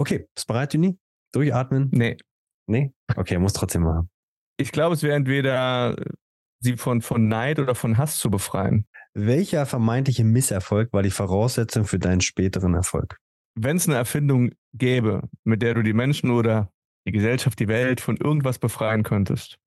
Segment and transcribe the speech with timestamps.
[0.00, 0.98] Okay, bist du bereit, Juni?
[1.32, 1.90] Durchatmen?
[1.92, 2.16] Nee.
[2.66, 2.92] Nee?
[3.16, 4.10] Okay, muss trotzdem machen.
[4.56, 5.96] Ich glaube, es wäre entweder
[6.60, 8.86] sie von, von Neid oder von Hass zu befreien.
[9.14, 13.18] Welcher vermeintliche Misserfolg war die Voraussetzung für deinen späteren Erfolg?
[13.54, 16.70] Wenn es eine Erfindung gäbe, mit der du die Menschen oder
[17.06, 19.58] die Gesellschaft, die Welt von irgendwas befreien könntest,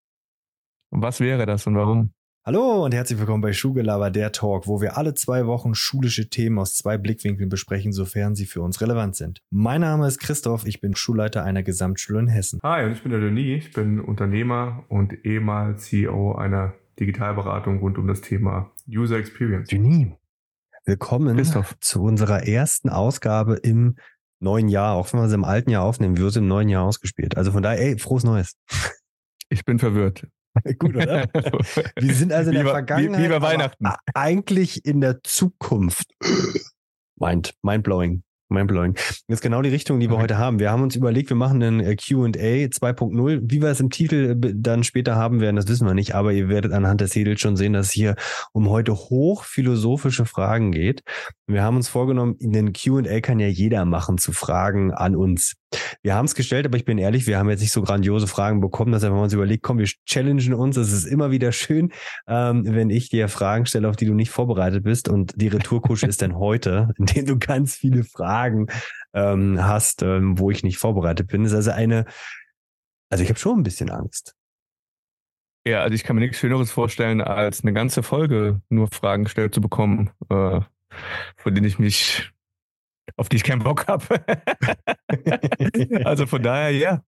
[0.91, 2.13] was wäre das und warum?
[2.43, 6.57] Hallo und herzlich willkommen bei Schulgelaber, der Talk, wo wir alle zwei Wochen schulische Themen
[6.57, 9.43] aus zwei Blickwinkeln besprechen, sofern sie für uns relevant sind.
[9.51, 12.59] Mein Name ist Christoph, ich bin Schulleiter einer Gesamtschule in Hessen.
[12.63, 17.99] Hi, und ich bin der Denis, ich bin Unternehmer und ehemals CEO einer Digitalberatung rund
[17.99, 19.69] um das Thema User Experience.
[19.69, 20.07] Denis,
[20.85, 21.77] willkommen Christoph.
[21.79, 23.97] zu unserer ersten Ausgabe im
[24.39, 26.85] neuen Jahr, auch wenn wir sie im alten Jahr aufnehmen, wird sie im neuen Jahr
[26.85, 27.37] ausgespielt.
[27.37, 28.57] Also von daher, ey, frohes Neues.
[29.49, 30.25] Ich bin verwirrt.
[30.79, 31.27] Gut, oder?
[31.99, 33.85] Wir sind also in der Wie Vergangenheit, wie- bei Weihnachten.
[34.13, 36.05] eigentlich in der Zukunft.
[37.19, 38.23] Mind, mindblowing.
[38.49, 38.95] Mindblowing.
[38.95, 40.23] Das ist genau die Richtung, die wir Okay.
[40.23, 40.59] heute haben.
[40.59, 42.27] Wir haben uns überlegt, wir machen einen äh, Q&A
[42.67, 43.39] 2.0.
[43.45, 46.33] Wie wir es im Titel äh, dann später haben werden, das wissen wir nicht, aber
[46.33, 48.15] ihr werdet anhand des Titels schon sehen, dass es hier
[48.51, 51.01] um heute hochphilosophische Fragen geht.
[51.53, 55.55] Wir haben uns vorgenommen, in den Q&A kann ja jeder machen zu Fragen an uns.
[56.01, 58.61] Wir haben es gestellt, aber ich bin ehrlich, wir haben jetzt nicht so grandiose Fragen
[58.61, 60.77] bekommen, dass wir uns überlegt, komm, wir challengen uns.
[60.77, 61.91] Es ist immer wieder schön,
[62.27, 65.09] ähm, wenn ich dir Fragen stelle, auf die du nicht vorbereitet bist.
[65.09, 68.67] Und die Retourkusche ist dann heute, in dem du ganz viele Fragen
[69.13, 71.43] ähm, hast, ähm, wo ich nicht vorbereitet bin.
[71.43, 72.05] Das ist also eine,
[73.09, 74.35] also ich habe schon ein bisschen Angst.
[75.65, 79.53] Ja, also ich kann mir nichts Schöneres vorstellen, als eine ganze Folge nur Fragen gestellt
[79.53, 80.61] zu bekommen, äh,
[81.37, 82.31] von denen ich mich,
[83.17, 84.05] auf die ich keinen Bock habe.
[86.05, 87.01] also von daher, ja,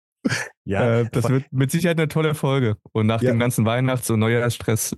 [0.65, 2.77] Ja, äh, das wird mit Sicherheit eine tolle Folge.
[2.93, 3.31] Und nach Ja.
[3.33, 4.97] dem ganzen Weihnachts- und Neujahrsstress,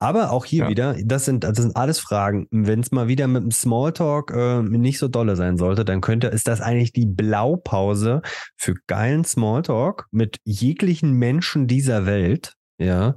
[0.00, 0.68] Aber auch hier Ja.
[0.70, 2.48] wieder, das sind, das sind alles Fragen.
[2.50, 6.26] Wenn es mal wieder mit dem Smalltalk äh, nicht so dolle sein sollte, dann könnte,
[6.28, 8.22] ist das eigentlich die Blaupause
[8.56, 12.54] für geilen Smalltalk mit jeglichen Menschen dieser Welt.
[12.80, 13.14] Ja.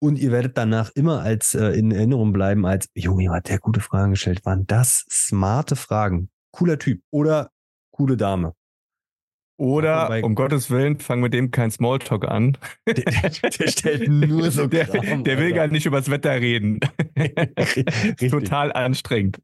[0.00, 3.80] Und ihr werdet danach immer als äh, in Erinnerung bleiben, als Junge, hat der gute
[3.80, 4.44] Fragen gestellt.
[4.44, 6.30] Waren das smarte Fragen?
[6.52, 7.50] Cooler Typ oder
[7.90, 8.54] coole Dame.
[9.60, 12.56] Oder um Gottes Willen, fang mit dem kein Smalltalk an.
[12.86, 16.78] Der, der, der stellt nur so der, Kram, der will gar nicht übers Wetter reden.
[18.30, 19.40] Total anstrengend.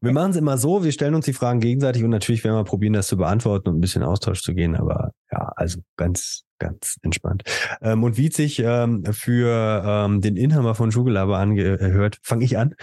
[0.00, 2.64] Wir machen es immer so, wir stellen uns die Fragen gegenseitig und natürlich werden wir
[2.64, 6.96] probieren, das zu beantworten und ein bisschen Austausch zu gehen, aber ja, also ganz, ganz
[7.02, 7.42] entspannt.
[7.82, 12.74] Ähm, und wie sich ähm, für ähm, den Inhaber von Schugelaber angehört, fange ich an.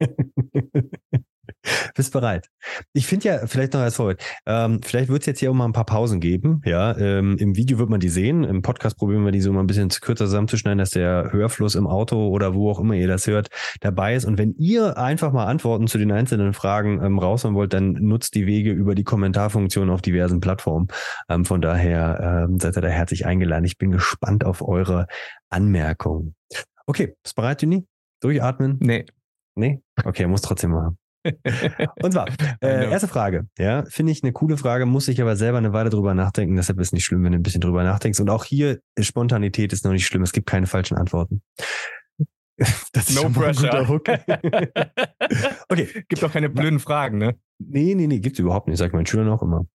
[1.94, 2.48] Bist bereit?
[2.92, 5.64] Ich finde ja, vielleicht noch als Vorwort, ähm, vielleicht wird es jetzt hier auch mal
[5.64, 6.60] ein paar Pausen geben.
[6.64, 8.44] Ja, ähm, im Video wird man die sehen.
[8.44, 11.86] Im Podcast probieren wir die so mal ein bisschen kürzer zusammenzuschneiden, dass der Hörfluss im
[11.86, 13.48] Auto oder wo auch immer ihr das hört,
[13.80, 14.24] dabei ist.
[14.24, 18.34] Und wenn ihr einfach mal Antworten zu den einzelnen Fragen ähm, raushauen wollt, dann nutzt
[18.34, 20.88] die Wege über die Kommentarfunktion auf diversen Plattformen.
[21.28, 23.64] Ähm, von daher ähm, seid ihr da herzlich eingeladen.
[23.64, 25.06] Ich bin gespannt auf eure
[25.50, 26.34] Anmerkungen.
[26.86, 27.86] Okay, bist bereit, Juni?
[28.20, 28.78] Durchatmen?
[28.80, 29.06] Nee.
[29.54, 29.82] Nee?
[30.04, 30.98] Okay, muss trotzdem machen.
[32.02, 32.26] Und zwar,
[32.60, 33.46] äh, erste Frage.
[33.58, 36.56] Ja, finde ich eine coole Frage, muss ich aber selber eine Weile drüber nachdenken.
[36.56, 38.20] Deshalb ist nicht schlimm, wenn du ein bisschen drüber nachdenkst.
[38.20, 40.22] Und auch hier, ist Spontanität ist noch nicht schlimm.
[40.22, 41.42] Es gibt keine falschen Antworten.
[42.92, 43.88] Das No mal ein pressure.
[43.88, 44.04] Hook.
[45.68, 46.04] okay.
[46.08, 47.34] Gibt doch keine blöden Fragen, ne?
[47.58, 48.78] Nee, nee, nee, gibt's überhaupt nicht.
[48.78, 49.66] Sag ich meinen Schülern auch immer.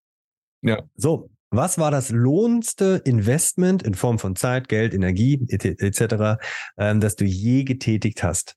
[0.61, 0.81] Ja.
[0.95, 6.39] So, was war das lohnendste Investment in Form von Zeit, Geld, Energie et- etc.,
[6.77, 8.55] ähm, das du je getätigt hast?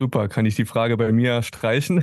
[0.00, 2.02] Super, kann ich die Frage bei mir streichen?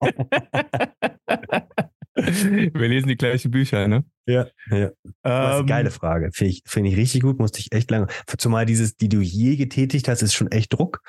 [2.16, 4.04] Wir lesen die gleichen Bücher, ne?
[4.26, 4.90] Ja, ja.
[5.04, 6.30] Das ist eine Ähm, geile Frage.
[6.32, 8.06] Finde ich, finde ich richtig gut, musste ich echt lange.
[8.38, 11.00] Zumal dieses, die du je getätigt hast, ist schon echt Druck.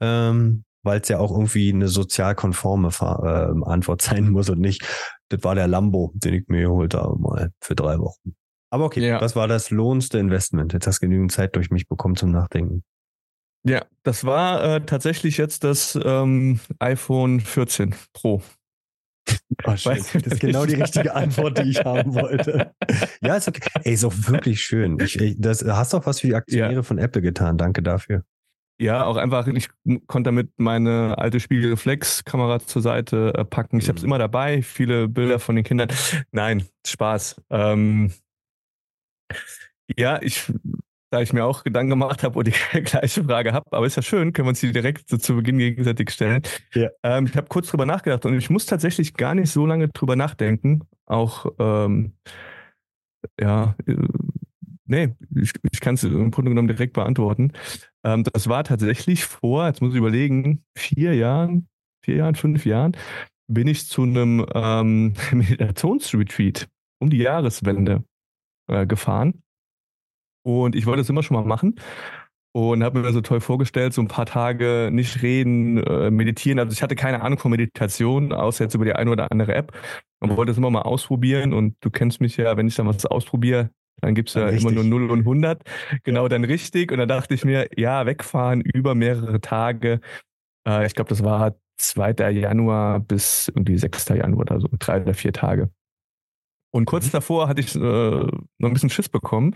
[0.00, 4.84] Ähm, weil es ja auch irgendwie eine sozialkonforme Fa- ähm, Antwort sein muss und nicht,
[5.30, 8.34] das war der Lambo, den ich mir geholt habe mal für drei Wochen.
[8.70, 9.18] Aber okay, Ja.
[9.18, 10.72] das war das lohnendste Investment.
[10.74, 12.84] Jetzt hast du genügend Zeit durch mich bekommen zum Nachdenken.
[13.64, 18.42] Ja, das war äh, tatsächlich jetzt das ähm, iPhone 14 Pro.
[19.64, 22.74] Oh, das ist genau die richtige Antwort, die ich haben wollte.
[23.22, 23.60] Ja, ist okay.
[23.84, 24.98] Ey, ist auch wirklich schön.
[25.00, 27.58] Ich, ich, das, hast doch was für die Aktionäre von Apple getan.
[27.58, 28.24] Danke dafür.
[28.80, 29.68] Ja, auch einfach, ich
[30.06, 33.78] konnte damit meine alte Spiegelreflexkamera zur Seite äh, packen.
[33.78, 34.08] Ich habe es Mhm.
[34.08, 35.90] immer dabei, viele Bilder von den Kindern.
[36.32, 37.42] Nein, Spaß.
[37.50, 38.10] Ähm,
[39.98, 40.50] ja, ich,
[41.10, 42.52] da ich mir auch Gedanken gemacht habe und die
[42.82, 45.58] gleiche Frage habe, aber ist ja schön, können wir uns die direkt so zu Beginn
[45.58, 46.42] gegenseitig stellen.
[46.72, 46.88] Ja.
[47.02, 50.16] Ähm, ich habe kurz drüber nachgedacht und ich muss tatsächlich gar nicht so lange drüber
[50.16, 50.82] nachdenken.
[51.06, 52.12] Auch ähm,
[53.40, 53.96] ja, äh,
[54.86, 57.52] nee, ich, ich kann es im Grunde genommen direkt beantworten.
[58.04, 61.68] Ähm, das war tatsächlich vor, jetzt muss ich überlegen, vier Jahren,
[62.04, 62.96] vier Jahren, fünf Jahren,
[63.48, 66.68] bin ich zu einem ähm, Meditationsretreat
[67.00, 68.04] um die Jahreswende
[68.68, 69.42] äh, gefahren.
[70.42, 71.76] Und ich wollte es immer schon mal machen
[72.52, 76.58] und habe mir das so toll vorgestellt, so ein paar Tage nicht reden, äh, meditieren.
[76.58, 79.72] Also ich hatte keine Ahnung von Meditation, außer jetzt über die eine oder andere App
[80.20, 81.52] und wollte es immer mal ausprobieren.
[81.52, 83.70] Und du kennst mich ja, wenn ich dann was ausprobiere,
[84.00, 85.62] dann gibt's ja immer nur 0 und 100.
[86.02, 86.90] Genau, dann richtig.
[86.90, 90.00] Und dann dachte ich mir, ja, wegfahren über mehrere Tage.
[90.66, 92.30] Äh, ich glaube, das war 2.
[92.30, 94.08] Januar bis irgendwie 6.
[94.08, 95.70] Januar oder so, drei oder vier Tage.
[96.72, 97.12] Und kurz mhm.
[97.12, 99.54] davor hatte ich äh, noch ein bisschen Schiss bekommen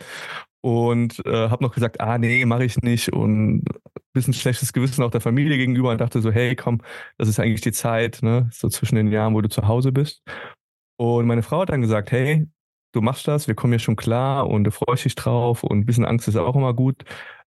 [0.60, 3.64] und äh, habe noch gesagt, ah nee, mache ich nicht und ein
[4.12, 6.80] bisschen schlechtes Gewissen auch der Familie gegenüber und dachte so, hey, komm,
[7.18, 10.22] das ist eigentlich die Zeit, ne, so zwischen den Jahren, wo du zu Hause bist.
[10.96, 12.46] Und meine Frau hat dann gesagt, hey,
[12.92, 15.86] du machst das, wir kommen ja schon klar und du freust dich drauf und ein
[15.86, 17.04] bisschen Angst ist auch immer gut,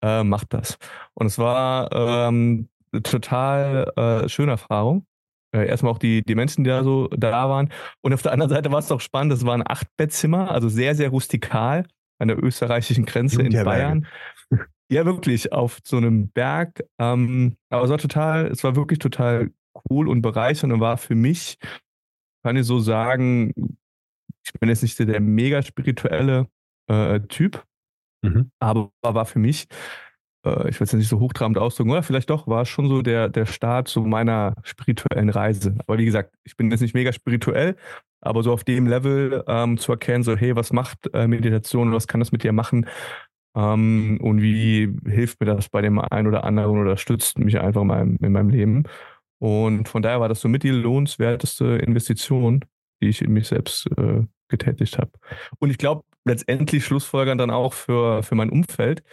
[0.01, 0.77] äh, mach das.
[1.13, 5.05] Und es war ähm, eine total äh, schöne Erfahrung.
[5.53, 7.69] Äh, erstmal auch die, die Menschen, die da so da waren.
[8.01, 10.95] Und auf der anderen Seite war es auch spannend, es war ein Achtbettzimmer, also sehr,
[10.95, 11.85] sehr rustikal
[12.19, 14.07] an der österreichischen Grenze in Bayern.
[14.91, 16.83] Ja, wirklich, auf so einem Berg.
[16.99, 19.51] Ähm, aber es war total, es war wirklich total
[19.89, 21.57] cool und bereichernd und war für mich,
[22.43, 23.53] kann ich so sagen,
[24.43, 26.47] ich bin jetzt nicht der mega spirituelle
[26.87, 27.63] äh, Typ,
[28.21, 28.51] mhm.
[28.59, 29.67] aber war für mich,
[30.45, 33.29] äh, ich will es nicht so hochtrabend ausdrücken, oder vielleicht doch, war schon so der,
[33.29, 35.75] der Start zu meiner spirituellen Reise.
[35.87, 37.75] Aber wie gesagt, ich bin jetzt nicht mega spirituell,
[38.21, 42.07] aber so auf dem Level ähm, zu erkennen, so, hey, was macht äh, Meditation, was
[42.07, 42.87] kann das mit dir machen?
[43.55, 47.81] Ähm, und wie hilft mir das bei dem einen oder anderen oder stützt mich einfach
[47.81, 48.83] in meinem, in meinem Leben?
[49.39, 52.63] Und von daher war das so mit die lohnenswerteste Investition,
[53.01, 55.11] die ich in mich selbst äh, getätigt habe.
[55.59, 59.03] Und ich glaube, letztendlich Schlussfolgern dann auch für, für mein Umfeld,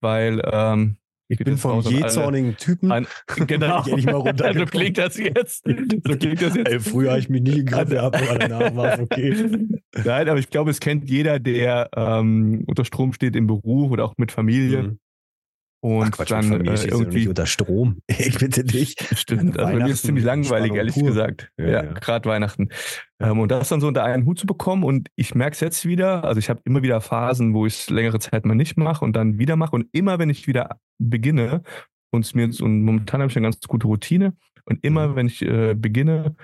[0.00, 0.96] weil ähm,
[1.30, 2.90] ich bin vom jähzornigen Typen.
[2.90, 3.06] An,
[3.46, 3.84] genau.
[3.86, 4.54] ich mal runter.
[4.54, 5.64] so klingt das jetzt.
[5.66, 6.68] So klingt das jetzt.
[6.68, 9.68] Ey, früher habe ich mich nie gegriffen gehabt, aber danach war es okay.
[10.04, 14.06] Nein, aber ich glaube, es kennt jeder, der ähm, unter Strom steht im Beruf oder
[14.06, 14.84] auch mit Familie.
[14.84, 14.98] Mhm.
[15.80, 17.98] Und Ach Quatsch, dann Familie äh, irgendwie unter Strom.
[18.08, 18.96] Ich bitte dich.
[19.14, 19.58] Stimmt.
[19.58, 21.04] Also bei mir ist es ziemlich langweilig, ehrlich pur.
[21.04, 21.50] gesagt.
[21.56, 21.92] Ja, ja, ja.
[21.92, 22.70] gerade Weihnachten.
[23.20, 24.82] Ähm, und das dann so unter einen Hut zu bekommen.
[24.82, 26.24] Und ich merke es jetzt wieder.
[26.24, 29.14] Also ich habe immer wieder Phasen, wo ich es längere Zeit mal nicht mache und
[29.14, 29.76] dann wieder mache.
[29.76, 31.62] Und immer, wenn ich wieder beginne,
[32.10, 34.34] und es mir und momentan habe ich eine ganz gute Routine.
[34.64, 35.16] Und immer, mhm.
[35.16, 36.36] wenn ich äh, beginne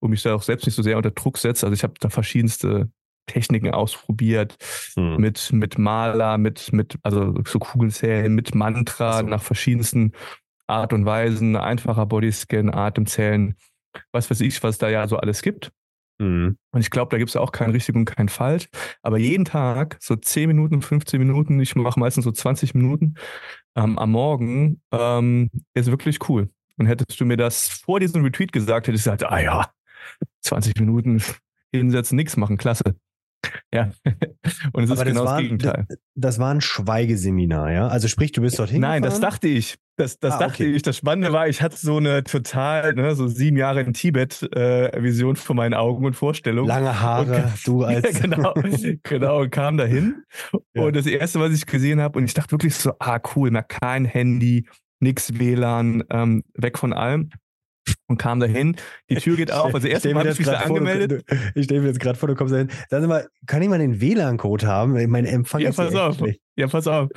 [0.00, 2.10] und mich da auch selbst nicht so sehr unter Druck setze, also ich habe da
[2.10, 2.90] verschiedenste
[3.30, 4.56] Techniken ausprobiert,
[4.94, 5.16] hm.
[5.16, 9.26] mit, mit Maler, mit, mit, also so Kugenzählen, mit Mantra, so.
[9.26, 10.12] nach verschiedensten
[10.66, 13.56] Art und Weisen, einfacher Bodyscan, Atemzählen,
[14.12, 15.72] was weiß ich, was da ja so alles gibt.
[16.20, 16.58] Mhm.
[16.70, 18.68] Und ich glaube, da gibt es auch kein richtig und kein falsch.
[19.02, 23.14] Aber jeden Tag, so 10 Minuten, 15 Minuten, ich mache meistens so 20 Minuten
[23.74, 26.50] ähm, am Morgen, ähm, ist wirklich cool.
[26.76, 29.70] Und hättest du mir das vor diesem Retreat gesagt, hättest du gesagt, ah ja,
[30.42, 31.22] 20 Minuten
[31.72, 32.96] hinsetzen, nichts machen, klasse.
[33.72, 33.90] Ja,
[34.72, 35.86] und es Aber ist genau das, war, das Gegenteil.
[36.16, 37.86] Das war ein Schweigeseminar, ja?
[37.86, 39.20] Also sprich, du bist dorthin Nein, gefahren?
[39.20, 39.78] das dachte ich.
[39.96, 40.74] Das, das ah, dachte okay.
[40.74, 40.82] ich.
[40.82, 45.38] Das Spannende war, ich hatte so eine total, ne, so sieben Jahre in Tibet-Vision äh,
[45.38, 46.68] vor meinen Augen und Vorstellungen.
[46.68, 48.12] Lange Haare, und, du als.
[48.12, 48.54] Ja, genau,
[49.02, 50.24] genau, und kam dahin.
[50.74, 50.82] Ja.
[50.82, 53.62] Und das Erste, was ich gesehen habe, und ich dachte wirklich so, ah, cool, mal
[53.62, 54.66] kein Handy,
[55.00, 57.30] nix WLAN, ähm, weg von allem
[58.10, 58.76] und kam dahin.
[59.08, 59.74] Die Tür geht auf.
[59.74, 61.24] Also erst mal habe ich mich da angemeldet.
[61.26, 62.68] Du, ich stelle mir jetzt gerade vor, du kommst dahin.
[62.90, 64.92] Dann mal, kann ich mal den WLAN-Code haben?
[65.10, 66.16] Mein Empfang ja, ist pass auf.
[66.16, 66.40] Schlecht.
[66.56, 67.08] Ja, pass auf.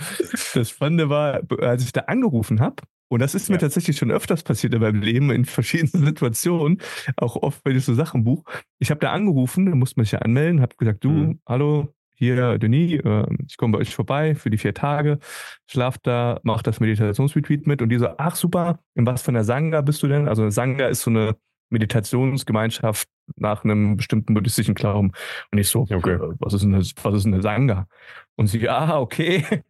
[0.53, 2.75] Das Spannende war, als ich da angerufen habe,
[3.09, 6.79] und das ist mir tatsächlich schon öfters passiert in meinem Leben, in verschiedenen Situationen,
[7.17, 8.43] auch oft, wenn ich so Sachen buche.
[8.79, 11.39] Ich habe da angerufen, da musste man sich ja anmelden, habe gesagt, du, mhm.
[11.47, 15.19] hallo, hier, Denis, äh, ich komme bei euch vorbei für die vier Tage,
[15.67, 19.43] schlaf da, mach das Meditationsretreat mit und die so, ach super, in was für einer
[19.43, 20.27] Sangha bist du denn?
[20.27, 21.35] Also eine Sangha ist so eine
[21.73, 25.11] Meditationsgemeinschaft nach einem bestimmten buddhistischen Glauben.
[25.51, 26.13] Und ich so, okay.
[26.13, 27.87] Äh, was ist eine, was ist eine Sangha?
[28.35, 29.45] Und sie, ah, okay.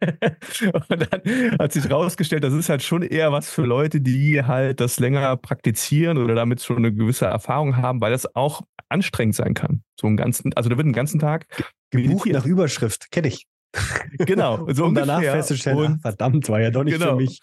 [0.88, 4.80] und dann hat sich rausgestellt, das ist halt schon eher was für Leute, die halt
[4.80, 9.54] das länger praktizieren oder damit schon eine gewisse Erfahrung haben, weil das auch anstrengend sein
[9.54, 9.82] kann.
[10.00, 11.46] So einen ganzen, also da wird einen ganzen Tag
[11.90, 13.46] gebucht nach Überschrift, kenne ich.
[14.18, 17.10] Genau, so um danach festzustellen, und, ach, verdammt, war ja doch nicht genau.
[17.10, 17.40] für mich.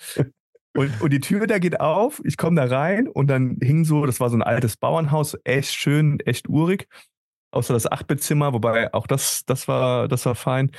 [0.74, 4.06] Und, und die Tür da geht auf, ich komme da rein und dann hing so,
[4.06, 6.88] das war so ein altes Bauernhaus, echt schön, echt urig.
[7.51, 10.72] Außer das Achtbettzimmer, wobei auch das, das war, das war fein.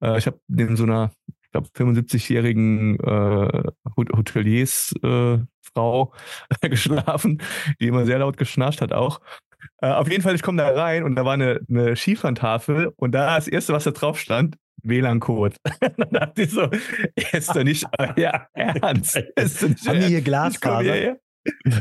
[0.00, 3.62] Äh, ich habe neben so einer, ich glaube, 75-jährigen äh,
[3.96, 6.12] Hoteliers äh, Frau
[6.60, 7.42] geschlafen,
[7.80, 9.20] die immer sehr laut geschnarcht hat auch.
[9.82, 13.12] Äh, auf jeden Fall, ich komme da rein und da war eine, eine Skifahrentafel und
[13.12, 15.56] da das erste, was da drauf stand, WLAN-Code.
[15.96, 16.68] dann dachte ich so,
[17.32, 19.16] ist doch nicht euer Ernst.
[19.36, 21.16] Ist nicht Haben die hier Glasfaser?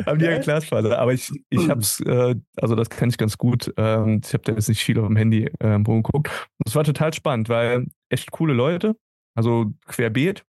[0.05, 0.97] haben die ja Glasfaser.
[0.99, 3.73] Aber ich, ich hab's, äh, also das kann ich ganz gut.
[3.77, 6.29] Ähm, ich habe da jetzt nicht viel auf dem Handy ähm, rumgeguckt.
[6.65, 8.95] Es war total spannend, weil echt coole Leute,
[9.35, 10.45] also querbeet.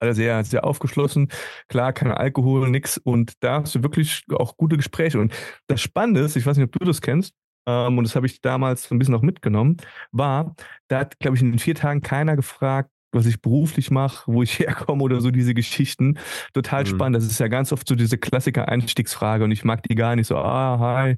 [0.00, 0.06] Ja.
[0.06, 1.28] Alle sehr, sehr aufgeschlossen.
[1.68, 2.98] Klar, kein Alkohol, nix.
[2.98, 5.20] Und da hast du wirklich auch gute Gespräche.
[5.20, 5.32] Und
[5.66, 7.34] das Spannende ist, ich weiß nicht, ob du das kennst,
[7.66, 9.76] ähm, und das habe ich damals so ein bisschen auch mitgenommen,
[10.12, 10.54] war,
[10.88, 14.42] da hat, glaube ich, in den vier Tagen keiner gefragt, was ich beruflich mache, wo
[14.42, 16.18] ich herkomme oder so diese Geschichten.
[16.54, 16.88] Total mhm.
[16.88, 17.16] spannend.
[17.16, 20.36] Das ist ja ganz oft so diese Klassiker-Einstiegsfrage und ich mag die gar nicht so,
[20.36, 21.16] ah, hi,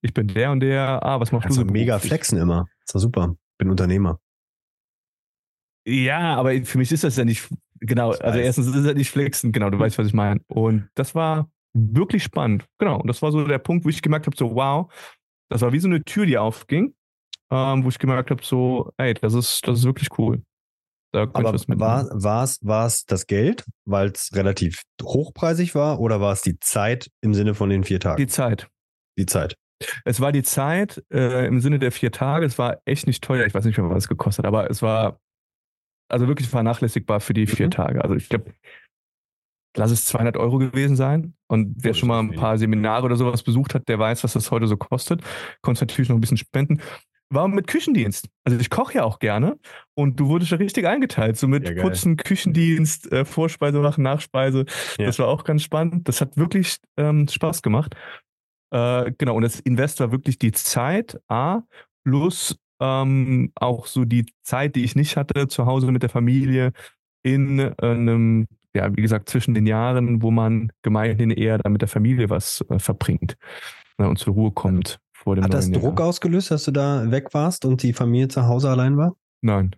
[0.00, 1.72] ich bin der und der, ah, was machst Kannst du so?
[1.72, 2.66] mega flexen immer.
[2.86, 3.36] Das war super.
[3.58, 4.18] Bin Unternehmer.
[5.86, 7.46] Ja, aber für mich ist das ja nicht,
[7.80, 10.40] genau, also erstens ist es ja nicht flexen, genau, du weißt, was ich meine.
[10.48, 12.64] Und das war wirklich spannend.
[12.78, 13.00] Genau.
[13.00, 14.92] Und das war so der Punkt, wo ich gemerkt habe, so, wow,
[15.50, 16.94] das war wie so eine Tür, die aufging,
[17.50, 20.42] ähm, wo ich gemerkt habe, so, ey, das ist, das ist wirklich cool.
[21.12, 26.20] Da Aber war, war, es, war es das Geld, weil es relativ hochpreisig war, oder
[26.20, 28.16] war es die Zeit im Sinne von den vier Tagen?
[28.16, 28.68] Die Zeit.
[29.16, 29.54] Die Zeit.
[30.04, 32.46] Es war die Zeit äh, im Sinne der vier Tage.
[32.46, 33.46] Es war echt nicht teuer.
[33.46, 35.20] Ich weiß nicht mehr, was es gekostet hat, aber es war
[36.08, 37.70] also wirklich vernachlässigbar für die vier mhm.
[37.72, 38.02] Tage.
[38.02, 38.54] Also ich glaube,
[39.76, 41.34] lass es 200 Euro gewesen sein.
[41.48, 44.34] Und wer oh, schon mal ein paar Seminare oder sowas besucht hat, der weiß, was
[44.34, 45.22] das heute so kostet.
[45.62, 46.80] Konntest natürlich noch ein bisschen spenden
[47.30, 48.28] war mit Küchendienst.
[48.44, 49.58] Also ich koche ja auch gerne
[49.94, 54.64] und du wurdest ja richtig eingeteilt, so mit ja, Putzen, Küchendienst, äh, Vorspeise machen, Nachspeise.
[54.98, 55.06] Ja.
[55.06, 56.08] Das war auch ganz spannend.
[56.08, 57.96] Das hat wirklich ähm, Spaß gemacht.
[58.70, 61.62] Äh, genau, und das Invest war wirklich die Zeit, A,
[62.04, 66.72] plus ähm, auch so die Zeit, die ich nicht hatte, zu Hause mit der Familie
[67.22, 71.80] in äh, einem, ja, wie gesagt, zwischen den Jahren, wo man gemeinhin eher da mit
[71.80, 73.36] der Familie was äh, verbringt
[73.98, 76.08] ne, und zur Ruhe kommt vor dem Hat das Druck Jahr.
[76.08, 79.16] ausgelöst, dass du da weg warst und die Familie zu Hause allein war?
[79.40, 79.74] Nein.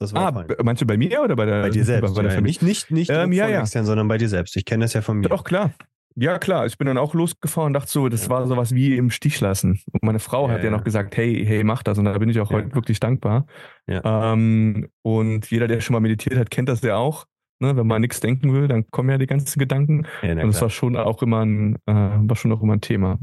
[0.00, 0.56] Das war ah, fein.
[0.64, 2.14] meinst du bei mir oder bei der Bei dir selbst.
[2.14, 3.60] Bei, bei der Nicht, nicht, nicht ähm, ja, ja.
[3.60, 4.56] extern, sondern bei dir selbst.
[4.56, 5.28] Ich kenne das ja von mir.
[5.28, 5.72] Doch, klar.
[6.16, 6.66] Ja, klar.
[6.66, 8.30] Ich bin dann auch losgefahren und dachte so, das ja.
[8.30, 9.80] war sowas wie im Stich lassen.
[9.92, 11.98] Und meine Frau ja, hat ja, ja, noch gesagt, hey, hey, mach das.
[11.98, 13.46] Und da bin ich auch heute wirklich dankbar.
[13.88, 17.26] Ähm, und jeder, der schon mal meditiert hat, kennt das ja auch.
[17.60, 17.76] Ne?
[17.76, 20.06] Wenn man nichts denken will, dann kommen ja die ganzen Gedanken.
[20.22, 23.18] und das war schon auch immer ein, äh, war schon auch immer ein Thema.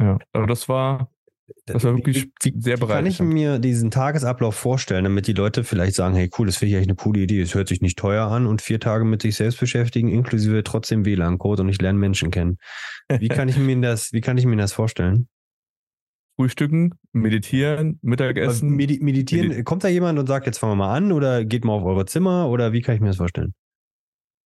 [0.00, 0.18] Ja.
[0.32, 1.11] Aber das war,
[1.66, 2.96] das war wirklich wie, sehr bereit.
[2.96, 6.70] Kann ich mir diesen Tagesablauf vorstellen, damit die Leute vielleicht sagen, hey cool, das finde
[6.70, 9.22] ich eigentlich eine coole Idee, es hört sich nicht teuer an und vier Tage mit
[9.22, 12.58] sich selbst beschäftigen, inklusive trotzdem WLAN-Code und ich lerne Menschen kennen.
[13.08, 15.28] Wie kann ich mir das, wie kann ich mir das vorstellen?
[16.36, 18.70] Frühstücken, meditieren, Mittagessen.
[18.70, 21.64] Medi meditieren, Medi kommt da jemand und sagt, jetzt fangen wir mal an oder geht
[21.64, 23.54] mal auf eure Zimmer oder wie kann ich mir das vorstellen?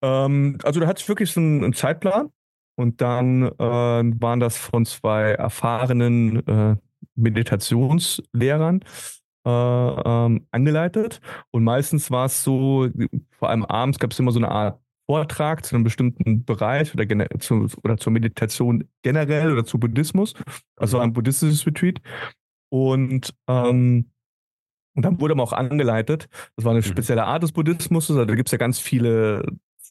[0.03, 2.31] Ähm, also da hat es wirklich so einen, einen Zeitplan.
[2.79, 6.76] Und dann äh, waren das von zwei erfahrenen äh,
[7.15, 8.81] Meditationslehrern
[9.47, 11.21] äh, ähm, angeleitet.
[11.50, 12.88] Und meistens war es so,
[13.31, 17.07] vor allem abends gab es immer so eine Art Vortrag zu einem bestimmten Bereich oder,
[17.38, 20.35] zu, oder zur Meditation generell oder zu Buddhismus.
[20.76, 22.00] Also ein buddhistisches Retreat.
[22.71, 24.11] Und ähm,
[24.97, 26.29] und dann wurde man auch angeleitet.
[26.57, 26.85] Das war eine mhm.
[26.85, 28.11] spezielle Art des Buddhismus.
[28.11, 29.45] Also da gibt es ja ganz viele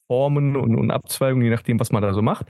[0.08, 2.48] Formen und, und Abzweigungen, je nachdem, was man da so macht.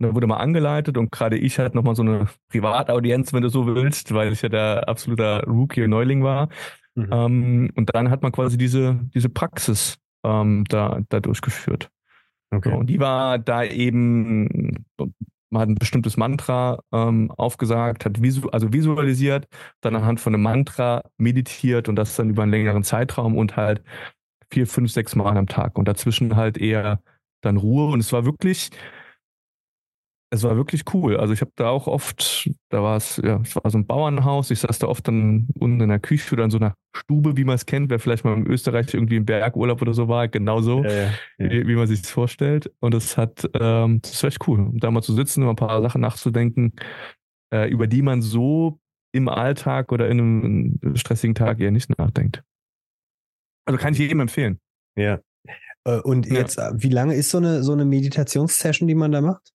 [0.00, 3.50] Und dann wurde mal angeleitet und gerade ich hatte nochmal so eine Privataudienz, wenn du
[3.50, 6.48] so willst, weil ich ja der absoluter Rookie und Neuling war.
[6.94, 7.08] Mhm.
[7.12, 11.90] Ähm, und dann hat man quasi diese, diese Praxis ähm, da, da durchgeführt.
[12.50, 12.70] Okay.
[12.70, 14.86] So, und die war da eben,
[15.50, 19.48] man hat ein bestimmtes Mantra ähm, aufgesagt, hat visu also visualisiert,
[19.82, 23.82] dann anhand von einem Mantra meditiert und das dann über einen längeren Zeitraum und halt
[24.50, 27.02] vier, fünf, sechs Mal am Tag und dazwischen halt eher
[27.42, 27.92] dann Ruhe.
[27.92, 28.70] Und es war wirklich,
[30.32, 31.16] es war wirklich cool.
[31.16, 34.52] Also ich habe da auch oft, da war es, ja, es war so ein Bauernhaus,
[34.52, 37.44] ich saß da oft dann unten in der Küche oder in so einer Stube, wie
[37.44, 40.84] man es kennt, wer vielleicht mal in Österreich irgendwie im Bergurlaub oder so war, genauso,
[40.84, 41.50] ja, ja, ja.
[41.50, 42.72] Wie, wie, man sich das vorstellt.
[42.78, 45.82] Und es hat, ähm, das war echt cool, da mal zu sitzen, über ein paar
[45.82, 46.74] Sachen nachzudenken,
[47.52, 48.78] äh, über die man so
[49.12, 52.44] im Alltag oder in einem stressigen Tag eher nicht nachdenkt.
[53.66, 54.60] Also kann ich jedem empfehlen.
[54.96, 55.18] Ja.
[55.84, 56.70] Äh, und jetzt, ja.
[56.70, 59.52] Äh, wie lange ist so eine, so eine Meditationssession, die man da macht?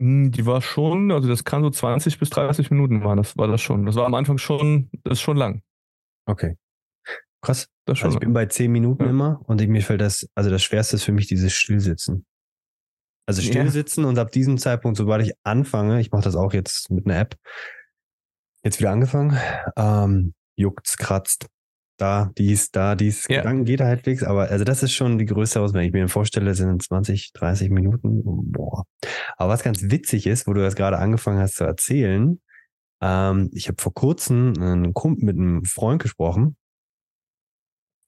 [0.00, 3.48] Hm, die war schon, also das kann so 20 bis 30 Minuten war das, war
[3.48, 3.86] das schon.
[3.86, 5.62] Das war am Anfang schon, das ist schon lang.
[6.26, 6.56] Okay.
[7.40, 7.68] Krass.
[7.86, 9.10] Das schon also ich bin bei 10 Minuten ja.
[9.10, 12.26] immer und mir fällt das, also das Schwerste ist für mich dieses Stillsitzen.
[13.26, 14.10] Also Stillsitzen ja.
[14.10, 17.36] und ab diesem Zeitpunkt, sobald ich anfange, ich mache das auch jetzt mit einer App,
[18.62, 19.38] jetzt wieder angefangen,
[19.76, 21.46] ähm, juckt's, kratzt,
[21.96, 23.26] da, dies, da, dies.
[23.28, 23.38] Ja.
[23.38, 25.92] Gedanken geht halbwegs, aber also das ist schon die größte Herausforderung.
[25.92, 28.22] Wenn ich mir vorstelle, sind 20, 30 Minuten.
[28.52, 28.84] Boah.
[29.36, 32.40] Aber was ganz witzig ist, wo du das gerade angefangen hast zu erzählen,
[33.00, 36.56] ähm, ich habe vor kurzem einen Kumpel mit einem Freund gesprochen.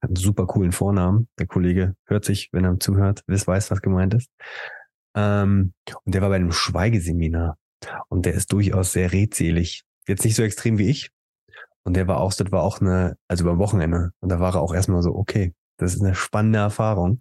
[0.02, 1.28] Hat einen super coolen Vornamen.
[1.38, 4.30] Der Kollege hört sich, wenn er zuhört, weiß, was gemeint ist.
[5.14, 5.72] Ähm,
[6.04, 7.56] und der war bei einem Schweigeseminar.
[8.08, 9.82] Und der ist durchaus sehr redselig.
[10.06, 11.10] Jetzt nicht so extrem wie ich.
[11.84, 14.10] Und der war auch, das war auch eine, also beim Wochenende.
[14.20, 17.20] Und da war er auch erstmal so, okay, das ist eine spannende Erfahrung.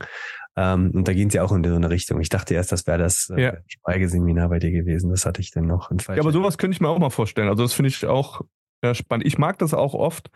[0.56, 2.20] Ähm, und da gehen sie auch in so eine Richtung.
[2.20, 3.54] Ich dachte erst, das wäre das äh, Ja.
[3.68, 5.12] Schweigeseminar bei dir gewesen.
[5.12, 7.48] Das hatte ich dann noch in Ja, aber sowas könnte ich mir auch mal vorstellen.
[7.48, 8.42] Also das finde ich auch
[8.84, 9.26] ja, spannend.
[9.26, 10.30] Ich mag das auch oft.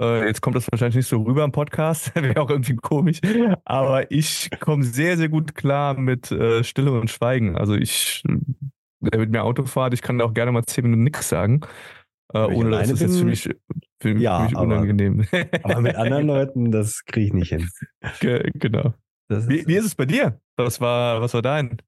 [0.00, 3.20] Äh, jetzt kommt das wahrscheinlich nicht so rüber im Podcast, wäre auch irgendwie komisch.
[3.64, 7.56] Aber ich komme sehr, sehr gut klar mit äh, Stille und Schweigen.
[7.56, 11.28] Also ich, äh, mit mir Autofahrt, ich kann da auch gerne mal zehn Minuten nichts
[11.28, 11.60] sagen.
[12.34, 13.42] Äh, ohne dass es jetzt für mich,
[14.00, 15.26] für, ja, für mich aber- unangenehm.
[15.62, 17.68] aber mit anderen Leuten, das kriege ich nicht hin.
[18.20, 18.94] Ge- genau.
[19.28, 20.40] Das Wie, wie ist es bei dir?
[20.56, 21.78] Was war, was war dein?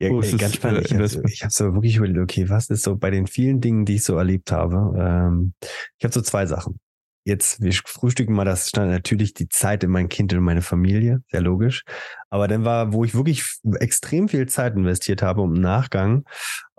[0.00, 0.78] Ja, ist ganz das, spannend.
[0.78, 3.60] äh, Ich habe ich hab so wirklich überlegt, okay, was ist so bei den vielen
[3.60, 4.94] Dingen, die ich so erlebt habe?
[4.98, 5.52] Ähm,
[5.98, 6.78] ich habe so zwei Sachen.
[7.26, 11.22] Jetzt, wir frühstücken mal das stand natürlich die Zeit in mein Kind und meine Familie,
[11.30, 11.82] sehr logisch.
[12.30, 13.44] Aber dann war, wo ich wirklich
[13.80, 16.24] extrem viel Zeit investiert habe im Nachgang,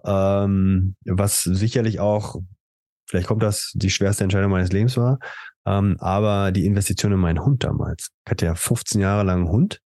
[0.05, 2.35] ähm, was sicherlich auch,
[3.05, 5.19] vielleicht kommt das, die schwerste Entscheidung meines Lebens war,
[5.65, 8.10] ähm, aber die Investition in meinen Hund damals.
[8.25, 9.81] Ich hatte ja 15 Jahre lang einen Hund.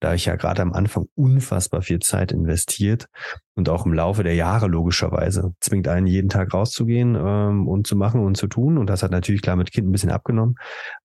[0.00, 3.06] Da habe ich ja gerade am Anfang unfassbar viel Zeit investiert
[3.54, 5.54] und auch im Laufe der Jahre logischerweise.
[5.60, 8.78] Zwingt einen jeden Tag rauszugehen ähm, und zu machen und zu tun.
[8.78, 10.56] Und das hat natürlich klar mit Kind ein bisschen abgenommen.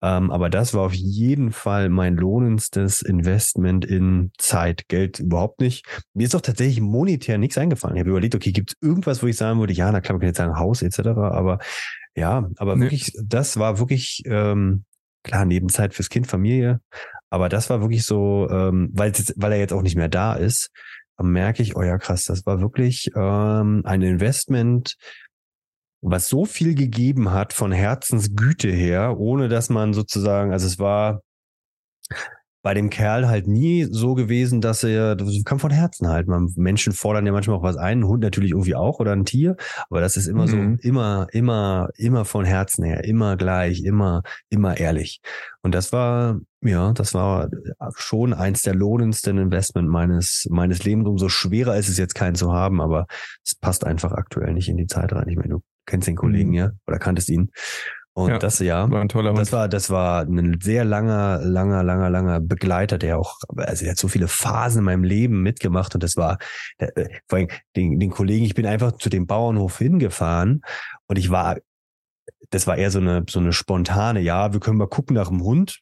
[0.01, 4.87] Ähm, aber das war auf jeden Fall mein lohnendstes Investment in Zeit.
[4.87, 5.85] Geld überhaupt nicht.
[6.13, 7.95] Mir ist auch tatsächlich monetär nichts eingefallen.
[7.95, 10.21] Ich habe überlegt, okay, gibt es irgendwas, wo ich sagen würde, ja, na klar, man
[10.21, 10.99] kann jetzt sagen Haus etc.
[10.99, 11.59] Aber
[12.19, 12.83] ja, aber Nee.
[12.83, 14.83] wirklich, das war wirklich ähm,
[15.23, 16.81] klar Nebenzeit fürs Kind, Familie.
[17.29, 20.69] Aber das war wirklich so, ähm, weil, weil er jetzt auch nicht mehr da ist,
[21.21, 24.95] merke ich, oh ja krass, das war wirklich ähm, ein Investment,
[26.01, 31.21] was so viel gegeben hat von Herzensgüte her, ohne dass man sozusagen, also es war
[32.61, 36.27] bei dem Kerl halt nie so gewesen, dass er, das kam von Herzen halt.
[36.27, 39.25] Man, Menschen fordern ja manchmal auch was ein, ein Hund natürlich irgendwie auch oder ein
[39.25, 39.55] Tier,
[39.89, 40.77] aber das ist immer Mhm.
[40.81, 45.21] so, immer, immer, immer von Herzen her, immer gleich, immer, immer ehrlich.
[45.61, 47.49] Und das war, ja, das war
[47.95, 51.07] schon eins der lohnendsten Investment meines, meines Lebens.
[51.07, 53.07] Umso schwerer ist es jetzt keinen zu haben, aber
[53.45, 55.27] es passt einfach aktuell nicht in die Zeit rein.
[55.29, 56.55] Ich meine, du kennst den Kollegen Mhm.
[56.55, 57.49] ja oder kanntest ihn.
[58.13, 59.39] Und Ja, das ja, War ein toller Hund.
[59.39, 63.91] das war, das war ein sehr langer, langer, langer, langer Begleiter, der auch, also der
[63.91, 66.37] hat so viele Phasen in meinem Leben mitgemacht und das war,
[66.79, 70.61] der, äh, vor allem den, den Kollegen, ich bin einfach zu dem Bauernhof hingefahren
[71.07, 71.57] und ich war,
[72.49, 75.43] das war eher so eine, so eine spontane, ja, wir können mal gucken nach dem
[75.43, 75.79] Hund.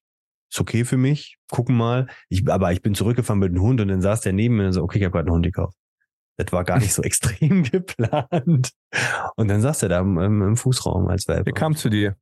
[0.49, 2.07] Ist okay für mich, gucken mal.
[2.29, 4.73] Ich, aber ich bin zurückgefahren mit dem Hund und dann saß der neben mir und
[4.73, 5.75] so, okay, ich habe gerade einen Hund gekauft.
[6.37, 8.71] Das war gar nicht so extrem geplant.
[9.35, 11.45] Und dann saß er da im, im, Fußraum als Welpe.
[11.45, 12.15] Der kam zu dir.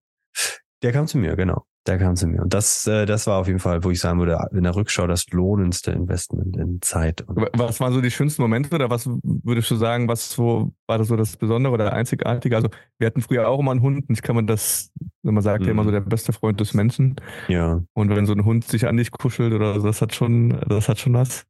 [0.84, 1.66] Der kam zu mir, genau.
[1.88, 2.42] Der kam zu mir.
[2.42, 5.06] Und das, äh, das war auf jeden Fall, wo ich sagen würde, in der Rückschau
[5.06, 7.22] das lohnendste Investment in Zeit.
[7.22, 10.74] Und Wa- Was waren so die schönsten Momente oder was würdest du sagen, was wo
[10.88, 12.56] war das so das Besondere oder Einzigartige?
[12.56, 15.62] Also wir hatten früher auch immer einen Hund und ich kann man das, man sagt
[15.62, 15.72] ja Mhm.
[15.80, 17.18] immer so der beste Freund des Menschen.
[17.50, 17.84] ja.
[17.94, 20.90] Und wenn so ein Hund sich an dich kuschelt oder so, das hat schon, das
[20.90, 21.46] hat schon was.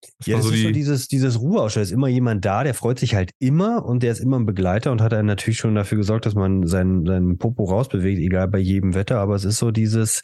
[0.00, 1.82] Das Ja, das so ist so die, dieses, dieses Ruheausstell.
[1.82, 4.92] ist immer jemand da, der freut sich halt immer und der ist immer ein Begleiter
[4.92, 8.58] und hat dann natürlich schon dafür gesorgt, dass man seinen, seinen Popo rausbewegt, egal bei
[8.58, 9.18] jedem Wetter.
[9.18, 10.22] Aber es ist so dieses,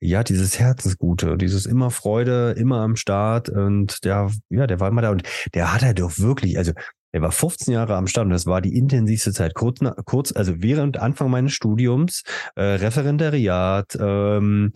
[0.00, 5.02] ja, dieses Herzensgute, dieses immer Freude, immer am Start und der, ja, der war immer
[5.02, 5.22] da und
[5.54, 6.72] der hat halt doch wirklich, also
[7.14, 9.54] er war 15 Jahre am Start und das war die intensivste Zeit.
[9.54, 12.24] Kurz, kurz also während Anfang meines Studiums,
[12.56, 14.72] äh, Referendariat, ähm,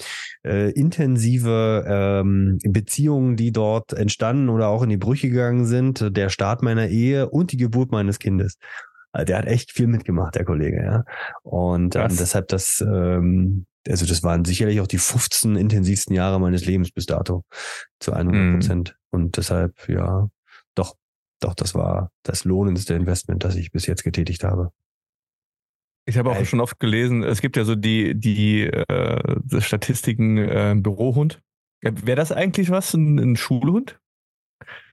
[0.46, 6.28] äh, intensive ähm, Beziehungen, die dort entstanden oder auch in die Brüche gegangen sind, der
[6.28, 8.56] Start meiner Ehe und die Geburt meines Kindes.
[9.10, 11.04] Also der hat echt viel mitgemacht, der Kollege, ja.
[11.42, 16.64] Und ähm, deshalb das, ähm, also das waren sicherlich auch die 15 intensivsten Jahre meines
[16.64, 17.42] Lebens bis dato
[17.98, 18.96] zu 100 Prozent.
[19.10, 20.28] Und deshalb, ja,
[20.76, 20.94] doch,
[21.40, 24.72] doch, das war das lohnendste Investment, das ich bis jetzt getätigt habe.
[26.06, 30.74] ich habe auch schon oft gelesen, es gibt ja so die, die äh, Statistiken äh,
[30.76, 31.40] Bürohund.
[31.82, 34.00] Wäre das eigentlich was, ein, ein Schulhund?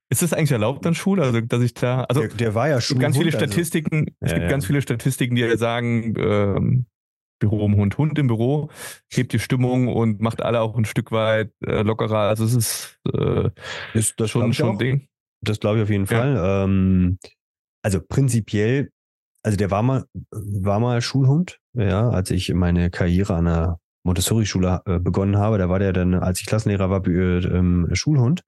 [0.10, 1.24] Ist das eigentlich erlaubt an Schule?
[1.24, 3.54] Also, dass ich da, also der, der war ja Es gibt ganz viele Schulhund, also-
[3.54, 4.52] Statistiken, es Ja, gibt ja.
[4.52, 6.86] ganz viele Statistiken, die sagen, ähm,
[7.40, 8.70] Büro im Hund, Hund im Büro,
[9.10, 12.20] hebt die Stimmung und macht alle auch ein Stück weit äh, lockerer.
[12.30, 13.50] Also es ist äh,
[13.94, 15.08] ist das schon, schon ein Ding.
[15.46, 16.18] Das glaube ich auf jeden Ja.
[16.18, 16.64] Fall.
[16.66, 17.18] Ähm,
[17.84, 18.90] also prinzipiell,
[19.44, 24.82] also der war mal, war mal Schulhund, ja, als ich meine Karriere an der Montessori-Schule
[24.86, 28.42] äh, begonnen habe, da war der dann, als ich Klassenlehrer war, äh, ähm, Schulhund.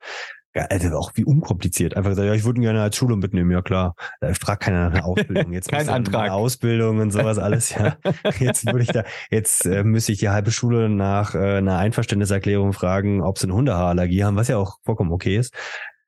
[0.55, 1.95] Ja, also auch wie unkompliziert.
[1.95, 3.93] Einfach gesagt, ja, ich würde ihn gerne als Schulhund mitnehmen, ja klar.
[4.21, 5.53] Da fragt keiner nach einer Ausbildung.
[5.53, 6.31] Jetzt Kein Antrag.
[6.31, 7.97] Ausbildung und sowas alles, ja.
[8.39, 12.73] Jetzt würde ich da, jetzt äh, müsste ich die halbe Schule nach äh, einer Einverständniserklärung
[12.73, 15.53] fragen, ob sie eine Hundehaarallergie haben, was ja auch vollkommen okay ist.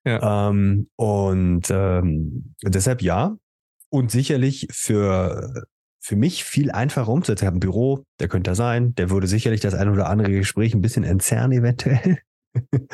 [0.06, 3.36] Ähm, und ähm, deshalb ja.
[3.90, 5.66] Und sicherlich für,
[6.00, 7.44] für mich viel einfacher umzusetzen.
[7.44, 10.32] Ich habe ein Büro, der könnte da sein, der würde sicherlich das ein oder andere
[10.32, 12.20] Gespräch ein bisschen entzerren, eventuell.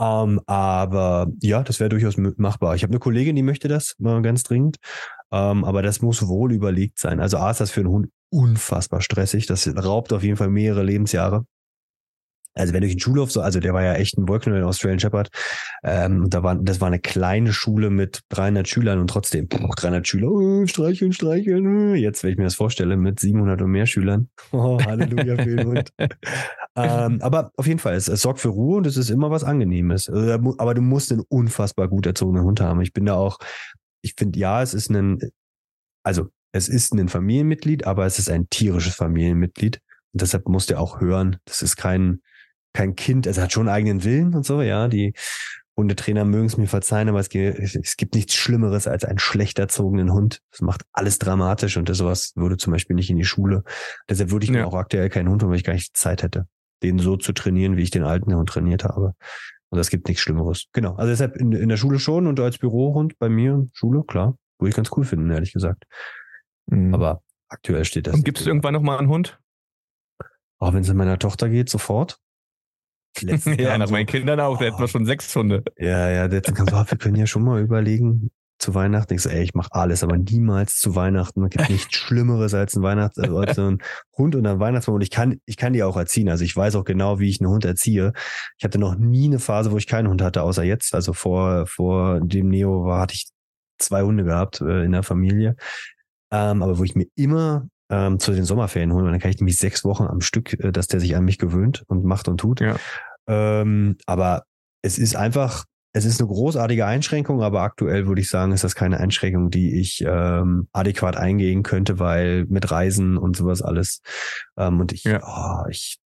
[0.00, 2.74] ähm, aber ja, das wäre durchaus machbar.
[2.74, 4.78] Ich habe eine Kollegin, die möchte das mal ganz dringend.
[5.32, 7.20] Ähm, aber das muss wohl überlegt sein.
[7.20, 9.46] Also A ist das für einen Hund unfassbar stressig.
[9.46, 11.44] Das raubt auf jeden Fall mehrere Lebensjahre.
[12.54, 15.00] Also wenn durch den Schulhof so, also der war ja echt ein Wolfknüller in Australian
[15.00, 15.30] Shepherd,
[15.84, 20.30] ähm, da war, das war eine kleine Schule mit 300 Schülern und trotzdem 300 Schüler,
[20.30, 21.94] oh, streicheln, streicheln.
[21.96, 24.28] Jetzt, wenn ich mir das vorstelle, mit 700 und mehr Schülern.
[24.52, 25.92] Oh, Halleluja für den Hund.
[26.76, 29.44] ähm, aber auf jeden Fall, es, es sorgt für Ruhe und es ist immer was
[29.44, 30.08] Angenehmes.
[30.08, 32.82] Also, aber du musst einen unfassbar gut erzogenen Hund haben.
[32.82, 33.38] Ich bin da auch,
[34.02, 35.18] ich finde, ja, es ist ein,
[36.02, 39.80] also es ist ein Familienmitglied, aber es ist ein tierisches Familienmitglied.
[40.12, 42.20] Und deshalb musst du auch hören, das ist kein,
[42.72, 44.88] kein Kind, es hat schon einen eigenen Willen und so, ja.
[44.88, 45.14] Die
[45.76, 49.58] Hundetrainer mögen es mir verzeihen, aber es gibt, es gibt nichts Schlimmeres als einen schlecht
[49.58, 50.40] erzogenen Hund.
[50.50, 53.64] Das macht alles dramatisch und das sowas würde zum Beispiel nicht in die Schule.
[54.08, 54.60] Deshalb würde ich ja.
[54.60, 56.46] mir auch aktuell keinen Hund weil ich gar nicht Zeit hätte,
[56.82, 59.14] den so zu trainieren, wie ich den alten Hund trainiert habe.
[59.70, 60.66] Und es gibt nichts Schlimmeres.
[60.72, 60.96] Genau.
[60.96, 64.36] Also deshalb in, in der Schule schon und als Bürohund bei mir, Schule, klar.
[64.58, 65.84] Würde ich ganz cool finden, ehrlich gesagt.
[66.66, 66.94] Mhm.
[66.94, 68.14] Aber aktuell steht das.
[68.14, 69.40] Und gibt es irgendwann nochmal einen Hund?
[70.58, 72.20] Auch wenn es in meiner Tochter geht, sofort.
[73.58, 75.62] ja, nach so, meinen Kindern auch, da hätten wir schon sechs Hunde.
[75.78, 78.30] Ja, ja, der kam so, wir können ja schon mal überlegen,
[78.62, 79.14] zu Weihnachten.
[79.14, 81.42] Ich so, ey, ich mache alles, aber niemals zu Weihnachten.
[81.44, 83.82] Es gibt nichts Schlimmeres als ein Weihnachts, also als so ein
[84.16, 84.94] Hund und ein Weihnachtsbaum.
[84.96, 86.28] Und ich kann, ich kann die auch erziehen.
[86.28, 88.12] Also ich weiß auch genau, wie ich einen Hund erziehe.
[88.56, 90.94] Ich hatte noch nie eine Phase, wo ich keinen Hund hatte, außer jetzt.
[90.94, 93.28] Also vor, vor dem Neo war, hatte ich
[93.78, 95.56] zwei Hunde gehabt äh, in der Familie.
[96.30, 99.58] Ähm, aber wo ich mir immer ähm, zu den Sommerferien holen, dann kann ich nämlich
[99.58, 102.60] sechs Wochen am Stück, äh, dass der sich an mich gewöhnt und macht und tut.
[102.60, 102.76] Ja.
[103.28, 104.44] Ähm, aber
[104.80, 108.74] es ist einfach, es ist eine großartige Einschränkung, aber aktuell würde ich sagen, ist das
[108.74, 114.00] keine Einschränkung, die ich ähm, adäquat eingehen könnte, weil mit Reisen und sowas alles
[114.56, 115.20] ähm, und ich, ja.
[115.22, 115.98] oh, ich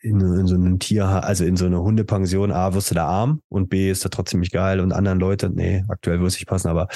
[0.00, 3.42] in, in, so einem Tier, also in so einer Hundepension, A, wirst du da arm
[3.48, 6.48] und B, ist da trotzdem nicht geil und anderen Leute, nee, aktuell würde es nicht
[6.48, 6.88] passen, aber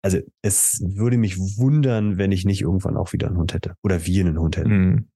[0.00, 4.06] also es würde mich wundern, wenn ich nicht irgendwann auch wieder einen Hund hätte oder
[4.06, 4.70] wir einen Hund hätten.
[4.70, 5.08] Mhm.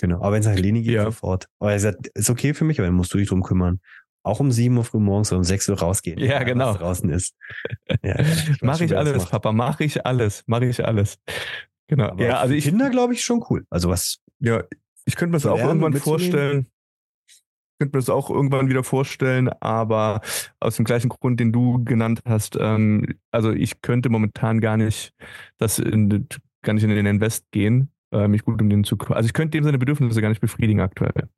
[0.00, 1.04] Genau, aber wenn es nach Leni geht, ja.
[1.04, 1.46] sofort.
[1.58, 3.78] Aber er sagt, ist okay für mich, aber dann musst du dich drum kümmern
[4.22, 6.18] auch um sieben Uhr früh morgens oder um sechs Uhr rausgehen.
[6.18, 6.74] Ja, genau.
[6.74, 7.34] draußen ist.
[8.02, 8.16] Ja,
[8.62, 11.18] mache ich alles, Papa, mache ich alles, mache ich alles.
[11.86, 12.08] Genau.
[12.08, 13.64] Aber ja, also ich Kinder glaube ich schon cool.
[13.70, 14.18] Also was?
[14.40, 14.64] Ja,
[15.04, 16.66] ich könnte mir das auch irgendwann vorstellen.
[17.26, 20.20] Ich könnte mir das auch irgendwann wieder vorstellen, aber
[20.58, 22.56] aus dem gleichen Grund, den du genannt hast.
[22.58, 25.12] Ähm, also ich könnte momentan gar nicht
[25.58, 26.28] das in,
[26.62, 29.16] gar nicht in den Invest gehen, äh, mich gut um den zu kümmern.
[29.16, 31.28] Also ich könnte dem seine Bedürfnisse gar nicht befriedigen aktuell.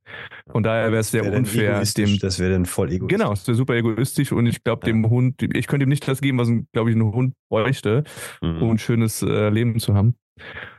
[0.50, 1.82] Von daher wäre es sehr wär unfair.
[1.96, 3.18] Dem, das wäre dann voll egoistisch.
[3.18, 4.92] Genau, das wäre super egoistisch und ich glaube, ja.
[4.92, 8.04] dem Hund, ich könnte ihm nicht das geben, was, glaube ich, ein Hund bräuchte,
[8.42, 8.62] mhm.
[8.62, 10.16] um ein schönes äh, Leben zu haben.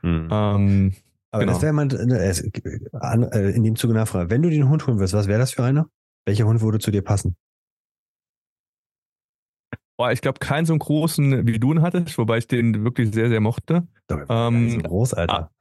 [0.03, 0.27] Mhm.
[0.31, 0.93] Ähm,
[1.31, 1.53] aber genau.
[1.53, 4.29] das wäre man äh, äh, in dem Zuge nachfragen.
[4.29, 5.87] Wenn du den Hund holen wirst, was wäre das für einer?
[6.25, 7.35] Welcher Hund würde zu dir passen?
[9.97, 13.13] Boah, ich glaube, keinen so einen großen, wie du ihn hattest, wobei ich den wirklich
[13.13, 13.87] sehr, sehr mochte.
[14.29, 15.51] Ähm, so groß, Alter.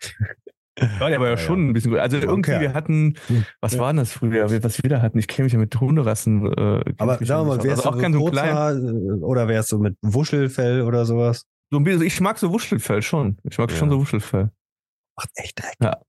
[0.78, 2.00] Ah, ja, der war ja, schon ein bisschen gut.
[2.00, 2.60] Also irgendwie, okay.
[2.60, 3.44] wir hatten, hm.
[3.60, 3.80] was ja.
[3.80, 4.50] war denn das früher?
[4.62, 5.18] Was wir da hatten?
[5.18, 6.46] Ich kenne mich ja mit Hunderassen.
[6.46, 9.78] Äh, Aber sagen wir mal, wärst also du auch so kurzer, äh, oder wärst du
[9.78, 11.46] mit Wuschelfell oder sowas?
[11.70, 13.38] So ein bisschen, ich mag so Wuschelfell schon.
[13.44, 13.76] Ich mag ja.
[13.76, 14.50] schon so Wuschelfell.
[15.16, 15.74] Macht echt Dreck.
[15.80, 16.00] Ja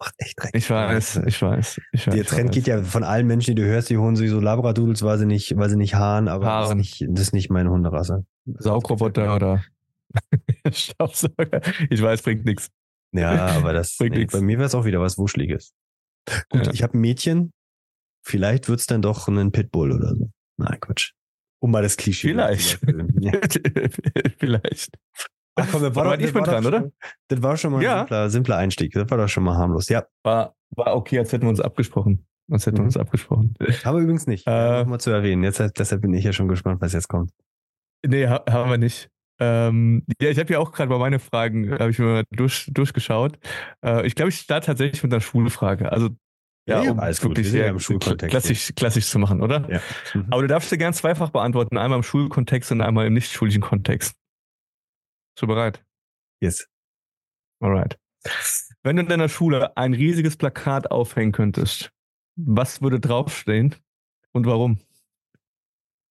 [0.00, 0.50] macht echt Dreck.
[0.54, 1.80] Ich weiß, ich weiß.
[1.92, 2.54] Ich weiß Der Trend weiß.
[2.54, 5.26] geht ja von allen Menschen, die du hörst, die holen sich so Labradoodles, weil sie
[5.26, 6.78] nicht, weil sie nicht haaren, aber Haaren.
[6.78, 8.24] Das, ist nicht, das ist nicht meine Hunderasse.
[8.46, 9.62] Saugroboter oder
[10.72, 11.60] Staubsauger.
[11.90, 12.70] Ich weiß, bringt nichts.
[13.12, 15.72] Ja, aber das bringt nee, bei mir wäre es auch wieder was Wuschliges.
[16.48, 16.72] Gut, ja.
[16.72, 17.52] ich habe ein Mädchen.
[18.22, 20.30] Vielleicht wird's dann doch ein Pitbull oder so.
[20.56, 21.12] Nein, Quatsch.
[21.58, 22.28] Um mal das Klischee.
[22.28, 22.78] Vielleicht.
[24.38, 24.90] Vielleicht.
[25.62, 26.90] Ach komm, das war, doch, ich bin dran, schon, oder?
[27.28, 27.92] Das war schon mal ja.
[27.92, 28.92] ein simpler, simpler, Einstieg.
[28.92, 29.88] Das war doch schon mal harmlos.
[29.88, 30.04] Ja.
[30.22, 32.26] War, war okay, als hätten wir uns abgesprochen.
[32.50, 32.88] Als hätten wir mhm.
[32.88, 33.54] uns abgesprochen.
[33.84, 34.46] Aber übrigens nicht.
[34.46, 35.44] Äh, Nochmal zu erwähnen.
[35.44, 37.30] Jetzt, deshalb bin ich ja schon gespannt, was jetzt kommt.
[38.06, 39.08] Nee, ha haben wir nicht.
[39.40, 43.38] Ähm, ja, ich habe ja auch gerade bei meinen Fragen, habe ich mir durch, durchgeschaut.
[43.84, 45.90] Äh, ich glaube, ich starte tatsächlich mit einer Schulfrage.
[45.90, 46.10] Also
[46.68, 47.52] ja, ja, um alles wirklich gut.
[47.52, 49.66] sehr im Schulkontext klassisch, klassisch zu machen, oder?
[49.70, 49.80] Ja.
[50.14, 50.26] Mhm.
[50.30, 53.62] Aber du darfst dir gern zweifach beantworten, einmal im Schulkontext und einmal im nicht schulischen
[53.62, 54.14] Kontext.
[55.40, 55.82] Bist du bereit?
[56.42, 56.68] Yes.
[57.62, 57.98] Alright.
[58.82, 61.92] Wenn du in deiner Schule ein riesiges Plakat aufhängen könntest,
[62.36, 63.74] was würde draufstehen
[64.32, 64.80] und warum?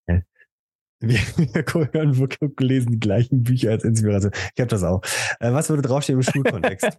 [0.07, 1.63] Wir, wir
[1.93, 4.31] hören wirklich lesen die gleichen Bücher als Inspiration.
[4.33, 5.03] Ich habe das auch.
[5.39, 6.97] Äh, was würde draufstehen im Schulkontext?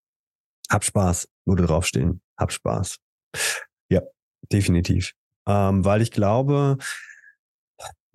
[0.70, 2.22] Hab Spaß, würde draufstehen.
[2.38, 2.96] Hab Spaß.
[3.90, 4.00] Ja,
[4.50, 5.12] definitiv.
[5.46, 6.78] Ähm, weil ich glaube,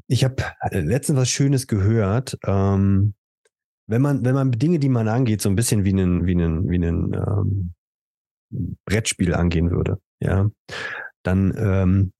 [0.08, 2.40] Ich habe letztens was Schönes gehört.
[2.44, 3.14] Ähm,
[3.88, 6.70] wenn man, wenn man Dinge, die man angeht, so ein bisschen wie einen, wie einen,
[6.70, 7.74] wie einen ähm,
[8.86, 10.50] Brettspiel angehen würde, ja,
[11.24, 12.12] dann ähm,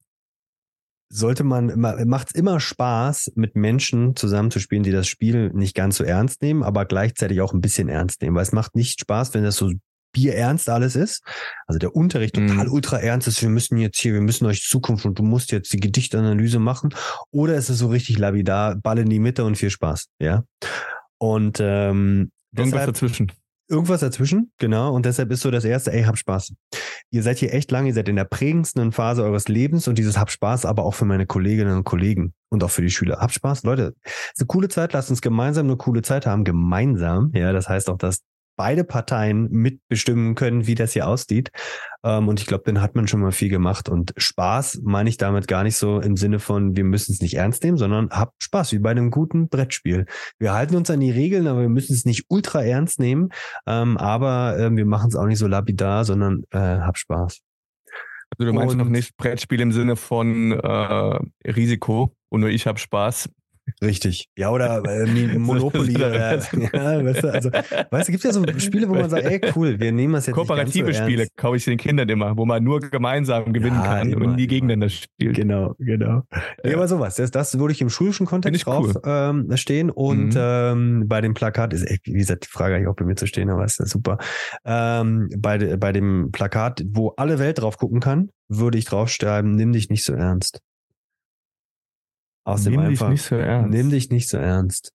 [1.08, 6.04] sollte man, macht es immer Spaß, mit Menschen zusammenzuspielen, die das Spiel nicht ganz so
[6.04, 8.34] ernst nehmen, aber gleichzeitig auch ein bisschen ernst nehmen.
[8.34, 9.70] Weil es macht nicht Spaß, wenn das so
[10.12, 11.22] bierernst alles ist.
[11.66, 12.72] Also der Unterricht total mm.
[12.72, 15.72] ultra ernst ist, wir müssen jetzt hier, wir müssen euch Zukunft und du musst jetzt
[15.72, 16.94] die Gedichtanalyse machen.
[17.30, 20.44] Oder ist es so richtig labidar, Ball in die Mitte und viel Spaß, ja.
[21.18, 23.32] Und ähm, Irgendwas deshalb, dazwischen.
[23.68, 24.94] Irgendwas dazwischen, genau.
[24.94, 26.54] Und deshalb ist so das erste, ey, hab Spaß.
[27.10, 30.18] Ihr seid hier echt lang, ihr seid in der prägendsten Phase eures Lebens und dieses
[30.18, 33.18] hab Spaß aber auch für meine Kolleginnen und Kollegen und auch für die Schüler.
[33.18, 33.94] Hab Spaß, Leute.
[34.04, 36.44] ist eine coole Zeit, lasst uns gemeinsam eine coole Zeit haben.
[36.44, 38.20] Gemeinsam, ja, das heißt auch, dass
[38.56, 41.50] beide Parteien mitbestimmen können, wie das hier aussieht.
[42.04, 43.88] Ähm, und ich glaube, dann hat man schon mal viel gemacht.
[43.88, 47.34] Und Spaß meine ich damit gar nicht so im Sinne von, wir müssen es nicht
[47.34, 50.06] ernst nehmen, sondern hab Spaß, wie bei einem guten Brettspiel.
[50.38, 53.28] Wir halten uns an die Regeln, aber wir müssen es nicht ultra ernst nehmen.
[53.66, 57.40] Ähm, aber äh, wir machen es auch nicht so lapidar, sondern äh, hab Spaß.
[58.30, 62.66] Also du meinst und, noch nicht Brettspiel im Sinne von äh, Risiko und nur ich
[62.66, 63.30] habe Spaß.
[63.82, 64.28] Richtig.
[64.36, 65.06] Ja, oder äh,
[65.38, 65.96] Monopoly.
[65.96, 69.40] oder, ja, weißt du, also, weißt du, gibt ja so Spiele, wo man sagt, ey,
[69.54, 72.62] cool, wir nehmen das jetzt Kooperative so Spiele kaufe ich den Kindern immer, wo man
[72.62, 75.36] nur gemeinsam gewinnen ja, kann immer, und nie gegeneinander spielt.
[75.36, 76.22] Genau, genau.
[76.64, 76.74] Ja.
[76.74, 79.02] aber sowas, das, das würde ich im schulischen Kontext drauf cool.
[79.04, 80.40] ähm, stehen und mhm.
[80.40, 83.26] ähm, bei dem Plakat ist, ey, wie gesagt, die Frage eigentlich auch bei mir zu
[83.26, 84.18] stehen, aber ist das super.
[84.64, 89.72] Ähm, bei, bei dem Plakat, wo alle Welt drauf gucken kann, würde ich draufschreiben, nimm
[89.72, 90.60] dich nicht so ernst.
[92.46, 93.70] Aus nimm dem einfach, dich nicht so ernst.
[93.70, 94.92] Nimm dich nicht so ernst.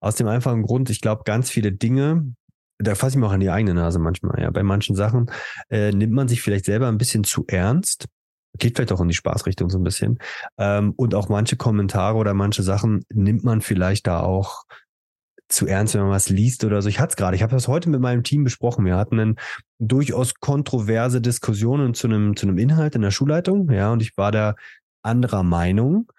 [0.00, 2.34] Aus dem einfachen Grund, ich glaube, ganz viele Dinge,
[2.78, 4.50] da fasse ich mir auch an die eigene Nase manchmal, ja.
[4.50, 5.30] Bei manchen Sachen
[5.70, 8.06] äh, nimmt man sich vielleicht selber ein bisschen zu ernst.
[8.58, 10.18] Geht vielleicht auch in die Spaßrichtung so ein bisschen.
[10.58, 14.64] Ähm, und auch manche Kommentare oder manche Sachen nimmt man vielleicht da auch
[15.48, 16.88] zu ernst, wenn man was liest oder so.
[16.88, 18.84] Ich hatte es gerade, ich habe das heute mit meinem Team besprochen.
[18.84, 19.34] Wir hatten eine
[19.78, 24.32] durchaus kontroverse Diskussionen zu einem, zu einem Inhalt in der Schulleitung, ja, und ich war
[24.32, 24.54] da
[25.02, 26.10] anderer Meinung.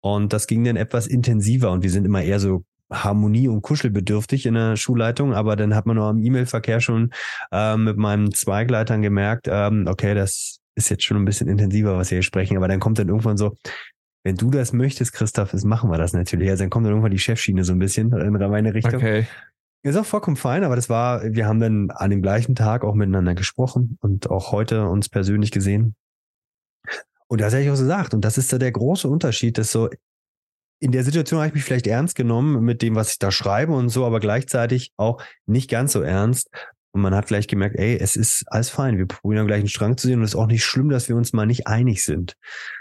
[0.00, 4.46] Und das ging dann etwas intensiver und wir sind immer eher so Harmonie und kuschelbedürftig
[4.46, 7.10] in der Schulleitung, aber dann hat man nur am E-Mail-Verkehr schon
[7.52, 12.10] äh, mit meinen Zweigleitern gemerkt, ähm, okay, das ist jetzt schon ein bisschen intensiver, was
[12.10, 13.54] wir hier sprechen, aber dann kommt dann irgendwann so,
[14.24, 16.50] wenn du das möchtest, Christoph, das machen wir das natürlich.
[16.50, 18.96] Also dann kommt dann irgendwann die Chefschiene so ein bisschen in meine Richtung.
[18.96, 19.26] Okay.
[19.82, 22.94] Ist auch vollkommen fein, aber das war, wir haben dann an dem gleichen Tag auch
[22.94, 25.94] miteinander gesprochen und auch heute uns persönlich gesehen.
[27.30, 28.12] Und das hätte ich auch gesagt.
[28.12, 29.88] Und das ist da der große Unterschied, dass so
[30.80, 33.72] in der Situation habe ich mich vielleicht ernst genommen mit dem, was ich da schreibe
[33.72, 36.50] und so, aber gleichzeitig auch nicht ganz so ernst.
[36.92, 38.98] Und man hat gleich gemerkt, ey, es ist alles fein.
[38.98, 41.14] Wir probieren am gleichen Strang zu sehen und es ist auch nicht schlimm, dass wir
[41.14, 42.34] uns mal nicht einig sind.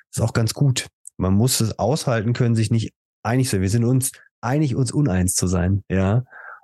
[0.09, 0.87] Das ist auch ganz gut.
[1.17, 3.61] Man muss es aushalten können, sich nicht einig sein.
[3.61, 6.23] Wir sind uns einig, uns uneins zu sein, ja.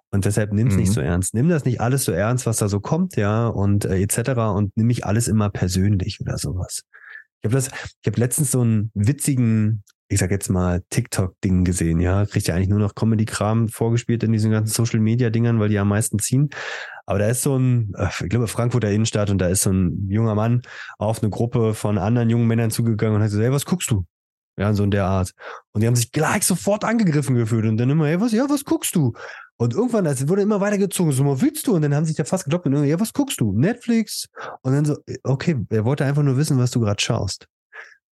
[0.10, 0.80] Und deshalb nimm es mhm.
[0.80, 1.36] nicht so ernst.
[1.36, 4.30] Nimm das nicht alles so ernst, was da so kommt, ja, und äh, etc.
[4.56, 6.84] Und nimm nicht alles immer persönlich oder sowas.
[7.42, 12.26] Ich habe habe letztens so einen witzigen, ich sag jetzt mal, TikTok-Ding gesehen, ja.
[12.26, 16.20] Kriegt ja eigentlich nur noch Comedy-Kram vorgespielt in diesen ganzen Social-Media-Dingern, weil die am meisten
[16.20, 16.50] ziehen.
[17.06, 20.08] Aber da ist so ein, äh, ich glaube, Frankfurter Innenstadt und da ist so ein
[20.10, 20.62] junger Mann
[20.98, 24.06] auf eine Gruppe von anderen jungen Männern zugegangen und hat gesagt, hey, was guckst du?
[24.58, 25.32] Ja, so in der Art.
[25.74, 28.64] Und die haben sich gleich sofort angegriffen gefühlt und dann immer, hey, was, ja, was
[28.64, 29.14] guckst du?
[29.58, 31.76] Und irgendwann, es wurde immer weitergezogen, so, was willst du?
[31.76, 33.54] Und dann haben sich da fast geklopft und ja, was guckst du?
[33.54, 34.28] Netflix?
[34.64, 37.48] Und dann so, okay, er wollte einfach nur wissen, was du gerade schaust.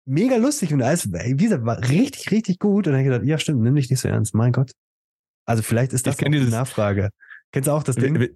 [0.06, 2.86] Mega lustig und alles, wie gesagt, war richtig, richtig gut.
[2.86, 4.70] Und dann habe ich gedacht, ja, stimmt, nimm dich nicht so ernst, mein Gott.
[5.44, 7.10] Also vielleicht ist das die Nachfrage.
[7.52, 8.28] Kennst du auch das Ding?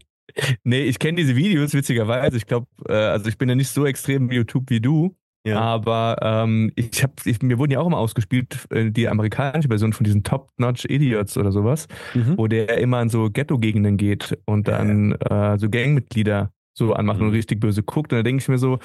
[0.63, 2.37] Nee, ich kenne diese Videos, witzigerweise.
[2.37, 5.17] Ich glaube, äh, also ich bin ja nicht so extrem YouTube wie du.
[5.45, 5.59] Ja.
[5.59, 10.05] Aber ähm, ich habe, mir wurden ja auch immer ausgespielt, äh, die amerikanische Version von
[10.05, 12.37] diesen Top-Notch Idiots oder sowas, mhm.
[12.37, 15.55] wo der immer in so Ghetto-Gegenden geht und dann ja.
[15.55, 17.29] äh, so Gangmitglieder so anmacht mhm.
[17.29, 18.13] und richtig böse guckt.
[18.13, 18.79] Und da denke ich mir so,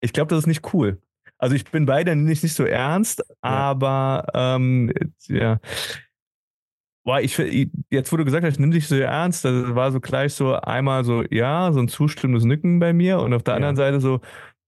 [0.00, 1.00] ich glaube, das ist nicht cool.
[1.38, 3.50] Also ich bin beide nicht, nicht so ernst, ja.
[3.50, 4.92] aber ähm,
[5.28, 5.58] ja.
[7.04, 7.36] Boah, ich,
[7.90, 11.04] jetzt wo du gesagt hast, nimm dich so ernst, das war so gleich so einmal
[11.04, 14.20] so, ja, so ein zustimmendes Nicken bei mir und auf der anderen Seite so,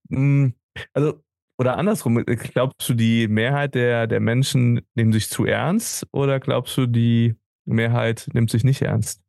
[0.09, 0.55] mh, hm,
[0.92, 1.20] also
[1.59, 6.77] oder andersrum, glaubst du, die Mehrheit der, der Menschen nimmt sich zu ernst oder glaubst
[6.77, 9.21] du, die Mehrheit nimmt sich nicht ernst?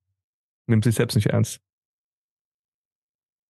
[0.68, 1.60] Nimmt sich selbst nicht ernst?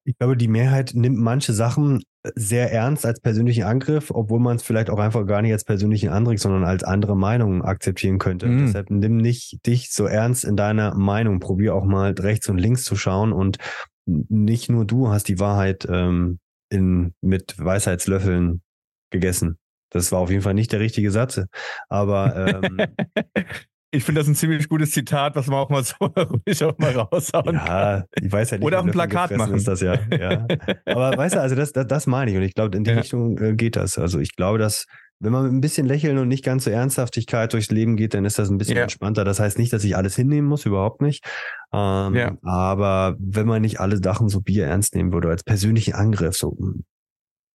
[0.06, 2.02] Ich glaube, die Mehrheit nimmt manche Sachen
[2.36, 6.10] sehr ernst als persönlichen Angriff, obwohl man es vielleicht auch einfach gar nicht als persönlichen
[6.10, 8.48] Angriff, sondern als andere Meinung akzeptieren könnte.
[8.48, 8.66] Mhm.
[8.66, 11.40] Deshalb nimm nicht dich so ernst in deiner Meinung.
[11.40, 13.58] Probier auch mal rechts und links zu schauen und
[14.06, 16.40] nicht nur du hast die Wahrheit ähm,
[16.70, 18.62] in, mit Weisheitslöffeln
[19.10, 19.58] gegessen.
[19.92, 21.42] Das war auf jeden Fall nicht der richtige Satz.
[21.90, 22.78] Aber ähm,
[23.92, 26.92] ich finde das ein ziemlich gutes Zitat, was man auch mal so ruhig auch mal
[26.92, 28.04] raushauen ja, kann.
[28.22, 28.66] ich weiß ja nicht.
[28.66, 29.56] Oder auch ein Plakat machen.
[29.56, 30.46] Ist das ja, ja.
[30.86, 32.98] Aber weißt du, also das, das, das meine ich und ich glaube, in die ja.
[32.98, 33.98] Richtung äh, geht das.
[33.98, 34.86] Also ich glaube, dass
[35.22, 38.24] wenn man mit ein bisschen Lächeln und nicht ganz so Ernsthaftigkeit durchs Leben geht, dann
[38.24, 38.84] ist das ein bisschen ja.
[38.84, 39.26] entspannter.
[39.26, 41.26] Das heißt nicht, dass ich alles hinnehmen muss, überhaupt nicht.
[41.74, 42.38] Ähm, ja.
[42.44, 46.56] Aber wenn man nicht alle Sachen so Bier ernst nehmen würde, als persönlichen Angriff, so,
[46.58, 46.86] hm,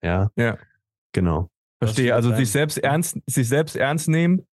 [0.02, 0.30] ja.
[0.36, 0.56] Ja.
[1.12, 1.49] Genau.
[1.83, 2.14] Verstehe.
[2.14, 4.46] Also sich selbst ernst, sich selbst ernst nehmen,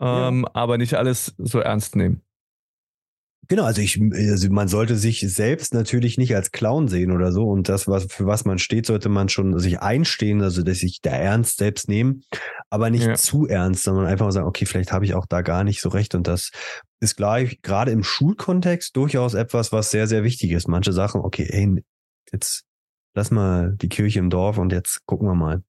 [0.00, 0.50] ähm, ja.
[0.54, 2.22] aber nicht alles so ernst nehmen.
[3.48, 7.44] Genau, also ich, also man sollte sich selbst natürlich nicht als Clown sehen oder so
[7.44, 11.02] und das, was für was man steht, sollte man schon sich einstehen, also dass sich
[11.02, 12.22] der Ernst selbst nehmen,
[12.70, 13.14] aber nicht ja.
[13.14, 15.90] zu ernst, sondern einfach mal sagen, okay, vielleicht habe ich auch da gar nicht so
[15.90, 16.50] recht und das
[17.00, 20.66] ist gleich gerade im Schulkontext durchaus etwas, was sehr sehr wichtig ist.
[20.66, 21.84] Manche Sachen, okay, ey,
[22.32, 22.64] jetzt
[23.14, 25.62] lass mal die Kirche im Dorf und jetzt gucken wir mal.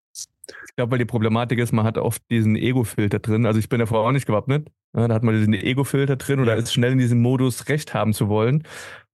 [0.67, 3.45] Ich glaube, weil die Problematik ist, man hat oft diesen Ego-Filter drin.
[3.45, 4.69] Also ich bin davor auch nicht gewappnet.
[4.95, 8.13] Ja, da hat man diesen Ego-Filter drin oder ist schnell in diesem Modus Recht haben
[8.13, 8.63] zu wollen.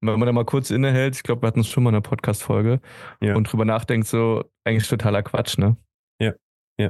[0.01, 1.95] Und wenn man da mal kurz innehält, ich glaube, wir hatten es schon mal in
[1.95, 2.81] einer Podcast-Folge
[3.21, 3.35] ja.
[3.35, 5.77] und drüber nachdenkt, so eigentlich totaler Quatsch, ne?
[6.19, 6.33] Ja,
[6.77, 6.89] ja.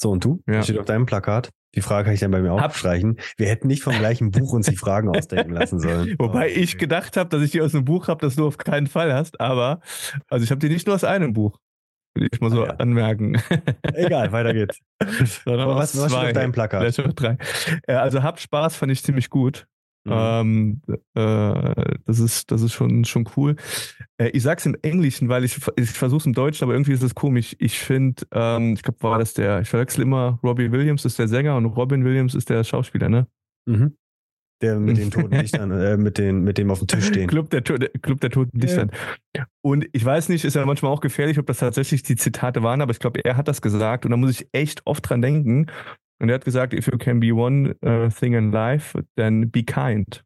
[0.00, 0.42] So, und du?
[0.46, 0.62] Ja.
[0.62, 1.50] steht auf deinem Plakat.
[1.74, 3.18] Die Frage kann ich dann bei mir auch abstreichen.
[3.36, 6.14] Wir hätten nicht vom gleichen Buch uns die Fragen ausdenken lassen sollen.
[6.18, 8.86] Wobei ich gedacht habe, dass ich die aus einem Buch habe, das du auf keinen
[8.86, 9.80] Fall hast, aber
[10.28, 11.58] also ich habe die nicht nur aus einem Buch.
[12.18, 12.74] Will ich mal so ah, ja.
[12.74, 13.40] anmerken.
[13.94, 14.80] Egal, weiter geht's.
[15.44, 16.98] Was, was steht auf deinem Plakat?
[17.16, 17.38] Drei.
[17.86, 19.66] Also habt Spaß fand ich ziemlich gut.
[20.04, 20.12] Mhm.
[20.12, 20.82] Ähm,
[21.14, 23.56] äh, das ist, das ist schon, schon cool.
[24.16, 27.02] Äh, ich sag's im Englischen, weil ich, ich versuche es im Deutschen, aber irgendwie ist
[27.02, 27.54] es komisch.
[27.58, 31.28] Ich finde, ähm, ich glaube, war das der, ich verwechsel immer, Robbie Williams ist der
[31.28, 33.26] Sänger und Robin Williams ist der Schauspieler, ne?
[33.66, 33.96] Mhm.
[34.60, 37.28] Der mit den toten Dichtern, äh, mit, den, mit dem auf dem Tisch stehen.
[37.28, 38.90] Club der, Club der toten Dichtern.
[39.36, 39.46] Ja.
[39.60, 42.80] Und ich weiß nicht, ist ja manchmal auch gefährlich, ob das tatsächlich die Zitate waren,
[42.80, 45.66] aber ich glaube, er hat das gesagt und da muss ich echt oft dran denken.
[46.20, 49.62] Und er hat gesagt, if you can be one uh, thing in life, then be
[49.62, 50.24] kind.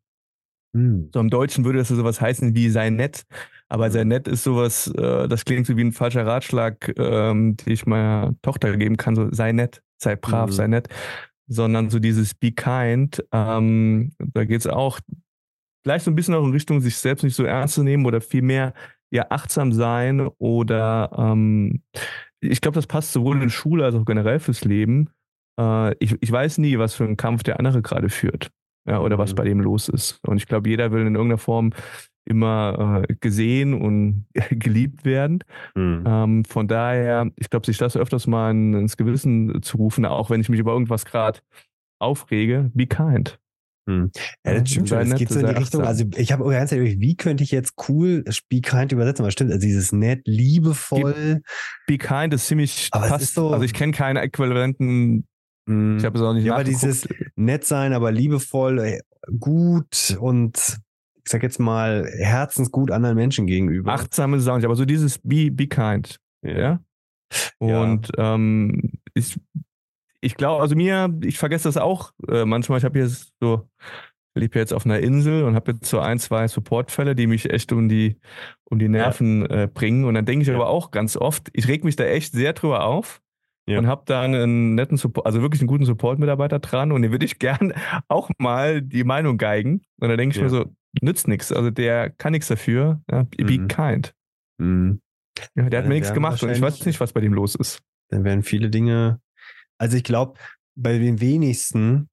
[0.75, 1.11] Hm.
[1.12, 3.25] So im Deutschen würde das so sowas heißen wie sei nett.
[3.68, 7.73] Aber sei nett ist sowas, äh, das klingt so wie ein falscher Ratschlag, ähm, den
[7.73, 9.14] ich meiner Tochter geben kann.
[9.14, 10.53] So sei nett, sei brav, hm.
[10.53, 10.88] sei nett
[11.52, 15.00] sondern so dieses Be Kind, ähm, da geht es auch
[15.84, 18.20] gleich so ein bisschen auch in Richtung, sich selbst nicht so ernst zu nehmen oder
[18.20, 18.74] vielmehr
[19.10, 21.82] ja achtsam sein oder ähm,
[22.40, 25.10] ich glaube, das passt sowohl in Schule als auch generell fürs Leben.
[25.58, 28.50] Äh, ich, ich weiß nie, was für einen Kampf der andere gerade führt.
[28.88, 29.36] Ja, oder was mhm.
[29.36, 30.18] bei dem los ist.
[30.26, 31.72] Und ich glaube, jeder will in irgendeiner Form
[32.24, 35.40] immer äh, gesehen und geliebt werden.
[35.74, 36.04] Mhm.
[36.06, 40.40] Ähm, von daher, ich glaube, sich das öfters mal ins Gewissen zu rufen, auch wenn
[40.40, 41.40] ich mich über irgendwas gerade
[41.98, 43.38] aufrege, be kind.
[43.88, 44.12] Hm.
[44.44, 44.98] Ja, das stimmt schon.
[44.98, 45.82] Es geht so in die Richtung.
[45.82, 49.24] Also ich habe ganz ehrlich, wie könnte ich jetzt cool Be Kind übersetzen?
[49.24, 51.42] Aber stimmt, also dieses nett, liebevoll.
[51.88, 53.35] Be Kind ist ziemlich aber passt.
[53.35, 55.26] So, also ich kenne keine äquivalenten.
[55.68, 55.98] Hm.
[55.98, 59.00] Ich habe es auch nicht Ja, aber dieses nett sein, aber liebevoll,
[59.40, 60.78] gut und
[61.24, 63.92] ich sag jetzt mal, herzensgut anderen Menschen gegenüber.
[63.92, 66.18] Achtsame nicht, aber so dieses Be, be kind.
[66.42, 66.58] Ja.
[66.58, 66.80] ja?
[67.58, 68.35] Und ja.
[68.35, 69.38] Ähm, ich,
[70.20, 72.78] ich glaube, also mir, ich vergesse das auch äh, manchmal.
[72.78, 73.08] Ich habe hier
[73.40, 73.68] so,
[74.35, 77.72] lebe jetzt auf einer Insel und habe jetzt so ein, zwei Supportfälle, die mich echt
[77.72, 78.18] um die,
[78.64, 79.62] um die Nerven ja.
[79.62, 80.04] äh, bringen.
[80.04, 82.85] Und dann denke ich aber auch ganz oft, ich reg mich da echt sehr drüber
[82.85, 83.21] auf.
[83.66, 83.79] Ja.
[83.79, 87.25] und habe da einen netten Support, also wirklich einen guten Support-Mitarbeiter dran und den würde
[87.25, 87.72] ich gern
[88.09, 89.83] auch mal die Meinung geigen.
[90.01, 90.44] Und dann denke ich ja.
[90.44, 91.53] mir so, nützt nichts.
[91.53, 93.01] Also der kann nichts dafür.
[93.11, 93.68] Ja, be mhm.
[93.68, 94.14] kind.
[94.59, 95.01] Mhm.
[95.55, 97.81] Ja, der hat mir nichts gemacht und ich weiß nicht, was bei dem los ist.
[98.09, 99.20] Dann werden viele Dinge.
[99.79, 100.38] Also ich glaube,
[100.75, 102.09] bei den wenigsten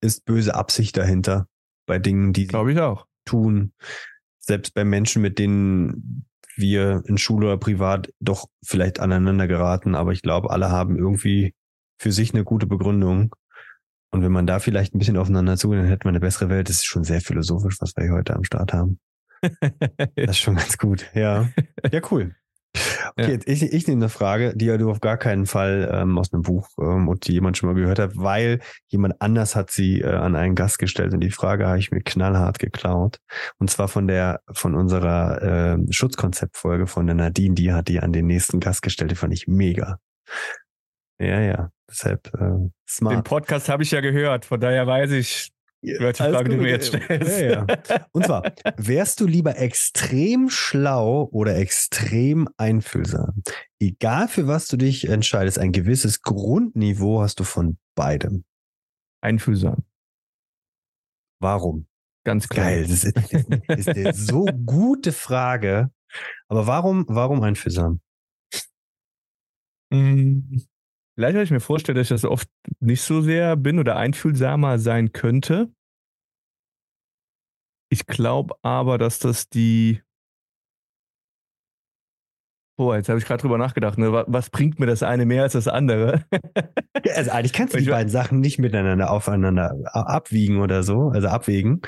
[0.00, 1.48] ist böse Absicht dahinter.
[1.86, 3.06] Bei Dingen, die sie ich auch.
[3.24, 3.72] tun.
[4.38, 6.25] Selbst bei Menschen, mit denen
[6.56, 11.54] wir in Schule oder privat doch vielleicht aneinander geraten, aber ich glaube, alle haben irgendwie
[11.98, 13.34] für sich eine gute Begründung.
[14.10, 16.68] Und wenn man da vielleicht ein bisschen aufeinander zugeht, dann hätte man eine bessere Welt.
[16.68, 18.98] Das ist schon sehr philosophisch, was wir hier heute am Start haben.
[19.42, 21.10] das ist schon ganz gut.
[21.14, 21.48] Ja.
[21.90, 22.34] Ja, cool.
[23.16, 23.38] Okay, ja.
[23.46, 26.42] ich, ich nehme eine Frage, die ja du auf gar keinen Fall ähm, aus einem
[26.42, 30.06] Buch ähm, und die jemand schon mal gehört hat, weil jemand anders hat sie äh,
[30.06, 33.18] an einen Gast gestellt und die Frage habe ich mir knallhart geklaut.
[33.58, 38.12] Und zwar von der, von unserer äh, Schutzkonzeptfolge von der Nadine, die hat die an
[38.12, 39.98] den nächsten Gast gestellt, die fand ich mega.
[41.18, 41.70] Ja, ja.
[41.88, 43.14] Deshalb äh, smart.
[43.14, 45.52] Den Podcast habe ich ja gehört, von daher weiß ich,
[45.82, 47.40] welche Frage du mir jetzt stellst.
[47.40, 48.06] Ja, ja.
[48.12, 53.42] Und zwar, wärst du lieber extrem schlau oder extrem einfühlsam?
[53.78, 58.44] Egal für was du dich entscheidest, ein gewisses Grundniveau hast du von beidem.
[59.22, 59.84] Einfühlsam.
[61.40, 61.86] Warum?
[62.24, 62.66] Ganz klar.
[62.66, 65.90] Geil, das ist, das ist eine so gute Frage.
[66.48, 68.00] Aber warum, warum einfühlsam?
[69.90, 70.58] Mm,
[71.16, 72.48] Vielleicht, weil ich mir vorstelle, dass ich das oft
[72.80, 75.70] nicht so sehr bin oder einfühlsamer sein könnte.
[77.90, 80.02] Ich glaube aber, dass das die.
[82.78, 83.96] Boah, jetzt habe ich gerade drüber nachgedacht.
[83.96, 84.12] Ne?
[84.26, 86.26] Was bringt mir das eine mehr als das andere?
[87.14, 91.80] also eigentlich kannst du die beiden Sachen nicht miteinander aufeinander abwiegen oder so, also abwägen.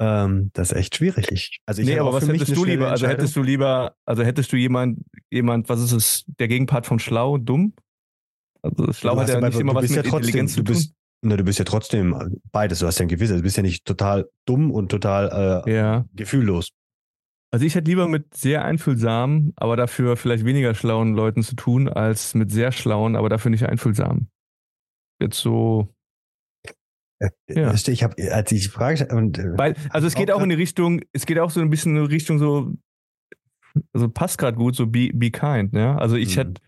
[0.00, 1.60] Ähm, das ist echt schwierig.
[1.64, 2.90] Also ich nee, aber was hättest du lieber?
[2.90, 4.98] Also hättest du lieber, also hättest du jemand,
[5.30, 7.74] jemand, was ist es, der Gegenpart von schlau, dumm?
[8.66, 10.76] Also schlau hat ja nicht immer was mit ja trotzdem, Intelligenz zu tun.
[11.22, 12.80] Na, du bist ja trotzdem beides.
[12.80, 13.36] Du hast ja ein Gewissen.
[13.36, 16.04] Du bist ja nicht total dumm und total äh, ja.
[16.12, 16.70] gefühllos.
[17.52, 21.88] Also ich hätte lieber mit sehr einfühlsamen, aber dafür vielleicht weniger schlauen Leuten zu tun,
[21.88, 24.30] als mit sehr schlauen, aber dafür nicht einfühlsamen.
[25.20, 25.94] Jetzt so.
[27.48, 27.72] Ja.
[27.72, 31.00] Ich habe, als ich Frage und äh, Weil, also es geht auch in die Richtung,
[31.14, 32.74] es geht auch so ein bisschen in die Richtung so,
[33.94, 35.98] also passt gerade gut, so be, be kind, ne?
[35.98, 36.40] Also ich mhm.
[36.40, 36.62] hätte,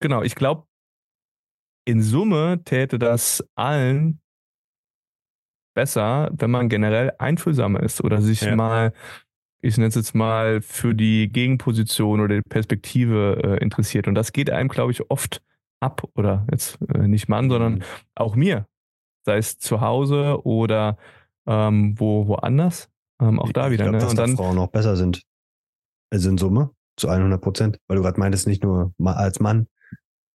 [0.00, 0.66] genau, ich glaube,
[1.90, 4.20] in Summe täte das allen
[5.74, 8.54] besser, wenn man generell einfühlsamer ist oder sich ja.
[8.54, 8.92] mal,
[9.60, 14.08] ich nenne es jetzt mal, für die Gegenposition oder die Perspektive äh, interessiert.
[14.08, 15.42] Und das geht einem, glaube ich, oft
[15.80, 17.50] ab oder jetzt äh, nicht Mann, mhm.
[17.50, 17.84] sondern
[18.14, 18.66] auch mir.
[19.24, 20.96] Sei es zu Hause oder
[21.46, 22.88] ähm, wo, woanders.
[23.20, 23.84] Ähm, auch da wieder.
[23.84, 24.04] Ich glaube, ne?
[24.04, 25.22] dass dann, Frauen auch besser sind.
[26.10, 27.78] Also in Summe zu 100 Prozent.
[27.88, 29.66] Weil du gerade meintest, nicht nur als Mann,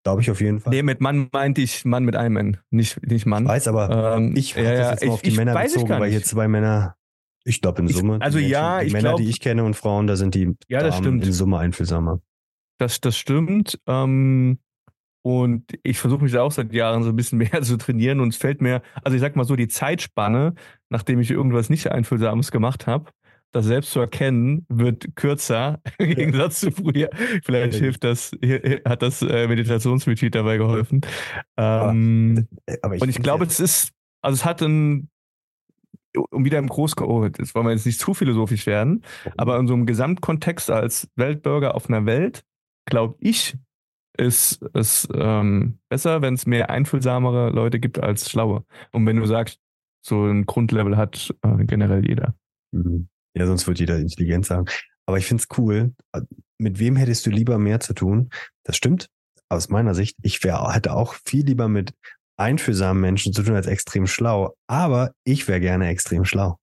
[0.04, 0.72] Glaube ich auf jeden Fall.
[0.72, 3.44] Nee, mit Mann meinte ich Mann mit einem N, nicht, nicht Mann.
[3.44, 5.88] Ich weiß, aber ähm, ich habe ja, das jetzt mal auf die ich, Männer bezogen,
[5.88, 6.96] weil hier zwei Männer,
[7.44, 8.16] ich glaube in Summe.
[8.16, 10.34] Ich, also Menschen, ja, die ich Männer, glaub, die ich kenne und Frauen, da sind
[10.34, 11.26] die ja, das Damen stimmt.
[11.26, 12.20] in Summe einfühlsamer.
[12.78, 13.78] Das, das stimmt.
[13.86, 14.58] Ähm,
[15.24, 18.30] und ich versuche mich da auch seit Jahren so ein bisschen mehr zu trainieren und
[18.30, 20.54] es fällt mir, also ich sag mal so, die Zeitspanne,
[20.88, 23.10] nachdem ich irgendwas nicht Einfühlsames gemacht habe,
[23.52, 27.10] das selbst zu erkennen, wird kürzer im Gegensatz zu früher.
[27.44, 28.32] Vielleicht hilft das,
[28.84, 31.02] hat das äh, Meditationsretreat dabei geholfen.
[31.56, 33.92] Ähm, aber, aber ich und ich glaube, es ist,
[34.22, 35.10] also es hat ein,
[36.30, 39.04] um wieder im Groß, oh, jetzt wollen wir jetzt nicht zu philosophisch werden,
[39.36, 42.42] aber in so einem Gesamtkontext als Weltbürger auf einer Welt,
[42.86, 43.56] glaube ich,
[44.18, 48.64] ist es ähm, besser, wenn es mehr einfühlsamere Leute gibt als schlaue.
[48.92, 49.58] Und wenn du sagst,
[50.04, 52.34] so ein Grundlevel hat äh, generell jeder.
[52.72, 53.08] Mhm.
[53.34, 54.66] Ja, sonst wird jeder intelligent sagen.
[55.06, 55.94] Aber ich find's cool.
[56.58, 58.30] Mit wem hättest du lieber mehr zu tun?
[58.64, 59.08] Das stimmt.
[59.48, 61.92] Aus meiner Sicht, ich wäre, hätte auch viel lieber mit
[62.38, 64.54] einfühlsamen Menschen zu tun als extrem schlau.
[64.66, 66.58] Aber ich wäre gerne extrem schlau.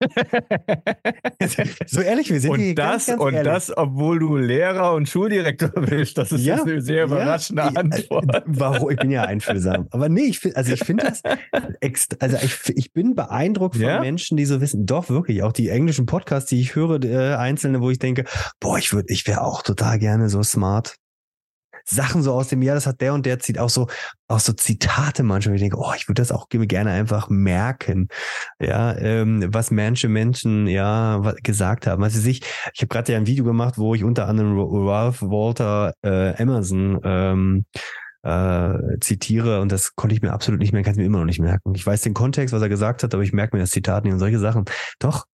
[1.86, 3.52] so ehrlich, wir sind und hier das, ganz, ganz Und ehrlich.
[3.52, 6.18] das, obwohl du Lehrer und Schuldirektor bist.
[6.18, 8.42] Das ist ja, eine sehr überraschende ja, Antwort.
[8.46, 8.90] Warum?
[8.90, 9.88] Ich bin ja einfühlsam.
[9.90, 11.22] Aber nee, ich finde, also ich finde das,
[11.80, 14.00] extra, also ich, ich bin beeindruckt von ja?
[14.00, 14.86] Menschen, die so wissen.
[14.86, 15.42] Doch, wirklich.
[15.42, 18.24] Auch die englischen Podcasts, die ich höre, äh, einzelne, wo ich denke,
[18.60, 20.96] boah, ich würde, ich wäre auch total gerne so smart.
[21.88, 23.86] Sachen so aus dem Jahr, das hat der und der zieht auch so,
[24.28, 25.54] auch so Zitate manchmal.
[25.54, 28.08] Ich denke, oh, ich würde das auch gerne einfach merken.
[28.58, 32.02] Ja, ähm, was manche Menschen ja gesagt haben.
[32.02, 32.42] Also ich,
[32.74, 37.00] ich habe gerade ja ein Video gemacht, wo ich unter anderem Ralph Walter äh, Emerson
[37.04, 37.64] ähm,
[38.22, 41.26] äh, zitiere und das konnte ich mir absolut nicht mehr, kann ich mir immer noch
[41.26, 41.74] nicht merken.
[41.74, 44.12] Ich weiß den Kontext, was er gesagt hat, aber ich merke mir das Zitat nicht
[44.12, 44.64] und solche Sachen.
[44.98, 45.26] Doch,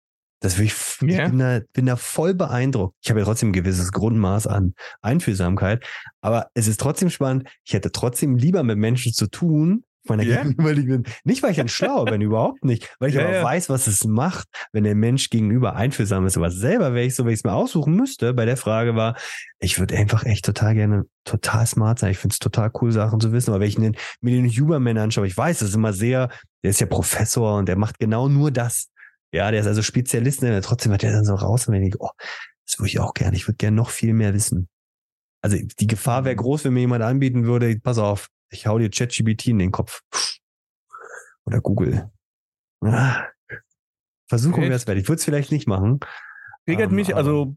[0.43, 1.25] das will ich, yeah.
[1.25, 2.97] ich bin, da, bin da voll beeindruckt.
[3.03, 5.85] Ich habe ja trotzdem ein gewisses Grundmaß an Einfühlsamkeit,
[6.21, 7.49] aber es ist trotzdem spannend.
[7.65, 10.43] Ich hätte trotzdem lieber mit Menschen zu tun, meiner yeah.
[10.43, 11.13] gegenüberliegenden.
[11.25, 13.45] Nicht, weil ich dann schlau bin, überhaupt nicht, weil ich ja, aber ja.
[13.45, 16.37] weiß, was es macht, wenn der Mensch gegenüber einfühlsam ist.
[16.37, 19.17] Aber selber wäre ich so, wenn ich es mir aussuchen müsste, bei der Frage war,
[19.61, 22.11] ich würde einfach echt total gerne total smart sein.
[22.11, 23.51] Ich finde es total cool, Sachen zu wissen.
[23.51, 26.31] Aber wenn ich mir den Huberman anschaue, ich weiß, das ist immer sehr,
[26.65, 28.89] der ist ja Professor und der macht genau nur das.
[29.33, 30.61] Ja, der ist also Spezialist, ne?
[30.61, 32.11] trotzdem hat er dann so raus und ich denke, oh,
[32.67, 33.37] das würde ich auch gerne.
[33.37, 34.69] Ich würde gerne noch viel mehr wissen.
[35.43, 36.41] Also die Gefahr wäre mhm.
[36.41, 40.03] groß, wenn mir jemand anbieten würde, pass auf, ich hau dir ChatGBT in den Kopf.
[41.45, 42.11] Oder Google.
[42.83, 43.27] Ah,
[44.29, 44.99] Versuchung wäre es wert.
[44.99, 46.01] Ich würde es vielleicht nicht machen.
[46.67, 47.57] Triggert um, mich, also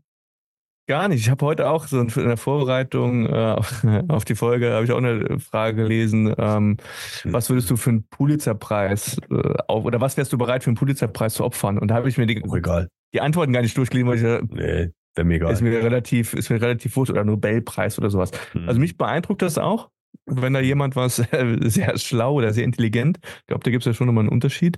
[0.88, 1.22] Gar nicht.
[1.22, 3.56] Ich habe heute auch so in der Vorbereitung äh,
[4.08, 6.34] auf die Folge habe ich auch eine Frage gelesen.
[6.38, 6.78] Ähm,
[7.24, 10.78] was würdest du für einen Pulitzerpreis äh, auf, oder was wärst du bereit für einen
[10.78, 11.80] Pulitzerpreis zu opfern?
[11.80, 12.90] Und da habe ich mir die, oh, egal.
[13.14, 15.54] die Antworten gar nicht durchgelesen, weil ich nee, wäre mir egal.
[15.54, 18.30] Ist mir relativ, ist mir relativ wurscht oder Nobelpreis oder sowas.
[18.52, 18.68] Hm.
[18.70, 19.90] Also mich beeindruckt das auch,
[20.28, 23.20] wenn da jemand was sehr schlau oder sehr intelligent.
[23.24, 24.78] Ich glaube, da gibt es ja schon nochmal einen Unterschied.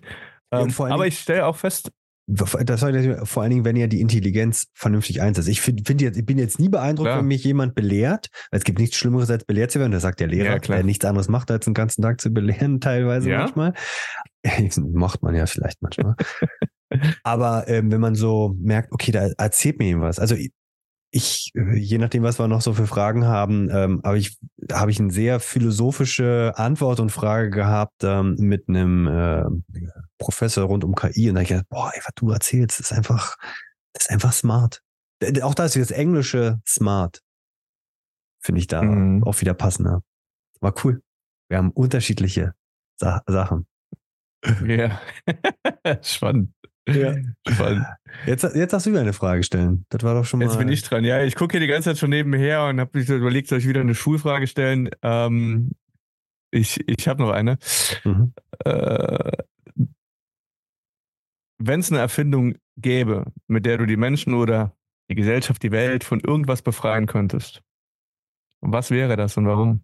[0.53, 1.91] Ähm, aber ich stelle auch fest,
[2.27, 2.81] das
[3.23, 5.47] vor allen Dingen, wenn ja die Intelligenz vernünftig einsetzt.
[5.47, 7.19] Ich finde find jetzt, ich bin jetzt nie beeindruckt, klar.
[7.19, 9.93] wenn mich jemand belehrt, es gibt nichts Schlimmeres als belehrt zu werden.
[9.93, 12.81] Das sagt der Lehrer, ja, der nichts anderes macht, als den ganzen Tag zu belehren,
[12.81, 13.39] teilweise ja.
[13.39, 13.73] manchmal.
[14.93, 16.15] Macht man ja vielleicht manchmal.
[17.23, 20.19] Aber ähm, wenn man so merkt, okay, da erzählt mir jemand was.
[20.19, 20.35] Also
[21.11, 24.37] ich, je nachdem, was wir noch so für Fragen haben, ähm, habe ich,
[24.71, 29.43] habe ich eine sehr philosophische Antwort und Frage gehabt ähm, mit einem äh,
[30.17, 32.91] Professor rund um KI und da habe ich gedacht, boah, ey, was du erzählst, ist
[32.91, 33.37] einfach,
[33.93, 34.81] ist einfach smart.
[35.41, 37.21] Auch da ist das englische smart.
[38.39, 39.23] Finde ich da mhm.
[39.23, 40.03] auch wieder passender.
[40.59, 41.01] War cool.
[41.49, 42.53] Wir haben unterschiedliche
[42.99, 43.67] Sa Sachen.
[44.65, 45.01] Ja,
[46.01, 46.53] spannend.
[46.87, 47.15] Ja.
[48.25, 49.85] Jetzt, jetzt darfst du wieder eine Frage stellen.
[49.89, 50.45] Das war doch schon mal.
[50.45, 51.03] Jetzt bin ich dran.
[51.03, 53.67] Ja, ich gucke hier die ganze Zeit schon nebenher und habe mich überlegt, soll ich
[53.67, 54.89] wieder eine Schulfrage stellen?
[55.01, 55.71] Ähm,
[56.51, 57.57] ich ich habe noch eine.
[58.03, 58.33] Mhm.
[58.63, 59.31] Äh,
[61.59, 64.73] Wenn es eine Erfindung gäbe, mit der du die Menschen oder
[65.09, 67.61] die Gesellschaft, die Welt von irgendwas befreien könntest,
[68.61, 69.83] was wäre das und warum?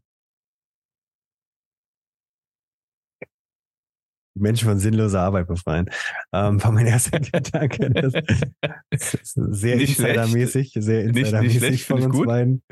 [4.36, 5.90] Die Menschen von sinnloser Arbeit befreien.
[6.32, 7.90] Ähm, war mein erster Gedanke.
[7.92, 12.28] Das, ist sehr insidermäßig, sehr insidermäßig von uns gut.
[12.28, 12.64] beiden.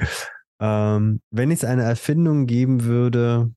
[0.59, 3.51] Ähm, wenn es eine Erfindung geben würde,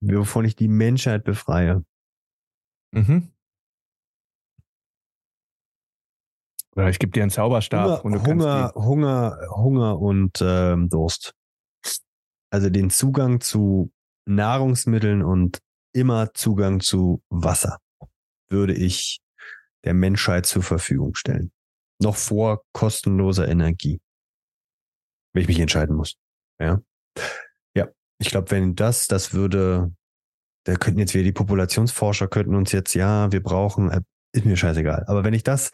[0.00, 1.84] wovon ich die Menschheit befreie.
[2.92, 3.30] Mhm.
[6.76, 8.02] Oder ich gebe dir einen Zauberstab.
[8.02, 11.34] Hunger, Hunger, Hunger, Hunger und ähm, Durst.
[12.50, 13.90] Also den Zugang zu
[14.26, 15.58] Nahrungsmitteln und
[15.92, 17.78] immer Zugang zu Wasser
[18.48, 19.20] würde ich
[19.84, 21.52] der Menschheit zur Verfügung stellen.
[22.00, 24.00] Noch vor kostenloser Energie.
[25.32, 26.16] Wenn ich mich entscheiden muss.
[26.60, 26.80] Ja.
[27.76, 27.88] Ja.
[28.18, 29.92] Ich glaube, wenn das, das würde,
[30.64, 34.00] da könnten jetzt wieder die Populationsforscher könnten uns jetzt, ja, wir brauchen, äh,
[34.32, 35.04] ist mir scheißegal.
[35.06, 35.70] Aber wenn ich das,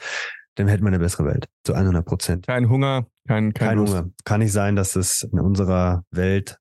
[0.57, 1.48] dann hätten wir eine bessere Welt.
[1.64, 2.46] Zu 100 Prozent.
[2.46, 4.11] Kein Hunger, kein, kein, kein Hunger.
[4.24, 6.59] Kann nicht sein, dass es in unserer Welt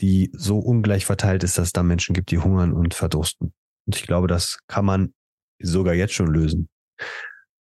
[0.00, 3.52] die so ungleich verteilt ist, dass es da Menschen gibt, die hungern und verdursten.
[3.86, 5.14] Und ich glaube, das kann man
[5.60, 6.68] sogar jetzt schon lösen.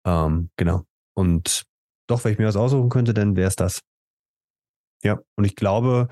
[0.04, 0.84] Ähm, genau.
[1.14, 1.64] Und
[2.08, 3.80] doch, wenn ich mir was aussuchen könnte, dann wäre es das.
[5.02, 6.08] Ja, und ich glaube,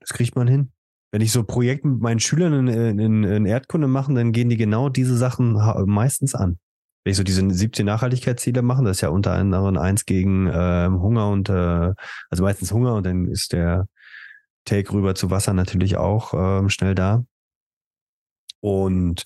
[0.00, 0.72] das kriegt man hin.
[1.12, 4.56] Wenn ich so Projekte mit meinen Schülern in, in, in Erdkunde mache, dann gehen die
[4.56, 5.54] genau diese Sachen
[5.86, 6.58] meistens an.
[7.02, 10.88] Wenn ich so diese 17 Nachhaltigkeitsziele mache, das ist ja unter anderem eins gegen äh,
[10.90, 11.94] Hunger und äh,
[12.28, 13.86] also meistens Hunger und dann ist der
[14.64, 17.24] Take rüber zu Wasser natürlich auch ähm, schnell da.
[18.60, 19.22] Und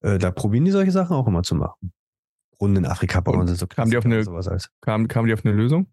[0.00, 1.92] äh, da probieren die solche Sachen auch immer zu machen.
[2.60, 4.70] Runden in Afrika bauen sie so kamen die auf eine, sowas als.
[4.80, 5.88] Kam, kam die auf eine Lösung?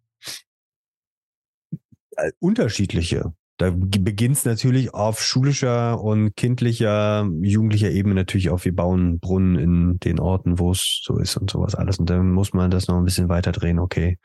[2.16, 3.34] Äh, unterschiedliche.
[3.58, 9.58] Da beginnt es natürlich auf schulischer und kindlicher, jugendlicher Ebene natürlich auch, wir bauen Brunnen
[9.58, 12.00] in den Orten, wo es so ist und sowas alles.
[12.00, 13.78] Und dann muss man das noch ein bisschen weiter drehen.
[13.78, 14.18] Okay,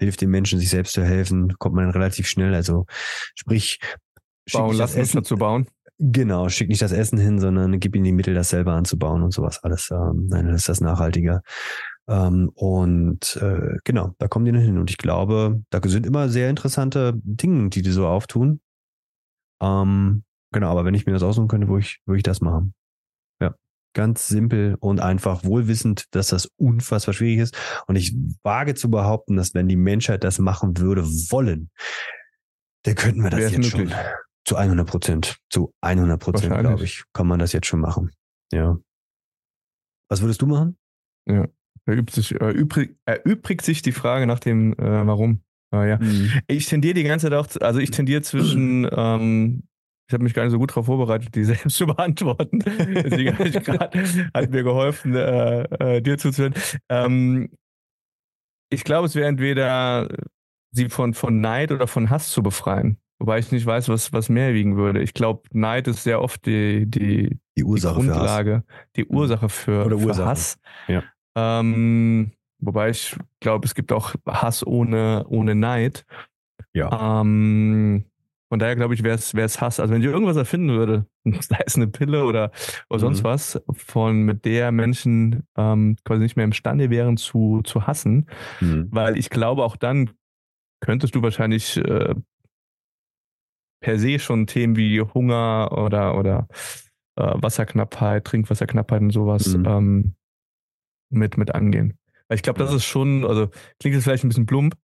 [0.00, 2.54] hilft den Menschen, sich selbst zu helfen, kommt man dann relativ schnell.
[2.54, 2.86] Also
[3.34, 3.78] sprich,
[4.52, 5.66] bauen lassen, Essen, zu bauen.
[5.98, 9.32] Genau, schick nicht das Essen hin, sondern gib ihnen die Mittel, das selber anzubauen und
[9.32, 9.90] sowas alles.
[9.90, 11.42] Ähm, nein, dann ist das nachhaltiger.
[12.08, 14.78] Ähm, und äh, genau, da kommen die dann hin.
[14.78, 18.60] Und ich glaube, da sind immer sehr interessante Dinge, die die so auftun.
[19.60, 22.74] Ähm, genau, aber wenn ich mir das aussuchen könnte, würde ich, würde ich das machen.
[23.92, 27.56] Ganz simpel und einfach wohlwissend, dass das unfassbar schwierig ist.
[27.86, 31.70] Und ich wage zu behaupten, dass wenn die Menschheit das machen würde wollen,
[32.84, 33.90] dann könnten wir das jetzt möglich.
[33.90, 34.00] schon.
[34.44, 35.38] Zu 100 Prozent.
[35.50, 38.10] Zu 100 Prozent, glaube ich, kann man das jetzt schon machen.
[38.52, 38.78] Ja.
[40.08, 40.76] Was würdest du machen?
[41.26, 41.46] Ja.
[41.86, 45.42] Erübrigt sich, erübrigt, erübrigt sich die Frage nach dem äh, Warum.
[45.70, 45.98] Ah, ja.
[45.98, 46.32] Mhm.
[46.46, 49.62] Ich tendiere die ganze Zeit auch, also ich tendiere zwischen, ähm,
[50.10, 52.58] ich habe mich gar nicht so gut darauf vorbereitet, die selbst zu beantworten.
[52.58, 56.54] Deswegen hat mir geholfen, äh, äh, dir zuzuhören.
[56.88, 57.48] Ähm,
[58.70, 60.08] ich glaube, es wäre entweder
[60.72, 62.98] sie von, von Neid oder von Hass zu befreien.
[63.20, 65.00] Wobei ich nicht weiß, was, was mehr wiegen würde.
[65.00, 68.64] Ich glaube, Neid ist sehr oft die, die, die Ursache die Grundlage,
[68.96, 69.16] die mhm.
[69.16, 70.26] Ursache für, Oder für Ursache.
[70.26, 70.58] Hass.
[70.88, 71.04] Ja.
[71.36, 76.04] Ähm, wobei ich glaube, es gibt auch Hass ohne, ohne Neid.
[76.72, 77.20] Ja.
[77.20, 78.06] Ähm,
[78.50, 79.78] von daher glaube ich, wäre es Hass.
[79.78, 81.06] Also wenn ich irgendwas erfinden würde,
[81.40, 82.50] sei es eine Pille oder,
[82.90, 83.00] oder mhm.
[83.00, 88.26] sonst was, von mit der Menschen ähm, quasi nicht mehr imstande wären zu, zu hassen,
[88.60, 88.88] mhm.
[88.90, 90.10] weil ich glaube, auch dann
[90.80, 92.14] könntest du wahrscheinlich äh,
[93.80, 96.48] per se schon Themen wie Hunger oder, oder
[97.16, 99.64] äh, Wasserknappheit, Trinkwasserknappheit und sowas mhm.
[99.64, 100.14] ähm,
[101.08, 101.96] mit, mit angehen.
[102.32, 103.48] Ich glaube, das ist schon, also
[103.78, 104.76] klingt jetzt vielleicht ein bisschen plump,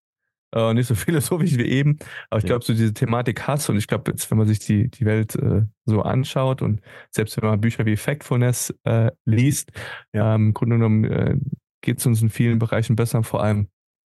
[0.53, 1.97] äh, nicht so philosophisch wie eben,
[2.29, 4.89] aber ich glaube, so diese Thematik Hass und ich glaube, jetzt, wenn man sich die,
[4.89, 6.81] die Welt äh, so anschaut und
[7.11, 9.71] selbst wenn man Bücher wie Factfulness äh, liest,
[10.13, 10.35] ja.
[10.35, 11.37] ähm, im Grunde genommen äh,
[11.81, 13.67] geht es uns in vielen Bereichen besser, vor allem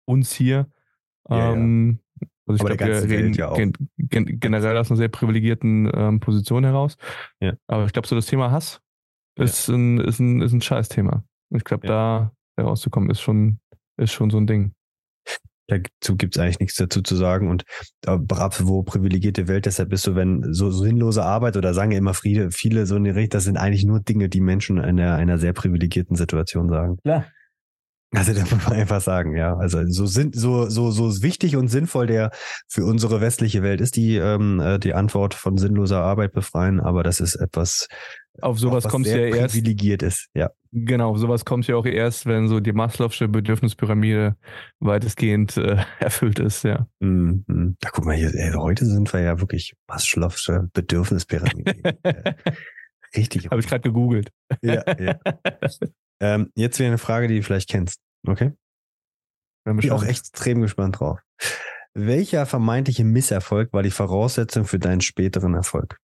[0.07, 0.70] uns hier.
[1.28, 2.01] Ja, ähm,
[2.47, 6.62] also ich glaube, wir reden ja gen gen generell aus einer sehr privilegierten ähm, Position
[6.62, 6.97] heraus.
[7.41, 7.55] Ja.
[7.66, 8.80] Aber ich glaube, so das Thema Hass
[9.37, 9.74] ist, ja.
[9.74, 11.24] ein, ist, ein, ist ein Scheißthema.
[11.51, 11.93] Ich glaube, ja.
[11.93, 13.59] da herauszukommen, ist schon,
[13.97, 14.76] ist schon so ein Ding.
[15.69, 17.51] Dazu gibt es eigentlich nichts dazu zu sagen.
[17.51, 17.64] Und
[18.07, 21.99] äh, wo privilegierte Welt, deshalb bist du, wenn so, so sinnlose Arbeit oder sagen ja
[21.99, 24.85] immer Friede, viele so in der Richtung, das sind eigentlich nur Dinge, die Menschen in
[24.85, 26.99] einer, einer sehr privilegierten Situation sagen.
[27.03, 27.27] Klar.
[28.14, 29.57] Also da muss man einfach sagen, ja.
[29.57, 32.31] Also so sind so so so wichtig und sinnvoll der
[32.69, 37.03] für unsere westliche Welt ist die ähm, äh, die Antwort von sinnloser Arbeit befreien, aber
[37.03, 37.89] das ist etwas
[38.41, 40.51] auf sowas kommt ja erst privilegiert ist, ja.
[40.72, 44.37] Genau, sowas kommt ja auch erst, wenn so die Maslow'sche Bedürfnispyramide
[44.80, 46.87] weitestgehend äh, erfüllt ist, ja.
[47.01, 47.76] Mhm.
[47.80, 51.97] Da guck mal hier, ey, heute sind wir ja wirklich Maslow'sche Bedürfnispyramide.
[53.16, 53.49] Richtig.
[53.51, 54.30] Habe ich gerade gegoogelt.
[54.62, 55.18] Ja, ja.
[56.20, 58.01] ähm, jetzt wieder eine Frage, die du vielleicht kennst.
[58.26, 58.53] Okay?
[59.64, 61.20] Bin ich auch extrem gespannt drauf.
[61.95, 65.99] Welcher vermeintliche Misserfolg war die Voraussetzung für deinen späteren Erfolg?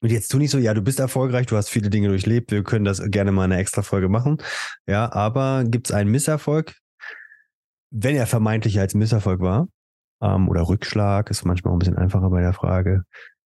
[0.00, 2.62] Und jetzt tu nicht so, ja, du bist erfolgreich, du hast viele Dinge durchlebt, wir
[2.62, 4.38] können das gerne mal eine extra Folge machen.
[4.86, 6.76] Ja, aber gibt es einen Misserfolg,
[7.90, 9.68] wenn er vermeintlich als Misserfolg war,
[10.20, 13.02] ähm, oder Rückschlag, ist manchmal auch ein bisschen einfacher bei der Frage,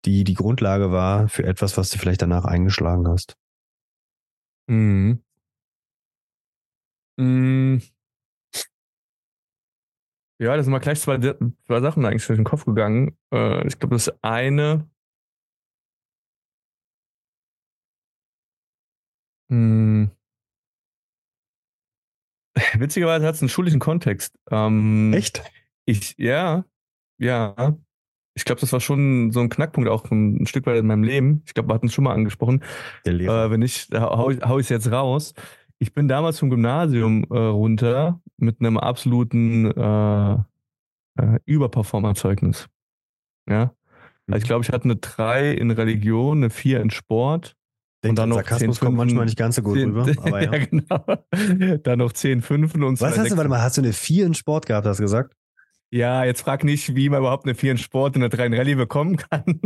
[0.05, 3.36] die die Grundlage war für etwas, was du vielleicht danach eingeschlagen hast?
[4.68, 5.22] Mhm.
[7.18, 7.82] Mhm.
[10.40, 13.16] Ja, da sind mal gleich zwei, zwei Sachen eigentlich durch den Kopf gegangen.
[13.32, 14.88] Äh, ich glaube, das eine
[19.53, 20.11] Hm.
[22.78, 24.34] Witzigerweise hat es einen schulischen Kontext.
[24.50, 25.42] Ähm, Echt?
[25.84, 26.64] Ich, ja,
[27.18, 27.76] ja.
[28.34, 31.42] Ich glaube, das war schon so ein Knackpunkt auch ein, Stück weit in meinem Leben.
[31.44, 32.64] Ich glaube, wir hatten es schon mal angesprochen.
[33.05, 33.44] Der Lehrer.
[33.44, 35.34] Äh, wenn ich, hau, hau ich es jetzt raus.
[35.78, 42.70] Ich bin damals vom Gymnasium äh, runter mit einem absoluten äh, äh, Überperformer-Zeugnis.
[43.46, 43.74] Ja.
[44.28, 44.46] Also ich mhm.
[44.46, 47.55] glaube, ich hatte eine 3 in Religion, eine 4 in Sport
[48.03, 50.07] Denkt, und dann noch Sarkasmus 10, kommt manchmal nicht ganz so gut 10, rüber.
[50.24, 50.53] Aber ja.
[50.53, 51.78] ja, genau.
[51.82, 54.34] Dann noch 10 Fünfen und Was hast du, warte mal, hast du eine 4 in
[54.34, 55.34] Sport gehabt, hast du gesagt?
[55.94, 58.55] Ja, jetzt frag nicht, wie man überhaupt eine 4 in Sport und eine 3 in
[58.55, 59.61] Rallye bekommen kann.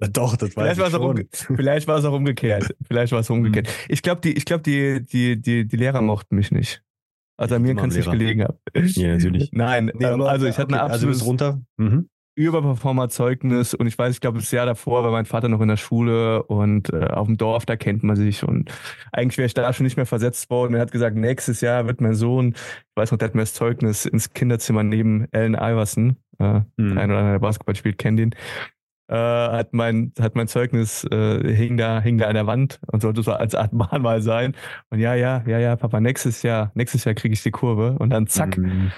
[0.00, 1.18] Na doch, das weiß vielleicht ich schon.
[1.18, 2.74] Um, vielleicht war es auch umgekehrt.
[2.86, 3.68] Vielleicht war es umgekehrt.
[3.68, 3.74] Hm.
[3.88, 6.82] Ich glaube, die, ich glaub, die, die, die, die Lehrer mochten mich nicht.
[7.36, 8.58] Also an mir kann es nicht gelegen haben.
[8.74, 9.50] Ja, natürlich.
[9.52, 11.12] Nein, nee, ähm, also ich hatte eine absolute...
[11.12, 11.60] Also runter?
[11.78, 12.10] Mhm.
[12.44, 15.76] Überperformer-Zeugnis und ich weiß, ich glaube, das Jahr davor war mein Vater noch in der
[15.76, 18.70] Schule und äh, auf dem Dorf, da kennt man sich und
[19.12, 20.74] eigentlich wäre ich da schon nicht mehr versetzt worden.
[20.74, 23.54] Er hat gesagt, nächstes Jahr wird mein Sohn, ich weiß noch, der hat mir das
[23.54, 26.98] Zeugnis ins Kinderzimmer neben Allen Iverson, äh, mhm.
[26.98, 28.34] ein oder einer, der Basketball spielt, kennt ihn,
[29.10, 33.00] äh, hat mein hat mein Zeugnis äh, hing da hing da an der Wand und
[33.02, 34.54] sollte so als Art Mahnmal sein
[34.90, 38.10] und ja ja ja ja Papa nächstes Jahr nächstes Jahr kriege ich die Kurve und
[38.10, 38.92] dann zack mhm.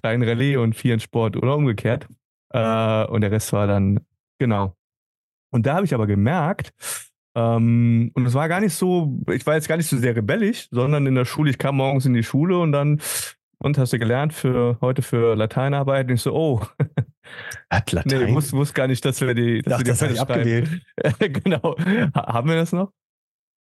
[0.00, 2.06] Drei in Rallye und vier in Sport oder umgekehrt.
[2.52, 4.00] Äh, und der Rest war dann,
[4.38, 4.74] genau.
[5.50, 6.72] Und da habe ich aber gemerkt,
[7.34, 10.68] ähm, und es war gar nicht so, ich war jetzt gar nicht so sehr rebellisch,
[10.70, 13.00] sondern in der Schule, ich kam morgens in die Schule und dann,
[13.58, 16.08] und hast du gelernt für heute für Lateinarbeit?
[16.08, 16.62] Und ich so, oh.
[17.70, 18.26] Hat Latein?
[18.26, 20.18] Nee, wusste wusst gar nicht, dass wir die, dass Ach, wir die das schreiben.
[20.20, 20.82] abgewählt.
[21.44, 21.76] genau.
[22.14, 22.92] Haben wir das noch?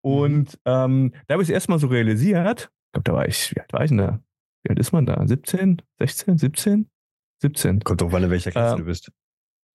[0.02, 0.60] Und mhm.
[0.66, 2.70] ähm, da habe ich es erstmal so realisiert.
[2.70, 4.20] Ich glaube, da war ich, wie alt war ich denn da?
[4.66, 5.26] Wie alt ist man da?
[5.26, 6.90] 17, 16, 17?
[7.42, 7.80] 17.
[7.82, 9.12] Kommt doch, wann in welcher Klasse ähm, du bist.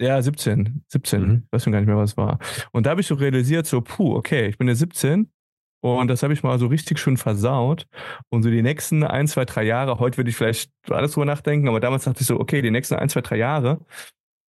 [0.01, 0.85] Ja, 17.
[0.89, 1.23] 17.
[1.23, 1.47] Mhm.
[1.53, 2.39] Weiß schon gar nicht mehr, was es war.
[2.73, 5.31] Und da habe ich so realisiert, so, puh, okay, ich bin ja 17
[5.83, 7.87] und das habe ich mal so richtig schön versaut.
[8.31, 11.69] Und so die nächsten ein, zwei, drei Jahre, heute würde ich vielleicht alles drüber nachdenken,
[11.69, 13.85] aber damals dachte ich so, okay, die nächsten ein, zwei, drei Jahre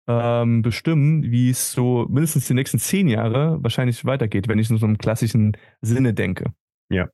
[0.08, 4.78] ähm, bestimmen, wie es so mindestens die nächsten zehn Jahre wahrscheinlich weitergeht, wenn ich in
[4.78, 6.54] so einem klassischen Sinne denke.
[6.90, 7.10] Ja.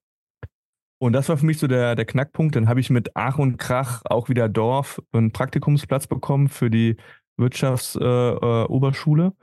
[0.97, 2.55] Und das war für mich so der, der Knackpunkt.
[2.55, 6.95] Dann habe ich mit Ach und Krach auch wieder Dorf einen Praktikumsplatz bekommen für die
[7.37, 9.33] Wirtschaftsoberschule,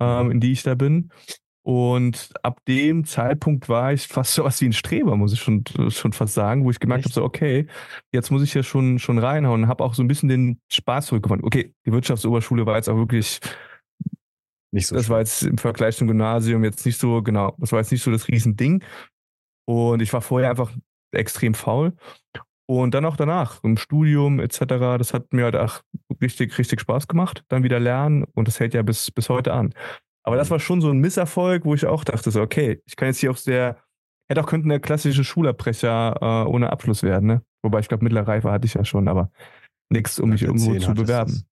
[0.00, 1.10] äh, äh, ähm, in die ich da bin.
[1.62, 5.64] Und ab dem Zeitpunkt war ich fast so was wie ein Streber, muss ich schon,
[5.88, 7.66] schon fast sagen, wo ich gemerkt habe, so, okay,
[8.12, 9.68] jetzt muss ich ja schon, schon reinhauen.
[9.68, 11.46] Habe auch so ein bisschen den Spaß zurückgefunden.
[11.46, 13.40] Okay, die Wirtschaftsoberschule war jetzt auch wirklich
[14.72, 14.94] nicht so.
[14.94, 15.12] Das schön.
[15.12, 18.10] war jetzt im Vergleich zum Gymnasium jetzt nicht so, genau, das war jetzt nicht so
[18.10, 18.82] das Riesending.
[19.66, 20.72] Und ich war vorher einfach
[21.12, 21.92] extrem faul.
[22.66, 24.60] Und dann auch danach, im Studium etc.,
[24.96, 25.80] das hat mir halt auch
[26.22, 27.44] richtig, richtig Spaß gemacht.
[27.48, 29.74] Dann wieder lernen und das hält ja bis, bis heute an.
[30.22, 30.52] Aber das mhm.
[30.52, 33.30] war schon so ein Misserfolg, wo ich auch dachte, so, okay, ich kann jetzt hier
[33.30, 33.76] auch sehr,
[34.28, 37.42] hätte auch könnte eine klassische Schulabbrecher äh, ohne Abschluss werden, ne?
[37.62, 39.30] Wobei ich glaube, mittlere Reife hatte ich ja schon, aber
[39.90, 41.42] nichts, um mich irgendwo zu bewerben.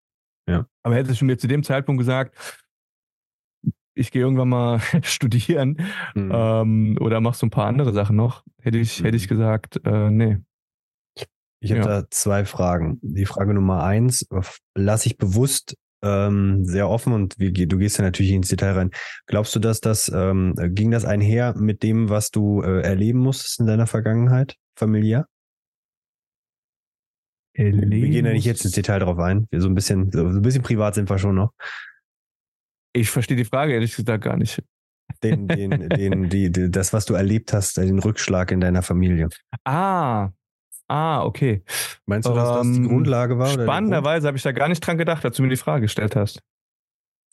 [0.49, 0.67] Ja.
[0.83, 2.35] Aber hätte ich mir zu dem Zeitpunkt gesagt,
[3.99, 5.77] ich gehe irgendwann mal studieren
[6.15, 6.33] mhm.
[6.33, 9.05] ähm, oder mach so ein paar andere Sachen noch, hätte ich, mhm.
[9.05, 9.35] hätte ich mhm.
[9.35, 10.39] gesagt, äh, nee.
[11.61, 11.87] Ich habe ja.
[11.87, 13.01] da zwei Fragen.
[13.03, 14.25] Die Frage Nummer eins
[14.77, 18.91] lasse ich bewusst ähm, sehr offen und wie, du gehst ja natürlich ins Detail rein.
[19.27, 23.59] Glaubst du, dass das ähm, ging das einher mit dem, was du äh, erleben musstest
[23.59, 25.27] in deiner Vergangenheit, familiär?
[27.55, 29.49] Wir gehen ja nicht jetzt ins Detail drauf ein.
[29.51, 31.53] Wir so ein bisschen, so ein bisschen privat sind wir schon noch.
[33.01, 34.63] Ich verstehe die Frage ehrlich gesagt gar nicht.
[35.23, 39.29] Den, den, den, die, die, das, was du erlebt hast, den Rückschlag in deiner Familie.
[39.65, 40.31] Ah,
[40.89, 41.63] ah, okay.
[42.07, 43.49] Meinst du, dass das die Ähm, Grundlage war?
[43.49, 46.41] Spannenderweise habe ich da gar nicht dran gedacht, als du mir die Frage gestellt hast.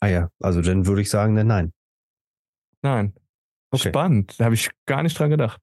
[0.00, 1.72] Ah ja, also dann würde ich sagen, dann nein.
[2.82, 3.14] Nein.
[3.70, 3.88] Okay.
[3.88, 4.38] Spannend.
[4.38, 5.60] Da habe ich gar nicht dran gedacht.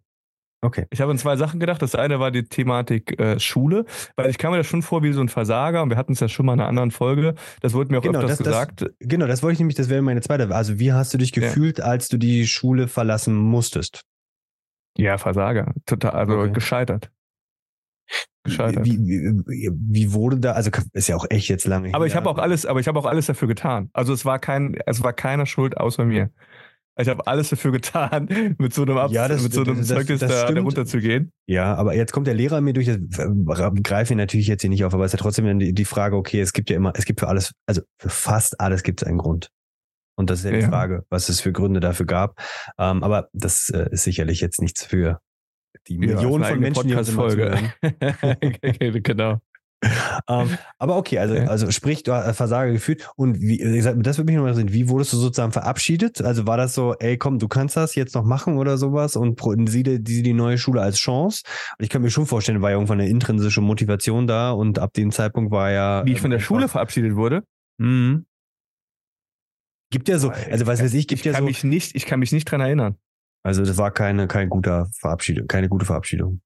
[0.64, 0.86] Okay.
[0.92, 1.82] Ich habe an zwei Sachen gedacht.
[1.82, 3.86] Das eine war die Thematik äh, Schule,
[4.16, 6.20] weil ich kam mir das schon vor wie so ein Versager und wir hatten es
[6.22, 7.36] ja schon mal in einer anderen Folge.
[7.62, 8.94] Das wurde mir auch Genau, öfters das- das- gesagt.
[9.00, 10.50] Genau, das wollte ich nämlich, das wäre meine zweite.
[10.56, 11.42] Also wie hast du dich Ja.
[11.42, 14.04] gefühlt, als du die Schule verlassen musstest?
[14.98, 15.74] Ja, Versager.
[15.86, 16.52] Total, also Okay.
[16.54, 17.10] gescheitert.
[18.46, 18.86] Gescheitert.
[18.86, 22.08] Wie, wie, wie, wie wurde da, also ist ja auch echt jetzt lange aber her.
[22.08, 23.90] ich habe auch alles, aber ich habe auch alles dafür getan.
[23.94, 26.30] Also es war kein, es war keiner schuld außer mir.
[26.96, 28.28] Ich habe alles dafür getan,
[28.60, 31.32] mit so einem, Abs Ja, das- mit so einem das- Zeugnis das da, da runterzugehen.
[31.48, 33.00] Ja, aber jetzt kommt der Lehrer mir durch, das
[33.84, 35.86] greife ich natürlich jetzt hier nicht auf, aber es ist ja trotzdem dann die, die
[35.86, 39.02] Frage, okay, es gibt ja immer, es gibt für alles, also für fast alles gibt
[39.02, 39.50] es einen Grund.
[40.16, 40.70] Und das ist ja die Ja.
[40.70, 42.40] Frage, was es für Gründe dafür gab.
[42.78, 45.20] Ähm, aber das äh, ist sicherlich jetzt nichts für
[45.88, 47.74] die Ja, Millionen ist von Menschen, die uns zuhören.
[49.04, 49.42] genau.
[50.30, 51.48] Ähm, aber okay, also, Ja.
[51.48, 54.88] also sprich, du hast Versager gefühlt und wie, gesagt, das würde mich noch interessieren, wie
[54.88, 56.22] wurdest du sozusagen verabschiedet?
[56.22, 59.42] Also war das so, ey, komm, du kannst das jetzt noch machen oder sowas und
[59.70, 61.44] sieh die, die neue Schule als Chance?
[61.78, 64.94] Und ich kann mir schon vorstellen, war ja irgendwann eine intrinsische Motivation da und ab
[64.94, 66.04] dem Zeitpunkt war ja.
[66.06, 67.44] Wie ich von der einfach- Schule verabschiedet wurde.
[67.78, 68.26] Mhm.
[69.92, 72.06] Gibt ja so, also was weiß ich, gibt ich ja kann so, mich nicht, ich
[72.06, 72.98] kann mich nicht dran erinnern.
[73.44, 76.42] also das war keine, kein guter Verabschiedung, keine gute Verabschiedung.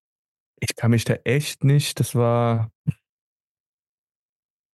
[0.59, 2.71] Ich kann mich da echt nicht, das war,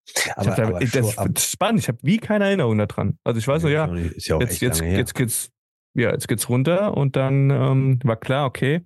[0.06, 3.18] ich Aber, hab da, das, ab- das ist spannend, ich habe wie keine Erinnerung daran.
[3.24, 4.98] Also ich weiß nur, ja, Ist ja auch jetzt, jetzt, lange her.
[4.98, 5.50] jetzt geht's,
[5.94, 8.84] ja, jetzt geht's runter und dann ähm, war klar, okay,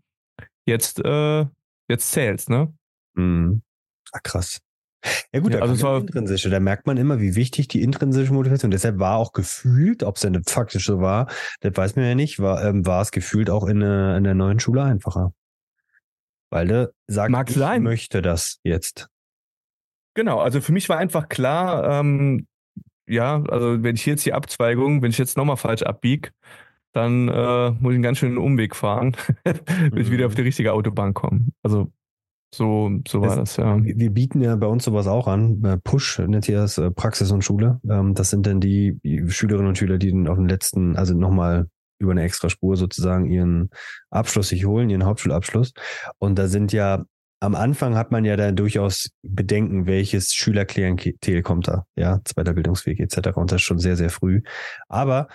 [0.67, 1.47] jetzt, äh,
[1.89, 2.73] jetzt zählt's, ne?
[3.15, 3.63] Mhm.
[4.13, 4.61] Ah, krass.
[5.33, 8.33] Ja gut, Ja, also es war- intrinsische, da merkt man immer, wie wichtig die intrinsische
[8.33, 8.71] Motivation.
[8.71, 11.29] Deshalb war auch gefühlt, ob es denn faktisch so war,
[11.61, 14.35] das weiß man ja nicht, war, ähm, war es gefühlt auch in, der- in der
[14.35, 15.33] neuen Schule einfacher.
[16.51, 17.83] Weil du sagst, ich sein.
[17.83, 19.09] möchte das jetzt.
[20.19, 22.49] Genau, also für mich war einfach klar, ähm,
[23.09, 26.33] ja, also wenn ich jetzt die Abzweigung, wenn ich jetzt nochmal falsch abbieg,
[26.93, 29.15] dann äh, muss ich einen ganz schönen Umweg fahren,
[29.45, 29.55] bis
[29.95, 30.11] ich Mhm.
[30.11, 31.47] wieder auf die richtige Autobahn komme.
[31.63, 31.93] Also
[32.53, 33.79] so, so war das, ja.
[33.81, 35.63] Wir bieten ja bei uns sowas auch an.
[35.65, 37.81] Äh, Push nennt ihr das äh, Praxis und Schule.
[37.89, 41.15] Ähm, Das sind dann die die Schülerinnen und Schüler, die dann auf den letzten, also
[41.15, 41.69] nochmal
[42.01, 43.71] über eine extra Spur sozusagen ihren
[44.11, 45.75] Abschluss sich holen, ihren Hauptschulabschluss.
[46.19, 47.05] Und da sind ja,
[47.41, 53.01] am Anfang hat man ja da durchaus Bedenken, welches Schülerklientel kommt da, ja, zweiter Bildungsweg
[53.01, 53.37] etc.
[53.37, 54.43] Und das schon sehr, sehr früh.
[54.89, 55.29] Aber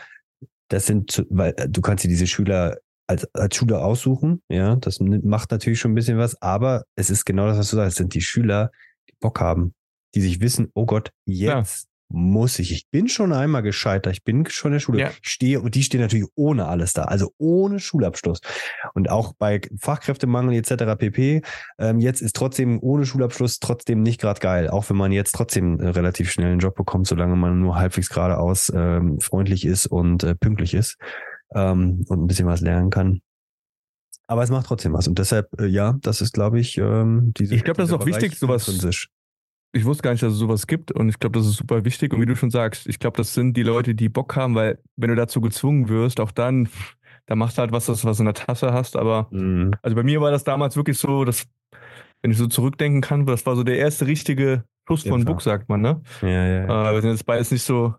[0.68, 2.78] das sind, weil äh, du kannst dir diese Schüler
[3.08, 7.26] als, als Schüler aussuchen, ja, das macht natürlich schon ein bisschen was, aber es ist
[7.26, 8.72] genau das, was du sagst, es sind die Schüler,
[9.10, 9.74] die Bock haben,
[10.16, 14.46] die sich wissen, oh Gott, jetzt muss ich, ich bin schon einmal gescheitert, ich bin
[14.46, 15.10] schon in der Schule, Ja.
[15.10, 18.40] ich stehe, und die stehen natürlich ohne alles da, also ohne Schulabschluss.
[18.94, 20.96] Und auch bei Fachkräftemangel etc.
[20.98, 21.42] pp.
[21.80, 25.80] Ähm, jetzt ist trotzdem ohne Schulabschluss trotzdem nicht gerade geil, auch wenn man jetzt trotzdem
[25.80, 30.24] äh, relativ schnell einen Job bekommt, solange man nur halbwegs geradeaus ähm, freundlich ist und
[30.24, 30.98] äh, pünktlich ist
[31.56, 33.22] ähm, und ein bisschen was lernen kann.
[34.28, 35.08] Aber es macht trotzdem was.
[35.08, 37.56] Und deshalb, äh, ja, das ist, glaube ich, ähm, diese.
[37.56, 39.10] Ich glaub, das ist auch wichtig, Bereich sowas- intrinsisch.
[39.76, 42.14] Ich wusste gar nicht, dass es sowas gibt und ich glaube, das ist super wichtig.
[42.14, 44.78] Und wie du schon sagst, ich glaube, das sind die Leute, die Bock haben, weil
[44.98, 46.70] wenn du dazu gezwungen wirst, auch dann,
[47.26, 48.96] da machst du halt was, was in der Tasse hast.
[48.96, 49.72] Aber Mhm.
[49.82, 51.48] also bei mir war das damals wirklich so, dass,
[52.22, 55.26] wenn ich so zurückdenken kann, das war so der erste richtige Schuss Ja, von.
[55.26, 56.02] Buch, sagt man, ne?
[56.22, 56.92] Ja, ja, ja.
[56.92, 57.96] Äh, wir sind jetzt beides nicht so,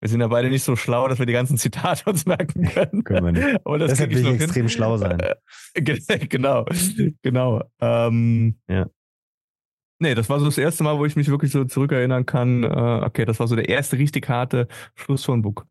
[0.00, 3.04] wir sind ja beide nicht so schlau, dass wir die ganzen Zitate uns merken können.
[3.04, 3.66] Können wir nicht.
[3.66, 4.68] Aber das Deshalb will ich extrem hin.
[4.70, 5.18] schlau sein.
[5.74, 6.64] Ge- genau,
[7.22, 7.62] genau.
[7.80, 8.86] Ähm, Ja.
[10.00, 12.62] Nee, das war so das erste Mal, wo ich mich wirklich so zurückerinnern kann.
[12.62, 12.68] Äh,
[13.04, 15.64] okay, das war so der erste richtig harte Schluss von Buch.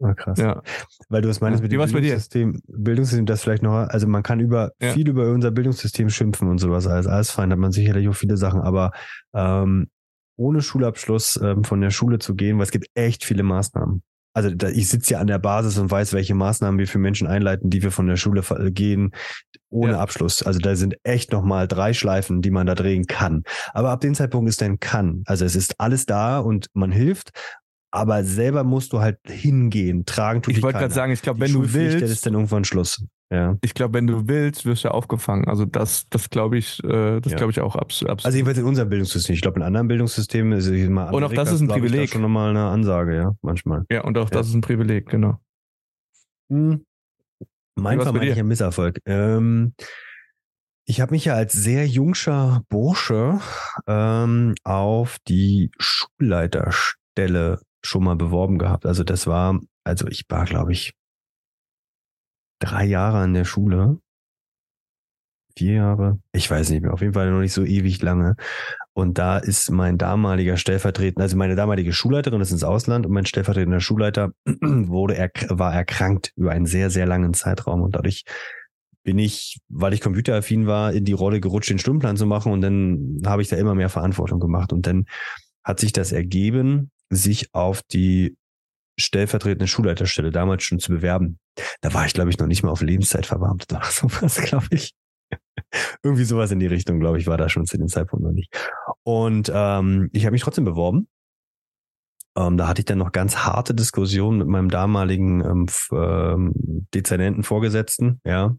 [0.00, 0.38] Ah, krass.
[0.38, 0.62] Ja.
[1.08, 1.62] Weil du es meinst Ja.
[1.62, 1.78] mit dem?
[1.80, 4.92] Bildungssystem, Bildungssystem, das vielleicht noch, also man kann über Ja.
[4.92, 8.60] viel über unser Bildungssystem schimpfen und sowas, alles fein, hat man sicherlich auch viele Sachen,
[8.60, 8.90] aber
[9.34, 9.88] ähm,
[10.36, 14.02] ohne Schulabschluss ähm, von der Schule zu gehen, weil es gibt echt viele Maßnahmen.
[14.34, 17.26] Also da, ich sitze ja an der Basis und weiß, welche Maßnahmen wir für Menschen
[17.26, 19.12] einleiten, die wir von der Schule gehen,
[19.70, 20.00] ohne Ja.
[20.00, 20.42] Abschluss.
[20.42, 23.42] Also da sind echt nochmal drei Schleifen, die man da drehen kann.
[23.72, 25.22] Aber ab dem Zeitpunkt ist dann kann.
[25.26, 27.30] Also es ist alles da und man hilft,
[27.92, 31.52] aber selber musst du halt hingehen, tragen tut Ich wollte gerade sagen, ich glaube, wenn
[31.52, 33.04] du Schulpflicht, Das ist willst, dann irgendwann Schluss.
[33.32, 33.56] Ja.
[33.62, 35.46] ich glaube, wenn du willst, wirst du aufgefangen.
[35.48, 37.38] Also das, das glaube ich, äh, das Ja.
[37.38, 38.26] glaube ich auch abs absolut.
[38.26, 39.34] Also jedenfalls in unserem Bildungssystem.
[39.34, 41.84] Ich glaube, in anderen Bildungssystemen ist es mal Und auch das ist ein glaub ich,
[41.84, 42.10] da Privileg.
[42.10, 43.84] schon nochmal eine Ansage, ja, manchmal.
[43.90, 44.36] ja, und auch Ja.
[44.36, 45.38] das ist ein Privileg, genau.
[46.50, 46.84] Hm.
[47.76, 48.98] Mein vermeintlicher Misserfolg.
[49.06, 49.72] Ähm,
[50.84, 53.38] Ich habe mich ja als sehr jungscher Bursche
[53.86, 58.86] ähm, auf die Schulleiterstelle schon mal beworben gehabt.
[58.86, 60.94] Also das war, also ich war, glaube ich,
[62.60, 63.98] drei Jahre an der Schule.
[65.56, 66.18] Vier Jahre?
[66.32, 66.94] Ich weiß nicht mehr.
[66.94, 68.36] Auf jeden Fall noch nicht so ewig lange.
[68.94, 73.26] Und da ist mein damaliger Stellvertretender, also meine damalige Schulleiterin ist ins Ausland und mein
[73.26, 77.82] stellvertretender Schulleiter wurde er, war erkrankt über einen sehr, sehr langen Zeitraum.
[77.82, 78.24] Und dadurch
[79.02, 82.52] bin ich, weil ich computeraffin war, in die Rolle gerutscht, den Stundenplan zu machen.
[82.52, 84.72] Und dann habe ich da immer mehr Verantwortung gemacht.
[84.72, 85.04] Und dann
[85.64, 88.36] hat sich das ergeben, sich auf die
[88.98, 91.38] stellvertretende Schulleiterstelle damals schon zu bewerben.
[91.80, 94.94] Da war ich, glaube ich, noch nicht mal auf Lebenszeit verwarmt oder sowas, glaube ich.
[96.02, 98.54] Irgendwie sowas in die Richtung, glaube ich, war da schon zu dem Zeitpunkt noch nicht.
[99.02, 101.08] Und ähm, ich habe mich trotzdem beworben.
[102.36, 107.42] Ähm, da hatte ich dann noch ganz harte Diskussionen mit meinem damaligen ähm, ähm, dezernenten
[107.42, 108.56] Vorgesetzten, ja.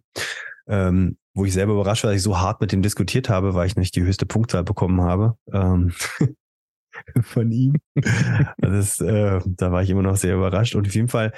[0.67, 3.67] Ähm, wo ich selber überrascht war, dass ich so hart mit dem diskutiert habe, weil
[3.67, 5.35] ich nicht die höchste Punktzahl bekommen habe.
[5.51, 5.93] Ähm,
[7.21, 7.75] von ihm.
[8.57, 10.75] Das, äh, da war ich immer noch sehr überrascht.
[10.75, 11.33] Und auf jeden Fall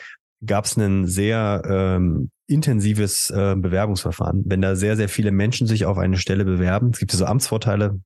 [0.46, 4.44] gab es ein sehr ähm, intensives äh, Bewerbungsverfahren.
[4.46, 7.26] Wenn da sehr, sehr viele Menschen sich auf eine Stelle bewerben, es gibt ja so
[7.26, 8.00] Amtsvorteile,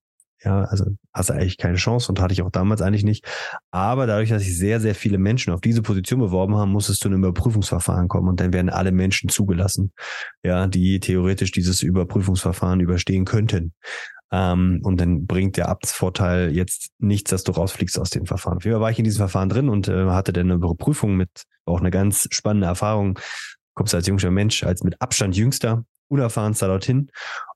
[0.44, 3.26] ja, also hast du eigentlich keine Chance und hatte ich auch damals eigentlich nicht.
[3.72, 7.00] Aber dadurch, dass sich sehr, sehr viele Menschen auf diese Position beworben haben, muss es
[7.00, 9.92] zu einem Überprüfungsverfahren kommen und dann werden alle Menschen zugelassen,
[10.44, 13.74] ja, die theoretisch dieses Überprüfungsverfahren überstehen könnten.
[14.32, 18.58] Ähm, und dann bringt der Amtsvorteil jetzt nichts, dass du rausfliegst aus dem Verfahren.
[18.58, 21.16] Auf jeden Fall war ich in diesem Verfahren drin und äh, hatte dann eine Überprüfung
[21.16, 23.20] mit auch eine ganz spannende Erfahrung.
[23.74, 27.10] Kommst als jüngster Mensch, als mit Abstand jüngster, unerfahrenster dorthin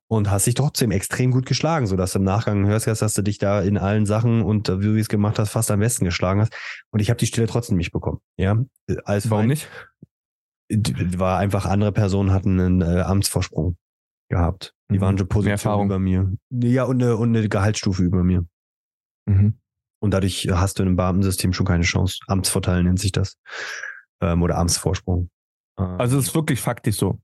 [0.07, 3.21] und hast dich trotzdem extrem gut geschlagen, so dass du im Nachgang hörst, dass du
[3.21, 6.05] dich da in allen Sachen und äh, wie du es gemacht hast, fast am besten
[6.05, 6.53] geschlagen hast.
[6.91, 8.19] Und ich habe die Stelle trotzdem nicht bekommen.
[8.38, 8.57] Ja,
[9.05, 9.67] als warum nicht?
[10.69, 13.78] War einfach andere Personen hatten einen äh, Amtsvorsprung
[14.30, 14.74] gehabt.
[14.93, 15.01] Die mhm.
[15.01, 16.31] waren schon Position über mir.
[16.51, 18.45] Ja, und eine, und eine Gehaltsstufe über mir.
[19.25, 19.59] Mhm.
[19.99, 22.19] Und dadurch hast du in einem Beamtensystem schon keine Chance.
[22.27, 23.37] Amtsvorteil nennt sich das.
[24.21, 25.29] Ähm, oder Amtsvorsprung.
[25.75, 27.19] Also es ist wirklich faktisch so.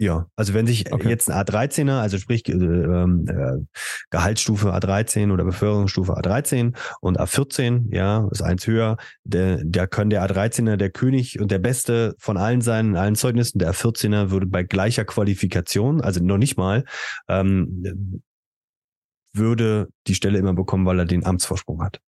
[0.00, 1.10] Ja, also wenn sich okay.
[1.10, 3.64] jetzt ein A13er, also sprich äh, äh,
[4.08, 10.26] Gehaltsstufe A13 oder Beförderungsstufe A13 und A14, ja, ist eins höher, der, der kann der
[10.26, 13.58] A13er der König und der Beste von allen sein, in allen Zeugnissen.
[13.58, 16.86] Der A14er würde bei gleicher Qualifikation, also noch nicht mal,
[17.28, 18.22] ähm,
[19.34, 22.00] würde die Stelle immer bekommen, weil er den Amtsvorsprung hat.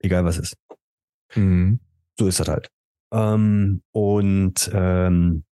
[0.00, 0.56] Egal was ist.
[1.36, 1.78] Mhm.
[2.18, 2.66] So ist das halt.
[3.12, 5.44] Ähm, und ähm,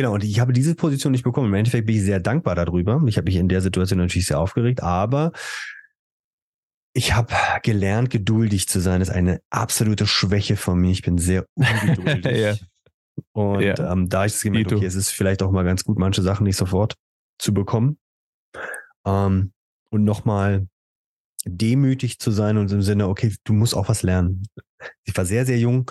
[0.00, 1.48] Genau, und ich habe diese Position nicht bekommen.
[1.48, 3.02] Im Endeffekt bin ich sehr dankbar darüber.
[3.06, 5.32] Ich habe mich in der Situation natürlich sehr aufgeregt, aber
[6.94, 9.00] ich habe gelernt, geduldig zu sein.
[9.00, 10.90] Das ist eine absolute Schwäche von mir.
[10.90, 12.24] Ich bin sehr ungeduldig.
[12.38, 12.54] ja.
[13.32, 13.92] Und ja.
[13.92, 16.44] Ähm, da ich es gemerkt, okay, es ist vielleicht auch mal ganz gut, manche Sachen
[16.44, 16.94] nicht sofort
[17.38, 17.98] zu bekommen.
[19.04, 19.52] Ähm,
[19.90, 20.66] und nochmal
[21.44, 24.44] demütig zu sein und im Sinne, okay, du musst auch was lernen.
[25.04, 25.90] Ich war sehr, sehr jung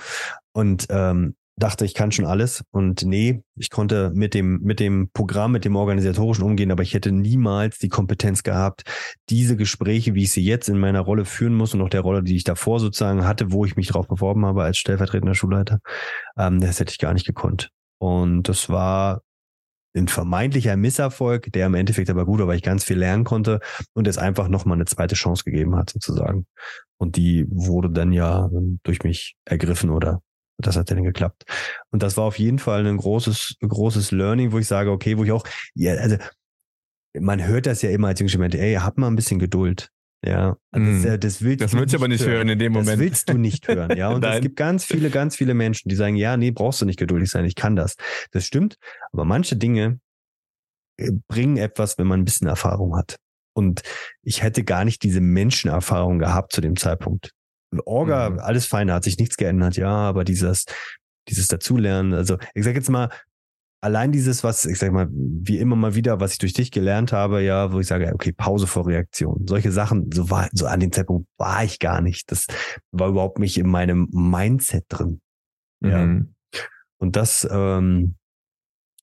[0.51, 2.63] und ähm, dachte, ich kann schon alles.
[2.71, 6.93] Und nee, ich konnte mit dem, mit dem Programm, mit dem organisatorischen umgehen, aber ich
[6.93, 8.83] hätte niemals die Kompetenz gehabt,
[9.29, 12.23] diese Gespräche, wie ich sie jetzt in meiner Rolle führen muss und auch der Rolle,
[12.23, 15.79] die ich davor sozusagen hatte, wo ich mich drauf beworben habe als stellvertretender Schulleiter,
[16.37, 17.69] ähm, das hätte ich gar nicht gekonnt.
[17.99, 19.21] Und das war
[19.95, 23.59] ein vermeintlicher Misserfolg, der im Endeffekt aber gut war, weil ich ganz viel lernen konnte
[23.93, 26.45] und es einfach nochmal eine zweite Chance gegeben hat, sozusagen.
[26.97, 28.49] Und die wurde dann ja
[28.83, 30.21] durch mich ergriffen oder
[30.65, 31.45] das hat dann geklappt.
[31.91, 35.23] Und das war auf jeden Fall ein großes, großes Learning, wo ich sage, okay, wo
[35.23, 36.17] ich auch, ja, also
[37.17, 39.89] man hört das ja immer als Jungschement, ey, hab mal ein bisschen Geduld.
[40.25, 41.03] Ja, mm.
[41.03, 42.33] das, das, willst das willst du aber nicht hören.
[42.33, 42.89] hören in dem Moment.
[42.89, 44.09] Das willst du nicht hören, ja.
[44.09, 46.99] Und es gibt ganz viele, ganz viele Menschen, die sagen, ja, nee, brauchst du nicht
[46.99, 47.95] geduldig sein, ich kann das.
[48.31, 48.75] Das stimmt,
[49.13, 49.99] aber manche Dinge
[50.97, 53.15] äh, bringen etwas, wenn man ein bisschen Erfahrung hat.
[53.53, 53.81] Und
[54.21, 57.31] ich hätte gar nicht diese Menschenerfahrung gehabt zu dem Zeitpunkt.
[57.85, 58.39] Orga, mhm.
[58.39, 60.65] alles fein, hat sich nichts geändert, ja, aber dieses,
[61.27, 63.09] dieses Dazulernen, also ich sag jetzt mal,
[63.81, 67.13] allein dieses, was, ich sag mal, wie immer mal wieder, was ich durch dich gelernt
[67.13, 69.45] habe, ja, wo ich sage, okay, Pause vor Reaktion.
[69.47, 72.31] Solche Sachen, so war, so an dem Zeitpunkt war ich gar nicht.
[72.31, 72.47] Das
[72.91, 75.21] war überhaupt nicht in meinem Mindset drin.
[75.81, 76.05] Ja.
[76.05, 76.33] Mhm.
[76.97, 78.15] Und das, ähm,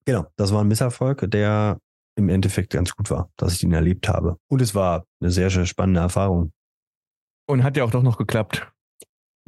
[0.05, 1.79] genau, das war ein Misserfolg, der
[2.17, 4.39] im Endeffekt ganz gut war, dass ich ihn erlebt habe.
[4.49, 6.53] Und es war eine sehr, sehr spannende Erfahrung.
[7.47, 8.67] Und hat ja auch doch noch geklappt.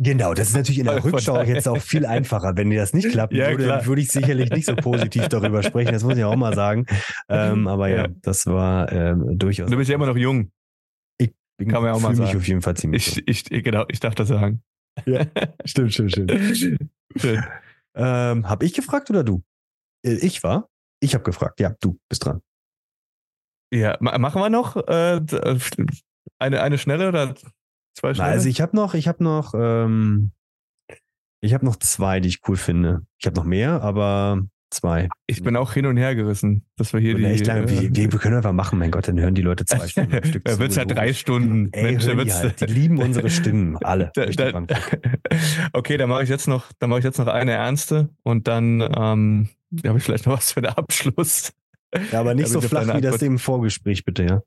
[0.00, 2.56] Genau, das ist natürlich in der Rückschau jetzt auch viel einfacher.
[2.56, 5.92] Wenn dir das nicht klappen ja, würde, würde ich sicherlich nicht so positiv darüber sprechen.
[5.92, 6.86] Das muss ich auch mal sagen.
[7.28, 9.68] Ähm, aber ja, ja, das war ähm, durchaus.
[9.68, 10.52] Du bist ja immer noch jung.
[11.18, 12.28] Ich bin, Kann man ja auch mal sagen.
[12.28, 13.22] mich auf jeden Fall ziemlich.
[13.26, 14.62] Ich, ich, genau, ich darf das sagen.
[15.04, 15.26] Ja,
[15.64, 16.80] stimmt, stimmt, stimmt.
[17.16, 17.44] Schön.
[17.96, 19.42] Ähm, hab ich gefragt oder du?
[20.04, 20.68] Äh, ich war?
[21.00, 21.58] Ich habe gefragt.
[21.58, 22.40] Ja, du bist dran.
[23.72, 25.20] Ja, machen wir noch äh,
[26.38, 27.34] eine, eine schnelle oder
[27.98, 28.30] zwei schnelle?
[28.30, 30.30] also ich habe noch, ich habe noch, ähm,
[31.40, 33.02] ich habe noch zwei, die ich cool finde.
[33.18, 35.08] Ich habe noch mehr, aber zwei.
[35.26, 37.24] Ich bin auch hin und her gerissen, dass wir hier die.
[37.24, 39.86] echt lange, äh, wir, wir können einfach machen, mein Gott, dann hören die Leute zwei
[39.88, 40.14] Stunden.
[40.14, 40.58] am Stück Da zu.
[40.58, 41.70] wird's ja drei Stunden.
[41.72, 42.60] Ey, Mensch, die, halt.
[42.60, 44.10] die lieben unsere Stimmen, alle.
[44.14, 44.62] Da, da,
[45.72, 48.80] okay, dann mache ich jetzt noch, dann mache ich jetzt noch eine ernste und dann
[48.80, 49.48] ähm,
[49.86, 51.52] habe ich vielleicht noch was für den Abschluss.
[52.12, 54.42] Ja, aber nicht so flach wie das im Vorgespräch, bitte, ja?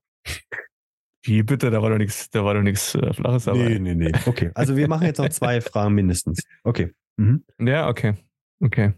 [1.24, 3.78] Wie bitte, da war doch nichts, da war doch nichts äh, Flaches dabei.
[3.78, 4.12] nee, nee.
[4.26, 6.44] Okay, also wir machen jetzt noch zwei Fragen mindestens.
[6.64, 6.94] Okay.
[7.18, 7.46] Mhm.
[7.60, 8.16] Ja, okay.
[8.60, 8.94] Okay.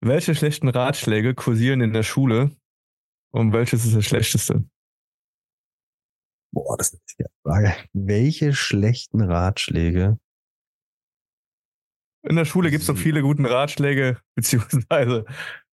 [0.00, 2.50] Welche schlechten Ratschläge kursieren in der Schule
[3.32, 4.64] und welches ist das schlechteste?
[6.52, 7.74] Boah, das ist eine Frage.
[7.92, 10.18] Welche schlechten Ratschläge?
[12.22, 15.24] In der Schule gibt es doch viele guten Ratschläge, beziehungsweise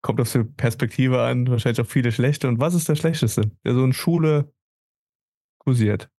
[0.02, 2.48] kommt auf die Perspektive an, wahrscheinlich auch viele schlechte.
[2.48, 4.52] Und was ist der schlechteste, der so in Schule
[5.64, 6.10] kursiert?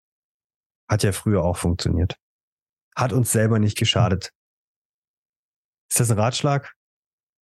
[0.89, 2.17] Hat ja früher auch funktioniert.
[2.97, 4.33] Hat uns selber nicht geschadet.
[5.91, 6.75] Ist das ein Ratschlag?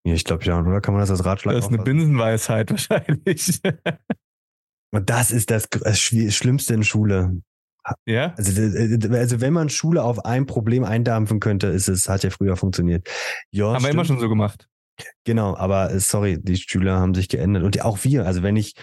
[0.05, 0.81] Ja, ich glaube ja, oder?
[0.81, 1.83] Kann man das als Ratschlag Das ist eine?
[1.83, 3.59] Binsenweisheit wahrscheinlich.
[4.91, 5.67] Und das ist das,
[5.99, 7.41] Schlimmste in Schule.
[8.05, 8.33] ja?
[8.37, 8.61] Also,
[9.13, 13.07] also wenn man Schule auf ein Problem eindampfen könnte, ist es, hat ja früher funktioniert.
[13.51, 14.19] Ja, Haben wir immer stimmt.
[14.19, 14.67] schon so gemacht.
[15.25, 17.63] Genau, aber äh, sorry, die Schüler haben sich geändert.
[17.63, 18.73] Und auch wir, also wenn ich,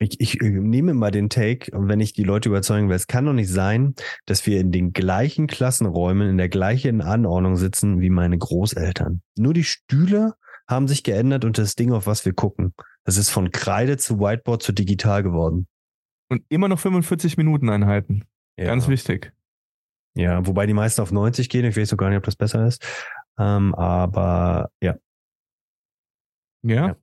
[0.00, 3.06] ich, ich äh, nehme mal den Take und wenn ich die Leute überzeugen will, es
[3.06, 3.94] kann doch nicht sein,
[4.26, 9.22] dass wir in den gleichen Klassenräumen, in der gleichen Anordnung sitzen wie meine Großeltern.
[9.36, 10.34] Nur die Stühle
[10.66, 12.74] haben sich geändert und das Ding, auf was wir gucken.
[13.04, 15.66] Das ist von Kreide zu Whiteboard zu digital geworden.
[16.28, 18.24] Und immer noch 45 Minuten einhalten.
[18.66, 19.32] Ganz wichtig.
[20.14, 21.64] Ja, wobei die meisten auf 90 gehen.
[21.64, 22.84] Ich weiß so gar nicht, ob das besser ist.
[23.38, 24.96] Ähm, aber ja,
[26.62, 26.88] Ja?
[26.88, 26.96] Ja.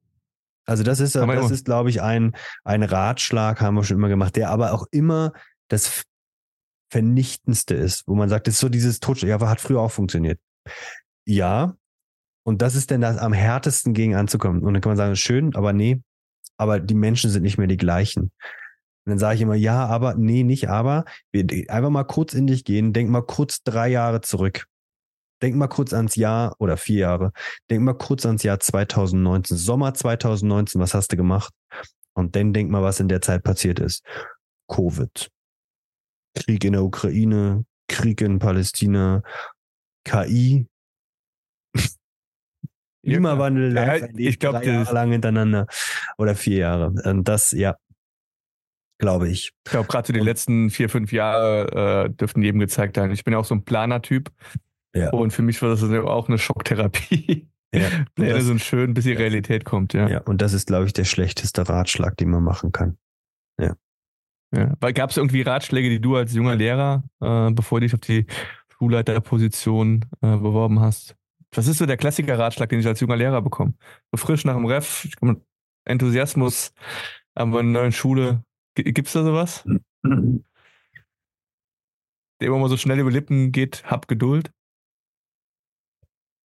[0.67, 4.09] Also das ist, das immer- ist, glaube ich, ein, ein Ratschlag, haben wir schon immer
[4.09, 5.31] gemacht, der aber auch immer
[5.69, 6.03] das
[6.91, 9.91] Vernichtendste ist, wo man sagt, das ist so dieses Totsch, ja, aber hat früher auch
[9.91, 10.39] funktioniert.
[11.25, 11.75] Ja.
[12.45, 14.61] Und das ist denn das am härtesten gegen anzukommen.
[14.61, 16.01] Und dann kann man sagen, schön, aber nee,
[16.57, 18.23] aber die Menschen sind nicht mehr die gleichen.
[18.23, 18.31] Und
[19.11, 21.05] dann sage ich immer, ja, aber, nee, nicht aber.
[21.33, 24.65] Einfach mal kurz in dich gehen, denk mal kurz drei Jahre zurück.
[25.41, 27.31] Denk mal kurz ans Jahr oder vier Jahre.
[27.69, 31.53] Denk mal kurz ans Jahr 2019, Sommer 2019, was hast du gemacht?
[32.13, 34.03] Und dann denk mal, was in der Zeit passiert ist.
[34.67, 35.29] Covid,
[36.35, 39.21] Krieg in der Ukraine, Krieg in Palästina,
[40.03, 40.67] KI,
[43.07, 45.67] Klimawandel, Ja, ich glaub, drei Jahre lang hintereinander
[46.17, 46.93] oder vier Jahre.
[47.05, 47.77] Und das, ja,
[48.97, 49.53] glaube ich.
[49.65, 53.11] Ich glaube, gerade so die letzten vier, fünf Jahre äh, dürften jedem gezeigt haben.
[53.11, 54.29] Ich bin ja auch so ein Planer-Typ.
[54.97, 55.09] Ja.
[55.11, 57.47] Und für mich war das auch eine Schocktherapie.
[57.73, 57.89] Ja.
[58.15, 60.07] Pläne das- sind schön, bis die Realität kommt, ja.
[60.07, 62.97] Ja, und das ist, glaube ich, der schlechteste Ratschlag, den man machen kann.
[63.59, 63.75] ja.
[64.79, 67.99] Weil gab es irgendwie Ratschläge, die du als junger Lehrer, äh, bevor du dich auf
[67.99, 68.25] die
[68.77, 71.15] Schulleiterposition äh, beworben hast?
[71.53, 73.73] Was ist so der Klassiker-Ratschlag, den ich als junger Lehrer bekomme?
[74.11, 75.41] So frisch nach dem Ref, mit
[75.85, 76.71] Enthusiasmus,
[77.35, 78.43] aber in einer neuen Schule.
[78.75, 79.65] G- Gibt's da sowas?
[82.39, 84.51] Der immer mal so schnell über Lippen geht, hab Geduld.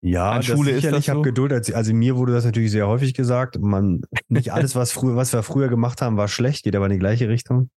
[0.01, 0.99] Ja, An das Schule ist sicherlich.
[0.99, 1.23] das Ich habe so?
[1.23, 1.53] Geduld.
[1.53, 3.59] Also, also mir wurde das natürlich sehr häufig gesagt.
[3.61, 6.93] Man, nicht alles, was früher, was wir früher gemacht haben, war schlecht, geht aber in
[6.93, 7.71] die gleiche Richtung.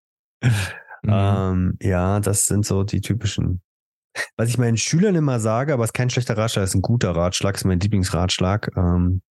[1.02, 1.10] Mhm.
[1.14, 3.62] Ähm, ja, das sind so die typischen.
[4.36, 6.82] Was ich meinen Schülern immer sage, aber es ist kein schlechter Ratschlag, es ist ein
[6.82, 8.70] guter Ratschlag, es ist mein Lieblingsratschlag.
[8.76, 9.22] Ähm,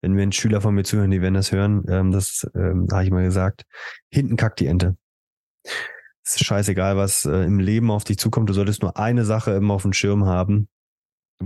[0.00, 3.10] wenn wenn Schüler von mir zuhören, die werden das hören, ähm, das ähm, habe ich
[3.10, 3.64] mal gesagt.
[4.10, 4.96] Hinten kackt die Ente.
[6.24, 8.48] Es ist scheißegal, was äh, im Leben auf dich zukommt.
[8.48, 10.68] Du solltest nur eine Sache immer auf dem Schirm haben.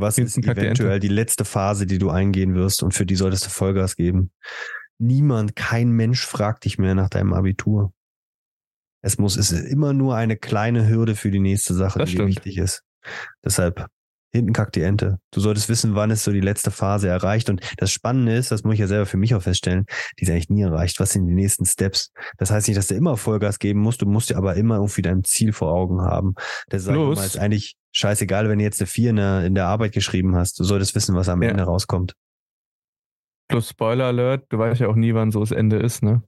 [0.00, 1.00] Was ist die eventuell Ente.
[1.00, 4.30] die letzte Phase, die du eingehen wirst und für die solltest du Vollgas geben.
[4.98, 7.92] Niemand, kein Mensch fragt dich mehr nach deinem Abitur.
[9.00, 12.16] Es muss, es ist immer nur eine kleine Hürde für die nächste Sache, Das die
[12.16, 12.28] stimmt.
[12.30, 12.82] wichtig ist.
[13.44, 13.86] Deshalb,
[14.32, 15.18] hinten kackt die Ente.
[15.30, 17.48] Du solltest wissen, wann ist so die letzte Phase erreicht.
[17.50, 19.86] Und das Spannende ist, das muss ich ja selber für mich auch feststellen,
[20.18, 21.00] die ist eigentlich nie erreicht.
[21.00, 22.12] Was sind die nächsten Steps?
[22.36, 25.02] Das heißt nicht, dass du immer Vollgas geben musst, du musst dir aber immer irgendwie
[25.02, 26.34] dein Ziel vor Augen haben.
[26.68, 29.66] Das Plus- immer, ist eigentlich scheißegal, wenn du jetzt eine 4 in der, in der
[29.66, 30.58] Arbeit geschrieben hast.
[30.60, 31.48] Du solltest wissen, was am Ja.
[31.50, 32.12] Ende rauskommt.
[33.48, 36.22] Plus Spoiler Alert, du weißt ja auch nie, wann so das Ende ist, ne?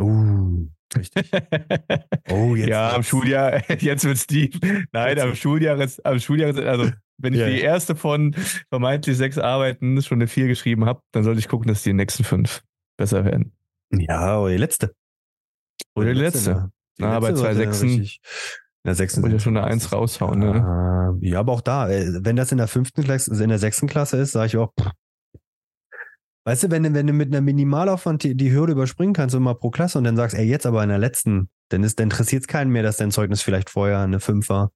[0.00, 1.30] Uh, richtig.
[2.30, 2.68] Oh, jetzt.
[2.68, 4.56] ja, am Schuljahr, jetzt wird's deep.
[4.92, 8.34] Nein, am Schuljahr ist, am Schuljahr ist, also wenn ich Ja, die erste von
[8.70, 12.24] vermeintlich sechs Arbeiten schon eine vier geschrieben habe, dann sollte ich gucken, dass die nächsten
[12.24, 12.62] fünf
[12.96, 13.52] besser werden.
[13.92, 14.94] Ja, oder die letzte.
[15.94, 16.50] Oder die letzte.
[16.54, 16.70] da.
[16.98, 18.08] Die Na, bei letzte zwei sollte dann Sechsen In
[18.84, 19.22] der sechsten.
[19.22, 20.62] Sind- schon eine Eins raushauen, ne?
[20.64, 23.58] Ah, Ja, aber auch da, äh, wenn das in der fünften Klasse, also in der
[23.58, 24.90] sechsten Klasse ist, sage ich auch, pff,
[26.46, 29.54] Weißt du, wenn, du- wenn du mit einer Minimalaufwand die, die Hürde überspringen kannst mal
[29.54, 32.42] pro Klasse und dann sagst, ey, jetzt aber in der letzten, dann, ist, dann interessiert
[32.42, 34.70] es keinen mehr, dass dein Zeugnis vielleicht vorher eine 5 war.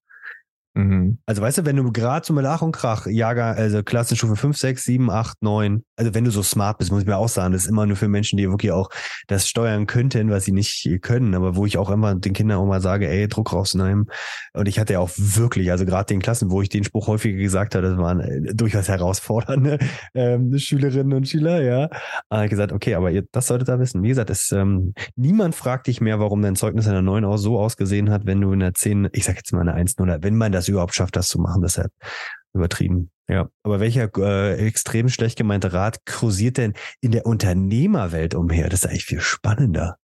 [0.75, 1.19] Mhm.
[1.27, 4.57] Also weißt du, wenn du gerade so mit Ach und Krach, Jahrgang, also Klassenstufe 5,
[4.57, 7.53] 6, 7, 8, 9, also wenn du so smart bist, muss ich mir auch sagen,
[7.53, 8.88] das ist immer nur für Menschen, die wirklich auch
[9.26, 12.66] das steuern könnten, was sie nicht können, aber wo ich auch immer den Kindern auch
[12.66, 14.07] mal sage, ey, Druck rausnehmen.
[14.55, 17.38] Und ich hatte ja auch wirklich, also gerade den Klassen, wo ich den Spruch häufiger
[17.38, 19.78] gesagt habe, das waren äh, durchaus herausfordernde
[20.14, 21.90] ähm, Schülerinnen und Schüler, ja.
[22.28, 24.03] Aber ich gesagt, okay, aber ihr, das solltet ihr wissen.
[24.03, 27.38] Wie gesagt, es, ähm, niemand fragt dich mehr, warum dein Zeugnis in der 9 auch
[27.38, 30.22] so ausgesehen hat, wenn du in der 10, ich sag jetzt mal eine 1 oder
[30.22, 31.90] wenn man das überhaupt schafft, das zu machen, deshalb
[32.55, 33.11] übertrieben.
[33.31, 33.51] Ja.
[33.62, 38.68] Aber welcher äh, extrem schlecht gemeinte Rat kursiert denn in der Unternehmerwelt umher?
[38.68, 39.99] Das ist eigentlich viel spannender.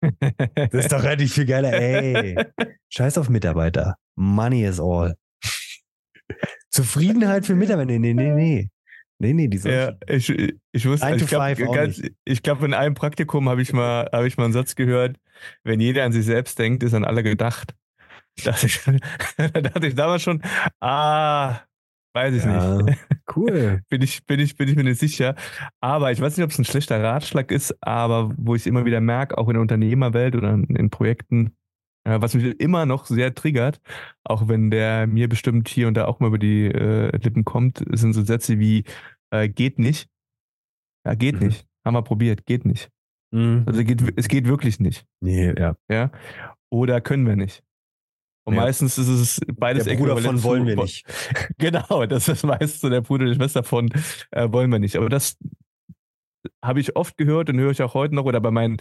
[0.00, 1.72] Das ist doch relativ viel geiler.
[1.72, 2.36] Ey,
[2.90, 3.96] scheiß auf Mitarbeiter.
[4.14, 5.16] Money is all.
[6.70, 7.98] Zufriedenheit für Mitarbeiter.
[7.98, 8.68] Nee, nee, nee, nee.
[9.18, 11.54] Nee, nee, die Ja, ich, ich wusste, ich glaube,
[12.42, 15.16] glaub, in einem Praktikum habe ich mal, habe ich mal einen Satz gehört,
[15.64, 17.74] wenn jeder an sich selbst denkt, ist an alle gedacht.
[18.44, 18.80] Da dachte ich,
[19.38, 20.42] da dachte ich damals schon,
[20.80, 21.60] ah,
[22.16, 22.98] weiß ich Ja, nicht.
[23.36, 23.80] cool.
[23.88, 25.34] Bin ich, bin ich, bin ich mir nicht sicher.
[25.80, 28.84] Aber ich weiß nicht, ob es ein schlechter Ratschlag ist, aber wo ich es immer
[28.84, 31.54] wieder merke, auch in der Unternehmerwelt oder in Projekten,
[32.04, 33.80] äh, was mich immer noch sehr triggert,
[34.24, 37.84] auch wenn der mir bestimmt hier und da auch mal über die äh, Lippen kommt,
[37.92, 38.84] sind so Sätze wie
[39.30, 40.08] äh, geht nicht.
[41.06, 41.46] Ja, geht Mhm.
[41.48, 41.66] nicht.
[41.84, 42.88] Haben wir probiert, geht nicht.
[43.32, 43.64] Mhm.
[43.66, 45.04] Also geht, es geht wirklich nicht.
[45.20, 45.76] Nee, ja.
[45.90, 46.10] Ja.
[46.70, 47.62] Oder können wir nicht.
[48.46, 48.60] Und Ja.
[48.62, 51.04] meistens ist es beides Der Bruder von wollen wir nicht.
[51.58, 53.90] Genau, das ist meistens so der Bruder, die Schwester von
[54.30, 54.96] äh, wollen wir nicht.
[54.96, 55.36] Aber das
[56.64, 58.24] habe ich oft gehört und höre ich auch heute noch.
[58.24, 58.76] Oder bei meinen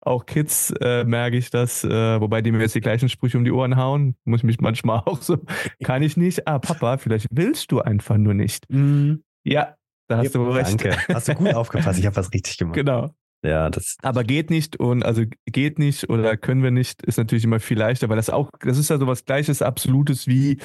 [0.00, 3.44] auch Kids äh, merke ich das, äh, wobei die mir jetzt die gleichen Sprüche um
[3.44, 4.14] die Ohren hauen.
[4.24, 5.38] Muss ich mich manchmal auch so,
[5.82, 6.46] kann ich nicht.
[6.46, 8.70] Ah, Papa, vielleicht willst du einfach nur nicht.
[8.70, 9.24] Mhm.
[9.42, 9.74] Ja,
[10.06, 10.68] da hast du wohl recht.
[10.84, 10.96] Danke.
[11.12, 11.98] Hast du gut aufgepasst.
[11.98, 12.76] Ich habe was richtig gemacht.
[12.76, 13.10] Genau.
[13.42, 13.96] Ja, das.
[14.02, 17.78] Aber geht nicht und also geht nicht oder können wir nicht, ist natürlich immer viel
[17.78, 20.58] leichter, weil das auch, das ist ja sowas Gleiches, Absolutes wie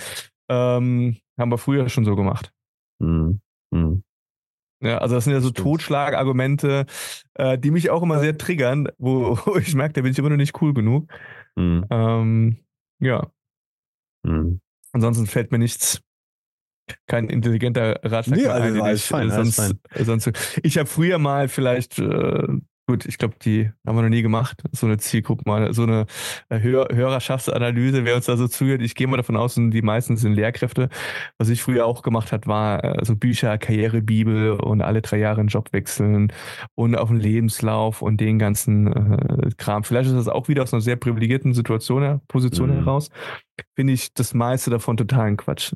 [0.50, 2.52] ähm, haben wir früher schon so gemacht.
[3.00, 3.42] Mhm.
[3.72, 4.04] Mhm.
[4.82, 5.52] Ja, also das sind ja so.
[5.52, 6.86] Totschlagargumente,
[7.36, 10.30] äh, die mich auch immer sehr triggern, wo, wo ich merke, da bin ich immer
[10.30, 11.12] noch nicht cool genug.
[11.56, 11.86] Mhm.
[11.90, 12.58] Ähm,
[13.00, 13.28] ja,
[14.26, 14.62] Mhm.
[14.94, 16.02] ansonsten fällt mir nichts,
[17.08, 21.20] kein intelligenter Ratschlag Nee, also ein, ich, fein, äh, alles sonst, sonst, ich habe früher
[21.20, 22.48] mal vielleicht, äh,
[22.86, 26.06] gut, ich glaube, die haben wir noch nie gemacht, so eine Zielgruppe mal, so eine
[26.50, 28.82] äh, Hör Hörerschaftsanalyse, wer uns da so zuhört.
[28.82, 30.90] Ich gehe mal davon aus, die meisten sind Lehrkräfte.
[31.38, 35.40] Was ich früher auch gemacht hat, war äh, so Bücher, Karrierebibel und alle drei Jahre
[35.40, 36.34] einen Job wechseln
[36.76, 39.86] und auf den Lebenslauf und den ganzen äh, Kram.
[39.86, 42.76] Vielleicht ist das auch wieder aus einer sehr privilegierten Situation, Position Mhm.
[42.84, 43.10] heraus.
[43.76, 45.74] Finde ich das meiste davon totalen Quatsch.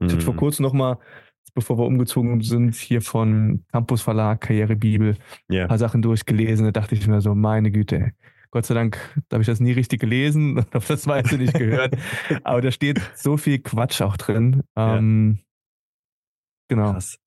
[0.00, 0.38] Ich hatte vor Mhm.
[0.38, 0.98] kurzem noch mal,
[1.54, 5.16] bevor wir umgezogen sind, hier von Campus Verlag, Karrierebibel,
[5.48, 5.62] Ja.
[5.62, 6.64] ein paar Sachen durchgelesen.
[6.66, 8.12] Da dachte ich mir so, meine Güte.
[8.52, 8.98] Gott sei Dank
[9.32, 11.96] habe ich das nie richtig gelesen, habe das meiste nicht gehört.
[12.44, 14.62] Aber da steht so viel Quatsch auch drin.
[14.76, 14.96] Ja.
[14.98, 15.38] Ähm,
[16.68, 16.92] Genau.
[16.92, 17.18] Krass.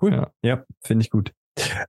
[0.00, 0.12] Cool.
[0.12, 0.30] Ja.
[0.42, 1.32] Ja, finde ich gut.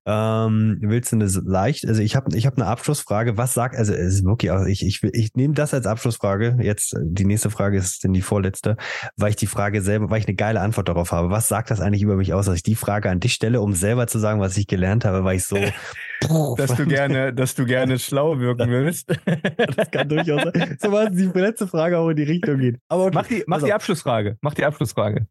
[0.05, 3.38] Ähm, willst du eine leicht, also ich habe ich hab eine Abschlussfrage.
[3.38, 6.57] Was sagt, also es ist wirklich, also ich, ich, ich nehme das als Abschlussfrage.
[6.61, 8.78] Jetzt, äh, die nächste Frage ist denn die vorletzte,
[9.18, 11.30] weil ich die Frage selber, weil ich eine geile Antwort darauf habe.
[11.30, 13.74] Was sagt das eigentlich über mich aus, dass ich die Frage an dich stelle, um
[13.74, 15.57] selber zu sagen, was ich gelernt habe, weil ich so.
[16.57, 19.07] Dass du gerne, dass du gerne schlau wirken willst.
[19.76, 20.75] das kann durchaus sein.
[20.82, 22.79] So was die letzte Frage auch in die Richtung geht.
[22.87, 23.74] Aber okay, Mach die, mach pass die.
[23.74, 24.37] Abschlussfrage.
[24.41, 25.28] Mach die Abschlussfrage.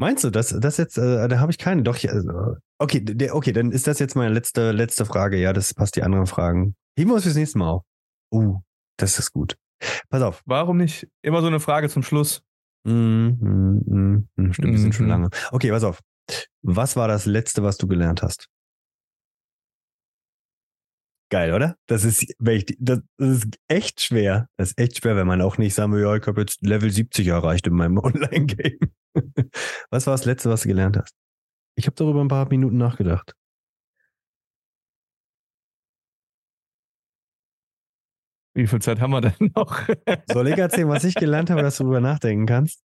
[0.00, 1.82] Meinst du, das, das jetzt, äh, da habe ich keine.
[1.82, 5.36] Doch, also, okay, der, okay, dann ist das jetzt meine letzte, letzte Frage.
[5.38, 6.76] Ja, das passt die anderen Fragen.
[6.96, 7.82] Heben wir uns fürs nächste Mal auf.
[8.32, 8.60] Uh,
[8.96, 9.56] das ist gut.
[10.08, 10.42] Pass auf.
[10.46, 11.08] Warum nicht?
[11.22, 12.42] Immer so eine Frage zum Schluss.
[12.84, 15.10] Mm, mm, mm, mm, stimmt, wir sind schon Mhm.
[15.10, 15.28] lange.
[15.50, 16.00] Okay, pass auf.
[16.62, 18.48] Was war das letzte, was du gelernt hast?
[21.30, 21.76] Geil, oder?
[21.86, 24.48] Das ist, das ist echt schwer.
[24.56, 26.90] Das ist echt schwer, wenn man auch nicht sagen will, ja, ich habe jetzt Level
[26.90, 28.78] 70 erreicht in meinem Online-Game.
[29.90, 31.12] Was war das letzte, was du gelernt hast?
[31.76, 33.34] Ich habe darüber ein paar Minuten nachgedacht.
[38.54, 39.80] Wie viel Zeit haben wir denn noch?
[40.26, 42.82] Soll ich erzählen, was ich gelernt habe, dass du darüber nachdenken kannst?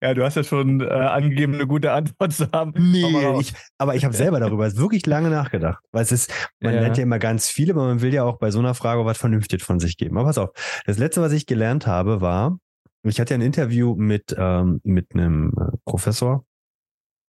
[0.00, 2.72] ja, du hast ja schon äh, angegeben, eine gute Antwort zu haben.
[3.04, 3.42] Raus.
[3.42, 5.82] ich, aber ich habe selber darüber wirklich lange nachgedacht.
[5.92, 6.80] Weil es ist, man Ja.
[6.80, 9.18] lernt ja immer ganz viel, aber man will ja auch bei so einer Frage was
[9.18, 10.16] Vernünftiges von sich geben.
[10.16, 10.50] Aber pass auf,
[10.86, 12.58] das letzte, was ich gelernt habe, war,
[13.04, 16.44] ich hatte ja ein Interview mit, ähm, mit einem äh, Professor.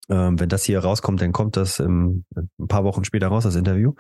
[0.09, 3.57] Ähm, wenn das hier rauskommt, dann kommt das ähm, ein paar Wochen später raus, das
[3.57, 3.93] Interview.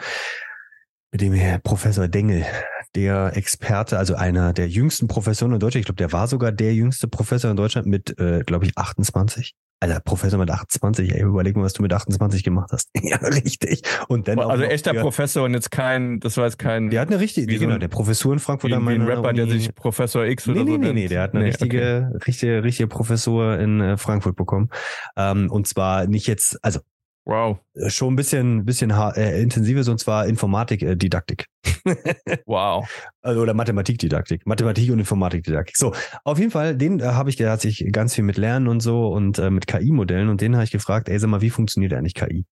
[1.12, 2.44] Mit dem Herr Professor Dengel.
[2.94, 5.82] Der Experte, also einer der jüngsten Professoren in Deutschland.
[5.82, 9.54] Ich glaube, der war sogar der jüngste Professor in Deutschland mit, äh, glaube ich, 28.
[9.80, 12.90] Alter, Professor mit 28, ey, überleg mal, was du mit 28 gemacht hast.
[13.00, 13.82] ja, richtig.
[14.08, 16.90] Und dann also echter für, Professor und jetzt kein, das war jetzt kein.
[16.90, 18.72] Der hat eine richtige, so genau, der Professor in Frankfurt.
[18.72, 19.36] Wie, wie ein Rapper, Uni.
[19.36, 22.08] der sich Professor X oder nee, so Nee, nee, nee, der hat eine nee, richtige,
[22.08, 22.24] okay.
[22.26, 24.68] richtige, richtige Professor in äh, Frankfurt bekommen.
[25.16, 26.80] Ähm, und zwar nicht jetzt, also
[27.28, 27.58] Wow.
[27.74, 31.44] Äh, schon ein bisschen, bisschen äh, intensives und zwar Informatikdidaktik.
[32.46, 32.88] wow.
[33.20, 34.46] Also, oder Mathematikdidaktik.
[34.46, 35.76] Mathematik und Informatikdidaktik.
[35.76, 35.92] So,
[36.24, 38.80] auf jeden Fall, den äh, habe ich, der hat sich ganz viel mit Lernen und
[38.80, 41.92] so und äh, mit KI-Modellen und den habe ich gefragt, ey, sag mal, wie funktioniert
[41.92, 42.46] eigentlich KI?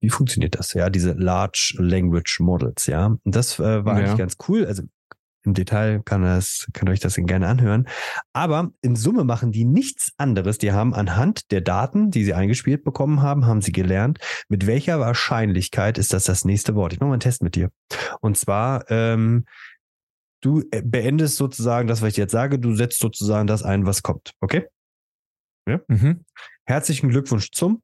[0.00, 0.72] Wie funktioniert das?
[0.74, 3.06] Ja, diese Large Language Models, ja.
[3.06, 4.04] Und das äh, war ja.
[4.04, 4.66] eigentlich ganz cool.
[4.66, 4.84] Also
[5.46, 7.88] im Detail kann das, ihr euch das gerne anhören.
[8.32, 10.58] Aber in Summe machen die nichts anderes.
[10.58, 14.18] Die haben anhand der Daten, die sie eingespielt bekommen haben, haben sie gelernt,
[14.48, 16.92] mit welcher Wahrscheinlichkeit ist das das nächste Wort.
[16.92, 17.70] Ich mache mal einen Test mit dir.
[18.20, 19.46] Und zwar, ähm,
[20.42, 22.58] du äh, beendest sozusagen das, was ich jetzt sage.
[22.58, 24.32] Du setzt sozusagen das ein, was kommt.
[24.40, 24.66] Okay?
[25.68, 25.80] Ja.
[25.88, 26.24] Mhm.
[26.64, 27.82] Herzlichen Glückwunsch zum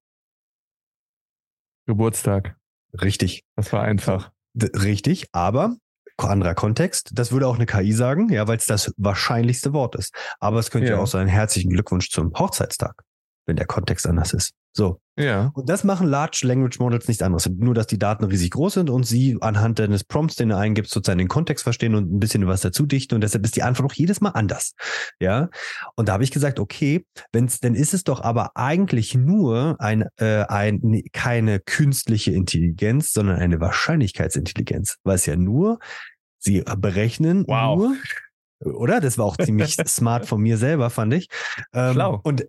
[1.86, 2.56] Geburtstag.
[3.01, 3.44] Richtig.
[3.56, 4.32] Das war einfach.
[4.55, 5.76] Richtig, aber
[6.18, 7.10] anderer Kontext.
[7.14, 10.14] Das würde auch eine KI sagen, ja, weil es das wahrscheinlichste Wort ist.
[10.40, 10.97] Aber es könnte ja.
[10.97, 13.02] ja auch sein, herzlichen Glückwunsch zum Hochzeitstag,
[13.47, 14.52] wenn der Kontext anders ist.
[14.73, 15.01] So.
[15.19, 15.51] Ja.
[15.55, 17.47] Und das machen Large Language Models nichts anderes.
[17.47, 20.93] Nur, dass die Daten riesig groß sind und sie anhand deines Prompts, den du eingibst,
[20.93, 23.15] sozusagen den Kontext verstehen und ein bisschen was dazu dichten.
[23.15, 24.73] Und deshalb ist die Antwort auch jedes Mal anders.
[25.20, 25.51] Ja.
[25.97, 30.07] Und da habe ich gesagt, okay, wenn's, dann ist es doch aber eigentlich nur ein,
[30.16, 34.97] äh, ein, keine künstliche Intelligenz, sondern eine Wahrscheinlichkeitsintelligenz.
[35.05, 35.78] Weil es ja nur,
[36.39, 37.77] sie berechnen wow.
[37.77, 37.97] nur,
[38.74, 39.01] oder?
[39.01, 41.28] Das war auch ziemlich smart von mir selber, fand ich.
[41.74, 42.20] Ähm, Schlau.
[42.23, 42.47] Und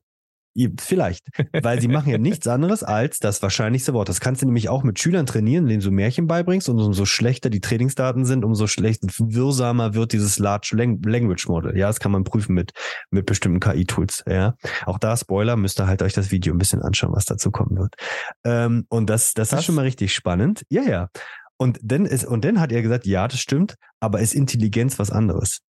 [0.79, 4.09] Vielleicht, weil sie machen ja nichts anderes als das wahrscheinlichste Wort.
[4.09, 7.49] Das kannst du nämlich auch mit Schülern trainieren, denen du Märchen beibringst und umso schlechter
[7.49, 11.75] die Trainingsdaten sind, umso schlechter, wirrsamer wird dieses Large Language Model.
[11.75, 12.71] Ja, das kann man prüfen mit,
[13.09, 14.23] mit bestimmten KI-Tools.
[14.27, 14.55] Ja,
[14.85, 17.77] auch da Spoiler, müsst ihr halt euch das Video ein bisschen anschauen, was dazu kommen
[17.77, 17.95] wird.
[18.43, 20.63] Ähm, und das, das, das ist schon mal richtig spannend.
[20.69, 21.09] Ja, ja.
[21.57, 25.11] Und dann ist, und dann hat er gesagt, ja, das stimmt, aber ist Intelligenz was
[25.11, 25.61] anderes?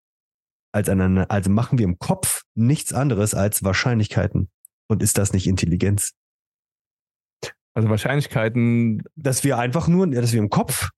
[0.71, 4.49] Als eine, also machen wir im Kopf nichts anderes als Wahrscheinlichkeiten.
[4.87, 6.13] Und ist das nicht Intelligenz?
[7.73, 9.03] Also Wahrscheinlichkeiten.
[9.15, 10.89] Dass wir einfach nur, dass wir im Kopf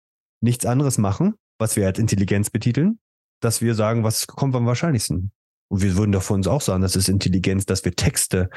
[0.42, 3.00] nichts anderes machen, was wir als Intelligenz betiteln,
[3.42, 5.32] dass wir sagen, was kommt am wahrscheinlichsten.
[5.70, 8.50] Und wir würden doch von uns auch sagen, das ist Intelligenz, dass wir Texte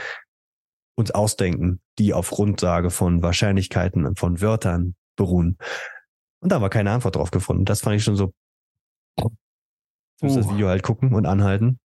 [0.96, 5.56] uns ausdenken, die auf Grundlage von Wahrscheinlichkeiten und von Wörtern beruhen.
[6.40, 7.64] Und da war keine Antwort drauf gefunden.
[7.64, 8.32] Das fand ich schon so.
[9.16, 10.36] Ich muss uh.
[10.36, 11.80] das Video halt gucken und anhalten,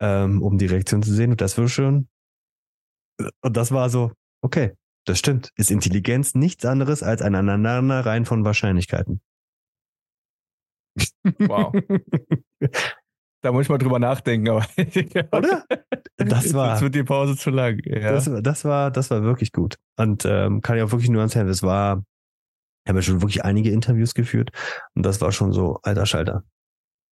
[0.00, 1.30] ähm, um die Reaktion zu sehen.
[1.30, 2.08] Und das war schon
[3.42, 4.12] und das war so,
[4.42, 4.72] okay,
[5.06, 5.50] das stimmt.
[5.56, 9.20] Ist Intelligenz nichts anderes als ein Aneinanderreihen von Wahrscheinlichkeiten.
[11.38, 11.74] Wow.
[13.42, 14.66] da muss ich mal drüber nachdenken, aber.
[15.32, 15.64] Oder?
[16.16, 16.72] Das war.
[16.72, 17.80] Jetzt wird die Pause zu lang.
[17.84, 18.12] Ja.
[18.12, 19.76] Das, das, war, das war wirklich gut.
[19.98, 21.48] Und ähm, kann ich auch wirklich nur ans Herzen.
[21.48, 22.02] Das war,
[22.84, 24.50] ich habe ja schon wirklich einige Interviews geführt
[24.94, 26.44] und das war schon so, alter Schalter.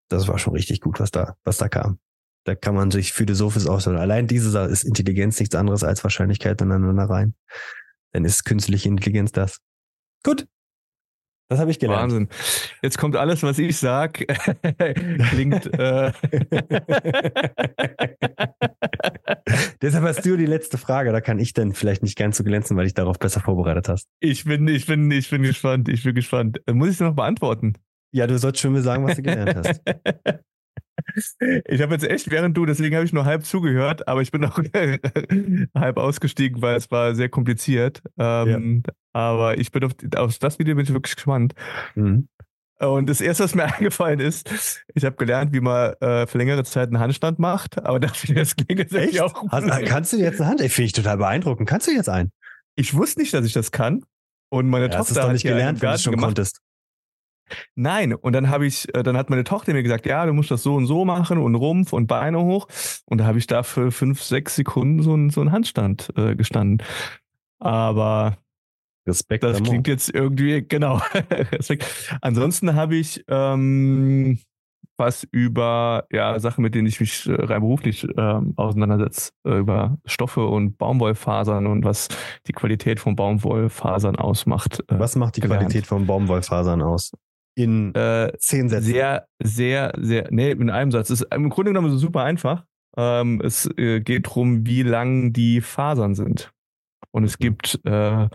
[0.09, 1.99] Das war schon richtig gut, was da, was da kam.
[2.44, 3.98] Da kann man sich philosophisch ausdrücken.
[3.98, 7.35] Allein diese ist Intelligenz nichts anderes als Wahrscheinlichkeit ineinander rein.
[8.12, 9.59] Dann ist künstliche Intelligenz das.
[10.24, 10.47] Gut.
[11.48, 12.05] Das habe ich gelernt.
[12.05, 12.28] Wahnsinn.
[12.81, 14.14] Jetzt kommt alles, was ich sag,
[15.31, 15.66] klingt.
[15.78, 16.12] Äh
[19.82, 21.12] Deshalb hast du die letzte Frage.
[21.12, 24.09] Da kann ich dann vielleicht nicht ganz so glänzen, weil ich darauf besser vorbereitet hast.
[24.20, 25.89] Ich bin, ich bin, ich bin gespannt.
[25.90, 26.60] Ich bin gespannt.
[26.70, 27.74] Muss ich es noch beantworten?
[28.12, 29.81] Ja, du sollst schon mal sagen, was du gelernt hast.
[31.66, 34.45] Ich habe jetzt echt, während du, deswegen habe ich nur halb zugehört, aber ich bin
[34.45, 34.59] auch
[35.74, 38.03] halb ausgestiegen, weil es war sehr kompliziert.
[38.19, 38.93] Ähm, ja.
[39.12, 41.55] Aber ich bin auf, auf, das Video bin ich wirklich gespannt.
[41.95, 42.29] Mhm.
[42.79, 46.65] Und das erste, was mir eingefallen ist, ich habe gelernt, wie man äh, für längere
[46.65, 49.35] Zeit einen Handstand macht, aber dafür das klingt echt auch.
[49.51, 50.61] Hast, kannst du jetzt eine Hand?
[50.61, 51.69] Ich finde ich total beeindruckend.
[51.69, 52.33] Kannst du jetzt einen?
[52.74, 54.05] Ich wusste nicht, dass ich das kann.
[54.51, 56.29] Und meine ja, Tochter hat nicht gelernt, wenn du schon gemacht.
[56.29, 56.59] konntest.
[57.74, 60.51] Nein, und dann habe ich, äh, dann hat meine Tochter mir gesagt, ja, du musst
[60.51, 62.69] das so und so machen und Rumpf und Beine hoch.
[63.07, 66.35] Und da habe ich da für fünf, sechs Sekunden so, ein, so einen Handstand äh,
[66.35, 66.87] gestanden.
[67.59, 68.37] Aber
[69.07, 69.45] Respekt.
[69.45, 71.01] Das klingt jetzt irgendwie, genau.
[71.31, 71.85] Respekt.
[72.20, 74.39] Ansonsten habe ich ähm,
[74.97, 79.99] was über ja, Sachen, mit denen ich mich äh, rein beruflich ähm, auseinandersetze, äh, über
[80.05, 82.09] Stoffe und Baumwollfasern und was
[82.47, 84.81] die Qualität von Baumwollfasern ausmacht.
[84.89, 85.62] Äh, was macht die gelernt.
[85.62, 87.12] Qualität von Baumwollfasern aus?
[87.55, 88.87] In äh, zehn Sätzen.
[88.87, 91.11] Sehr, sehr, sehr, nee, in einem Satz.
[91.11, 92.65] Es ist im Grunde genommen super einfach.
[92.97, 96.53] Ähm, es äh, geht darum, wie lang die Fasern sind.
[97.11, 97.43] Und es mhm.
[97.43, 98.29] gibt äh,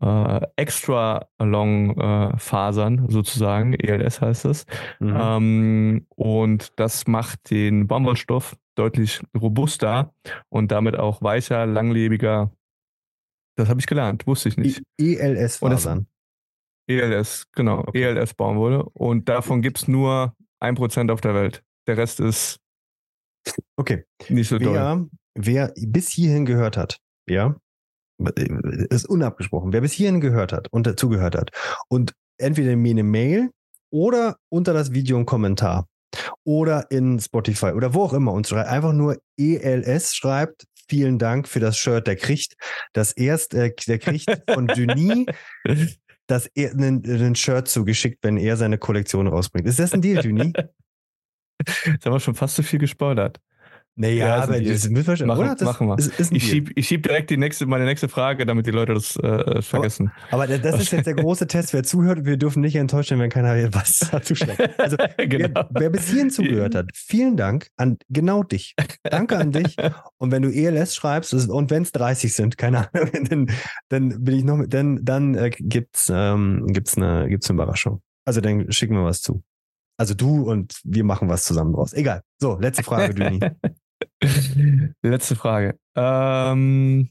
[0.00, 4.66] äh, extra long äh, Fasern sozusagen, ELS heißt es.
[5.00, 5.16] Mhm.
[5.20, 10.14] Ähm, und das macht den Baumwollstoff deutlich robuster
[10.48, 12.52] und damit auch weicher, langlebiger.
[13.56, 14.82] Das habe ich gelernt, wusste ich nicht.
[14.98, 16.06] ELS-Fasern.
[16.88, 18.02] ELS, genau, okay.
[18.02, 18.82] ELS Baumwolle.
[18.82, 21.62] Und davon gibt es nur ein Prozent auf der Welt.
[21.86, 22.60] Der Rest ist
[23.76, 24.04] okay.
[24.28, 26.98] nicht so wer, Wer bis hierhin gehört hat,
[27.28, 27.56] ja,
[28.90, 29.72] ist unabgesprochen.
[29.72, 31.50] Wer bis hierhin gehört hat und dazugehört hat
[31.88, 33.50] und entweder mir eine Mail
[33.90, 35.86] oder unter das Video einen Kommentar
[36.44, 41.46] oder in Spotify oder wo auch immer uns schreibt, einfach nur ELS schreibt, vielen Dank
[41.46, 42.56] für das Shirt, der kriegt
[42.92, 45.26] das erst, äh, der kriegt von Denis
[46.28, 49.66] das er, einen Shirt zugeschickt, wenn er seine Kollektion rausbringt.
[49.66, 50.52] Ist das ein Deal, Denis?
[51.66, 53.40] Jetzt haben wir schon fast zu viel gespoilert.
[54.00, 55.98] Naja, ja, aber das müssen wir machen, das machen wir.
[55.98, 59.16] Ist, ist ich schiebe schieb direkt die nächste, meine nächste Frage, damit die Leute das
[59.16, 60.12] äh, vergessen.
[60.30, 61.72] Aber, aber, das ist jetzt der große Test.
[61.72, 64.78] Wer zuhört, wir dürfen nicht enttäuscht werden, wenn keiner was dazu schlägt.
[64.78, 65.48] Also, genau.
[65.52, 68.76] wer, wer, bis hierhin zugehört hat, vielen Dank an genau dich.
[69.02, 69.74] Danke an dich.
[70.18, 73.50] Und wenn du ELS schreibst und wenn es 30 sind, keine Ahnung, dann,
[73.88, 78.00] dann bin ich noch mit, dann, dann äh, gibt's, ähm, gibt's eine, gibt's eine Überraschung.
[78.24, 79.42] Also dann schicken wir was zu.
[79.96, 81.92] Also du und wir machen was zusammen draus.
[81.92, 82.22] Egal.
[82.38, 83.40] So, letzte Frage, Düni.
[85.02, 85.78] Letzte Frage.
[85.96, 87.10] Ähm,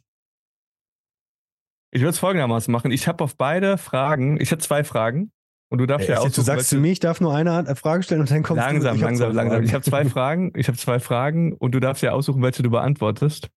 [1.91, 2.91] ich würde es folgendermaßen machen.
[2.91, 5.31] Ich habe auf beide Fragen, ich habe zwei Fragen
[5.69, 6.29] und du darfst ja, ja auch.
[6.29, 9.03] Du sagst zu mir, ich darf nur eine Frage stellen und dann kommst langsam, du.
[9.03, 9.63] Langsam, langsam, langsam.
[9.63, 10.53] Ich habe zwei Fragen.
[10.55, 13.49] Ich habe zwei Fragen und du darfst ja aussuchen, welche du beantwortest.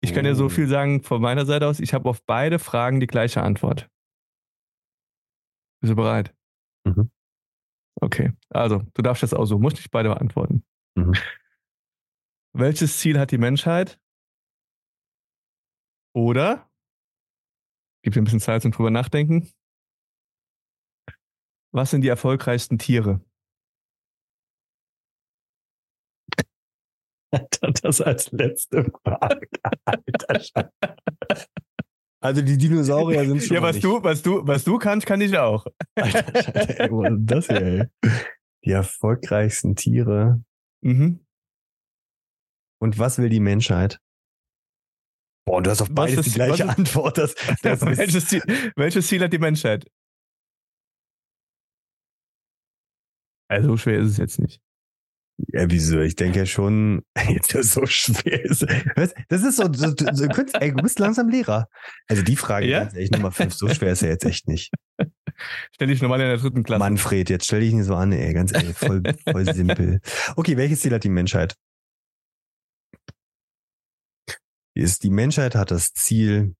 [0.00, 0.14] Ich oh.
[0.14, 0.48] kann dir so oh.
[0.48, 1.80] viel sagen von meiner Seite aus.
[1.80, 3.88] Ich habe auf beide Fragen die gleiche Antwort.
[5.82, 6.34] Bist du bereit?
[6.84, 7.10] Mhm.
[8.00, 10.62] Okay, also du darfst jetzt aussuchen, musst nicht beide beantworten.
[10.94, 11.12] Mhm.
[12.52, 14.00] Welches Ziel hat die Menschheit?
[16.12, 16.68] Oder,
[18.02, 19.48] gib dir ein bisschen Zeit zum drüber nachdenken.
[21.72, 23.24] Was sind die erfolgreichsten Tiere?
[27.82, 29.46] Das als letzte Frage.
[29.84, 30.72] Alter,
[32.20, 33.56] also die Dinosaurier sind schon.
[33.56, 35.64] Ja, was du, was du, was du kannst, kann ich auch.
[35.94, 38.10] Alter, ey, was ist das hier, ey?
[38.64, 40.42] Die erfolgreichsten Tiere.
[40.82, 41.24] Mhm.
[42.80, 44.00] Und was will die Menschheit?
[45.46, 47.18] Boah, und du hast auf beides die gleiche ist, Antwort.
[47.18, 48.42] Das, das welches, Ziel,
[48.76, 49.86] welches Ziel hat die Menschheit?
[53.48, 54.60] Also so schwer ist es jetzt nicht.
[55.48, 56.00] Ja, wieso?
[56.00, 58.66] Ich denke ja schon, jetzt ist so schwer ist.
[59.28, 61.68] Das ist so, so, so ey, du bist langsam Lehrer.
[62.08, 62.82] Also die Frage ja?
[62.82, 63.54] ist echt Nummer fünf.
[63.54, 64.70] So schwer ist er jetzt echt nicht.
[65.74, 66.80] Stell dich normal in der dritten Klasse.
[66.80, 70.00] Manfred, jetzt stell dich nicht so an, ey, ganz ehrlich, voll, voll simpel.
[70.36, 71.56] Okay, welches Ziel hat die Menschheit?
[74.74, 76.54] Ist, die Menschheit hat das Ziel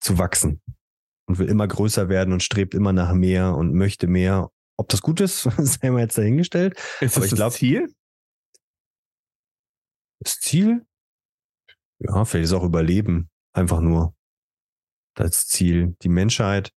[0.00, 0.62] zu wachsen
[1.26, 4.50] und will immer größer werden und strebt immer nach mehr und möchte mehr.
[4.76, 6.78] Ob das gut ist, sei mal jetzt dahingestellt.
[7.00, 7.94] Ist das glaub, das Ziel?
[10.20, 10.86] Das Ziel?
[11.98, 13.30] Ja, vielleicht ist auch Überleben.
[13.54, 14.14] Einfach nur
[15.14, 15.96] das Ziel.
[16.02, 16.72] Die Menschheit.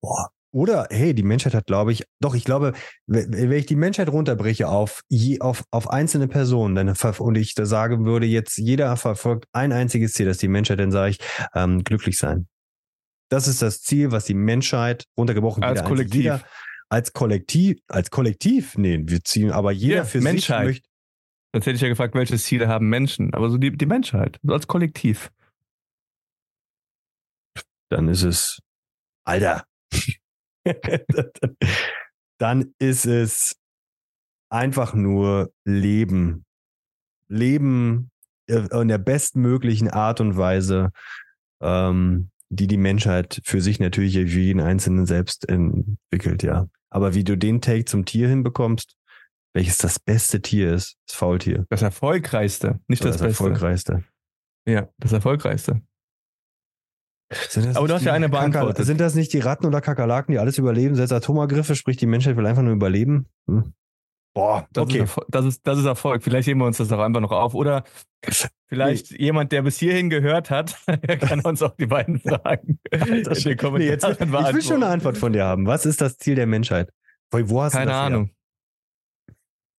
[0.00, 2.74] Boah, oder, hey, die Menschheit hat, glaube ich, doch, ich glaube,
[3.06, 7.64] wenn ich die Menschheit runterbreche auf, je, auf, auf einzelne Personen, dann und ich da
[7.64, 11.18] sagen würde, jetzt jeder verfolgt ein einziges Ziel, dass die Menschheit, dann sage ich,
[11.54, 12.48] ähm, glücklich sein.
[13.30, 16.22] Das ist das Ziel, was die Menschheit runtergebrochen als Kollektiv.
[16.22, 16.42] Jeder,
[16.90, 20.58] als Kollektiv, als Kollektiv, nee, wir ziehen, aber jeder ja, für Menschheit.
[20.58, 20.88] sich möchte.
[21.54, 24.52] Sonst hätte ich ja gefragt, welches Ziel haben Menschen, aber so die, die Menschheit, so
[24.52, 25.30] als Kollektiv.
[27.88, 28.58] Dann ist es,
[29.24, 29.64] Alter,
[32.38, 33.56] dann ist es
[34.48, 36.44] einfach nur Leben.
[37.28, 38.10] Leben
[38.46, 40.90] äh, in der bestmöglichen Art und Weise,
[41.60, 46.66] ähm, die die Menschheit für sich natürlich für jeden Einzelnen selbst entwickelt, ja.
[46.90, 48.96] Aber wie du den Take zum Tier hinbekommst,
[49.54, 51.66] welches das beste Tier ist, das Faultier.
[51.70, 53.44] Das erfolgreichste, nicht das, das Beste.
[53.44, 54.04] erfolgreichste.
[54.66, 55.80] Ja, das erfolgreichste.
[57.74, 58.76] Aber du hast ja eine beantwortet.
[58.76, 60.94] Kaka sind das nicht die Ratten oder Kakerlaken, die alles überleben?
[60.94, 63.26] Selbst Atomagriffe, sprich die Menschheit will einfach nur überleben?
[63.48, 63.72] Hm.
[64.34, 65.02] Boah, das, okay.
[65.02, 66.22] ist das, ist, das ist Erfolg.
[66.22, 67.54] Vielleicht heben wir uns das auch einfach noch auf.
[67.54, 67.84] Oder
[68.66, 69.24] vielleicht nee.
[69.24, 70.78] jemand, der bis hierhin gehört hat,
[71.20, 73.22] kann uns auch die beiden Fragen in den
[73.76, 75.66] nee, jetzt, Ich will schon eine Antwort von dir haben.
[75.66, 76.90] Was ist das Ziel der Menschheit?
[77.30, 78.30] Wo hast keine Ahnung.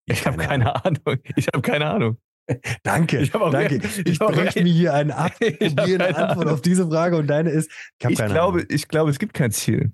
[0.06, 1.18] Ich habe keine Ahnung.
[1.36, 2.18] Ich habe keine Ahnung.
[2.82, 3.76] danke, ich danke.
[3.76, 7.50] Ich, ich breche mir hier einen ab, probiere eine Antwort auf diese Frage und deine
[7.50, 7.70] ist,
[8.02, 8.66] ich, ich glaube, Ahnung.
[8.70, 9.92] ich glaube, es gibt kein Ziel.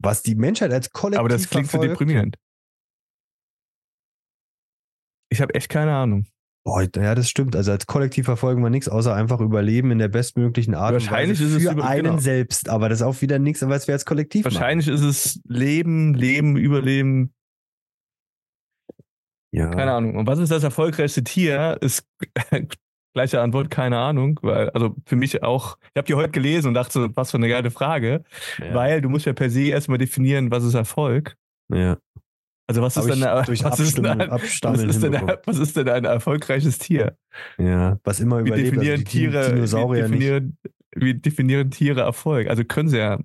[0.00, 1.90] Was die Menschheit als Kollektiv Aber das klingt verfolgt.
[1.92, 2.36] so deprimierend.
[5.30, 6.26] Ich habe echt keine Ahnung.
[6.64, 7.56] Boah, ja, das stimmt.
[7.56, 11.46] Also als Kollektiv verfolgen wir nichts, außer einfach überleben in der bestmöglichen Art Wahrscheinlich und
[11.46, 12.18] Weise ist es für über- einen genau.
[12.18, 12.68] selbst.
[12.68, 16.56] Aber das ist auch wieder nichts, was wir als Kollektiv Wahrscheinlich ist es Leben, Leben,
[16.56, 17.34] Überleben, machen.
[19.52, 19.70] Ja.
[19.70, 20.16] keine Ahnung.
[20.16, 21.78] Und was ist das erfolgreichste Tier?
[21.80, 22.06] Ist
[23.14, 26.74] gleiche Antwort, keine Ahnung, weil, also für mich auch, ich habe die heute gelesen und
[26.74, 28.22] dachte so, was für eine geile Frage,
[28.58, 28.74] Ja.
[28.74, 31.36] weil du musst ja per se erstmal definieren, was ist Erfolg.
[31.72, 31.96] ja.
[32.70, 35.12] Also was ist denn, was, ist ein, was, ist denn,
[35.46, 37.16] was ist denn ein erfolgreiches Tier?
[37.56, 38.72] Ja, was immer Wie überlebt.
[38.74, 40.12] definieren also die Tiere, wie Dinosaurier nicht.
[40.20, 40.58] definieren,
[40.94, 42.46] wie definieren Tiere Erfolg?
[42.46, 43.18] Also können sie ja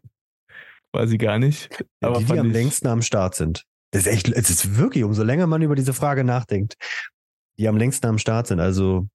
[0.94, 1.68] quasi gar nicht.
[2.02, 3.66] Ja, aber die, die am ich- längsten am Start sind.
[3.94, 6.78] Das ist echt, es ist wirklich, umso länger man über diese Frage nachdenkt,
[7.60, 8.60] die am längsten am Start sind.
[8.60, 9.08] Also,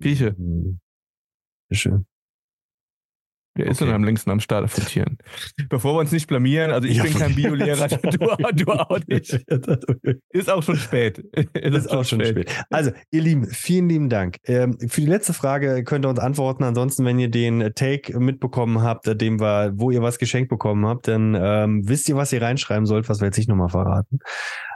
[0.00, 0.34] Grieche.
[0.36, 0.80] hm,
[1.72, 2.06] schön.
[3.58, 3.86] Wer ist Okay.
[3.86, 5.18] denn am längsten am Start von Tieren?
[5.68, 7.02] Bevor wir uns nicht blamieren, also ich Ja.
[7.02, 9.32] bin kein Biolehrer, du, du auch nicht.
[10.30, 11.22] Ist auch schon spät.
[11.54, 12.50] Das ist auch schon spät.
[12.70, 14.36] Also, ihr Lieben, vielen lieben Dank.
[14.44, 16.62] Ähm, für die letzte Frage könnt ihr uns antworten.
[16.62, 21.08] Ansonsten, wenn ihr den Take mitbekommen habt, dem war, wo ihr was geschenkt bekommen habt,
[21.08, 24.20] dann ähm, wisst ihr, was ihr reinschreiben sollt, was wir jetzt nicht nochmal verraten.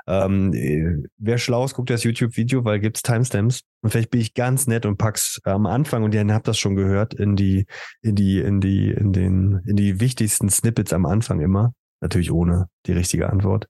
[0.07, 3.63] Ähm, äh, wer schlau ist, guckt das YouTube-Video, weil gibt's Timestamps.
[3.83, 6.77] Und vielleicht bin ich ganz nett und pack's am Anfang und ihr habt das schon
[6.77, 7.67] gehört in die,
[8.03, 11.73] in die, in die, in den, in die wichtigsten Snippets am Anfang immer.
[12.01, 13.67] Natürlich ohne die richtige Antwort.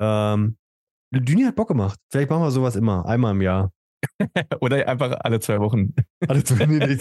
[0.00, 0.56] Ähm,
[1.12, 1.98] Düni hat Bock gemacht.
[2.10, 3.72] Vielleicht machen wir sowas immer, einmal im Jahr.
[4.60, 5.94] Oder einfach alle zwei Wochen.
[6.26, 6.98] Alle nee, nee.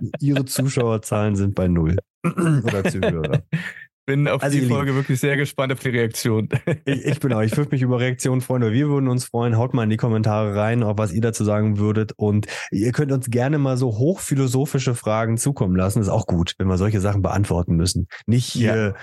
[0.20, 1.96] Ihre Zuschauerzahlen sind bei null.
[2.24, 3.42] Oder Zuhörer.
[4.08, 4.74] Bin auf Also, die Lieben.
[4.74, 6.48] Folge wirklich sehr gespannt auf die Reaktion.
[6.86, 9.58] Ich, ich bin auch, ich würde mich über Reaktionen freuen, oder wir würden uns freuen.
[9.58, 12.12] Haut mal in die Kommentare rein, auch was ihr dazu sagen würdet.
[12.16, 16.00] Und ihr könnt uns gerne mal so hochphilosophische Fragen zukommen lassen.
[16.00, 18.08] Ist auch gut, wenn wir solche Sachen beantworten müssen.
[18.26, 18.94] Nicht hier,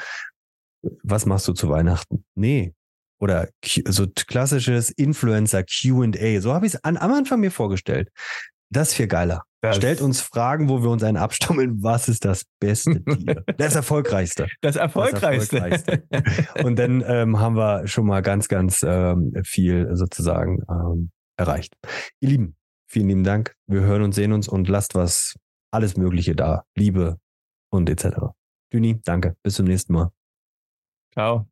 [1.04, 2.26] was machst du zu Weihnachten?
[2.34, 2.74] Nee.
[3.20, 6.42] Oder Q- so klassisches Influencer Q&A.
[6.42, 8.10] So habe ich es am Anfang mir vorgestellt.
[8.76, 9.44] Das ist viel geiler.
[9.62, 11.82] Das, Stellt uns Fragen, wo wir uns einen abstammeln.
[11.82, 13.44] Was ist das beste Tier?
[13.58, 14.48] Das erfolgreichste.
[14.62, 15.58] das Erfolgreichste.
[15.58, 16.64] Erfolgreichste.
[16.64, 21.74] Und dann ähm, haben wir schon mal ganz, ganz ähm, viel sozusagen ähm, erreicht.
[22.20, 23.56] Ihr Lieben, vielen lieben Dank.
[23.66, 25.36] Wir hören und sehen uns und lasst was,
[25.72, 26.66] alles Mögliche da.
[26.76, 27.18] Liebe
[27.72, 28.08] und etc.
[28.74, 29.38] Düni, danke.
[29.42, 30.12] Bis zum nächsten Mal.
[31.14, 31.48] Ciao.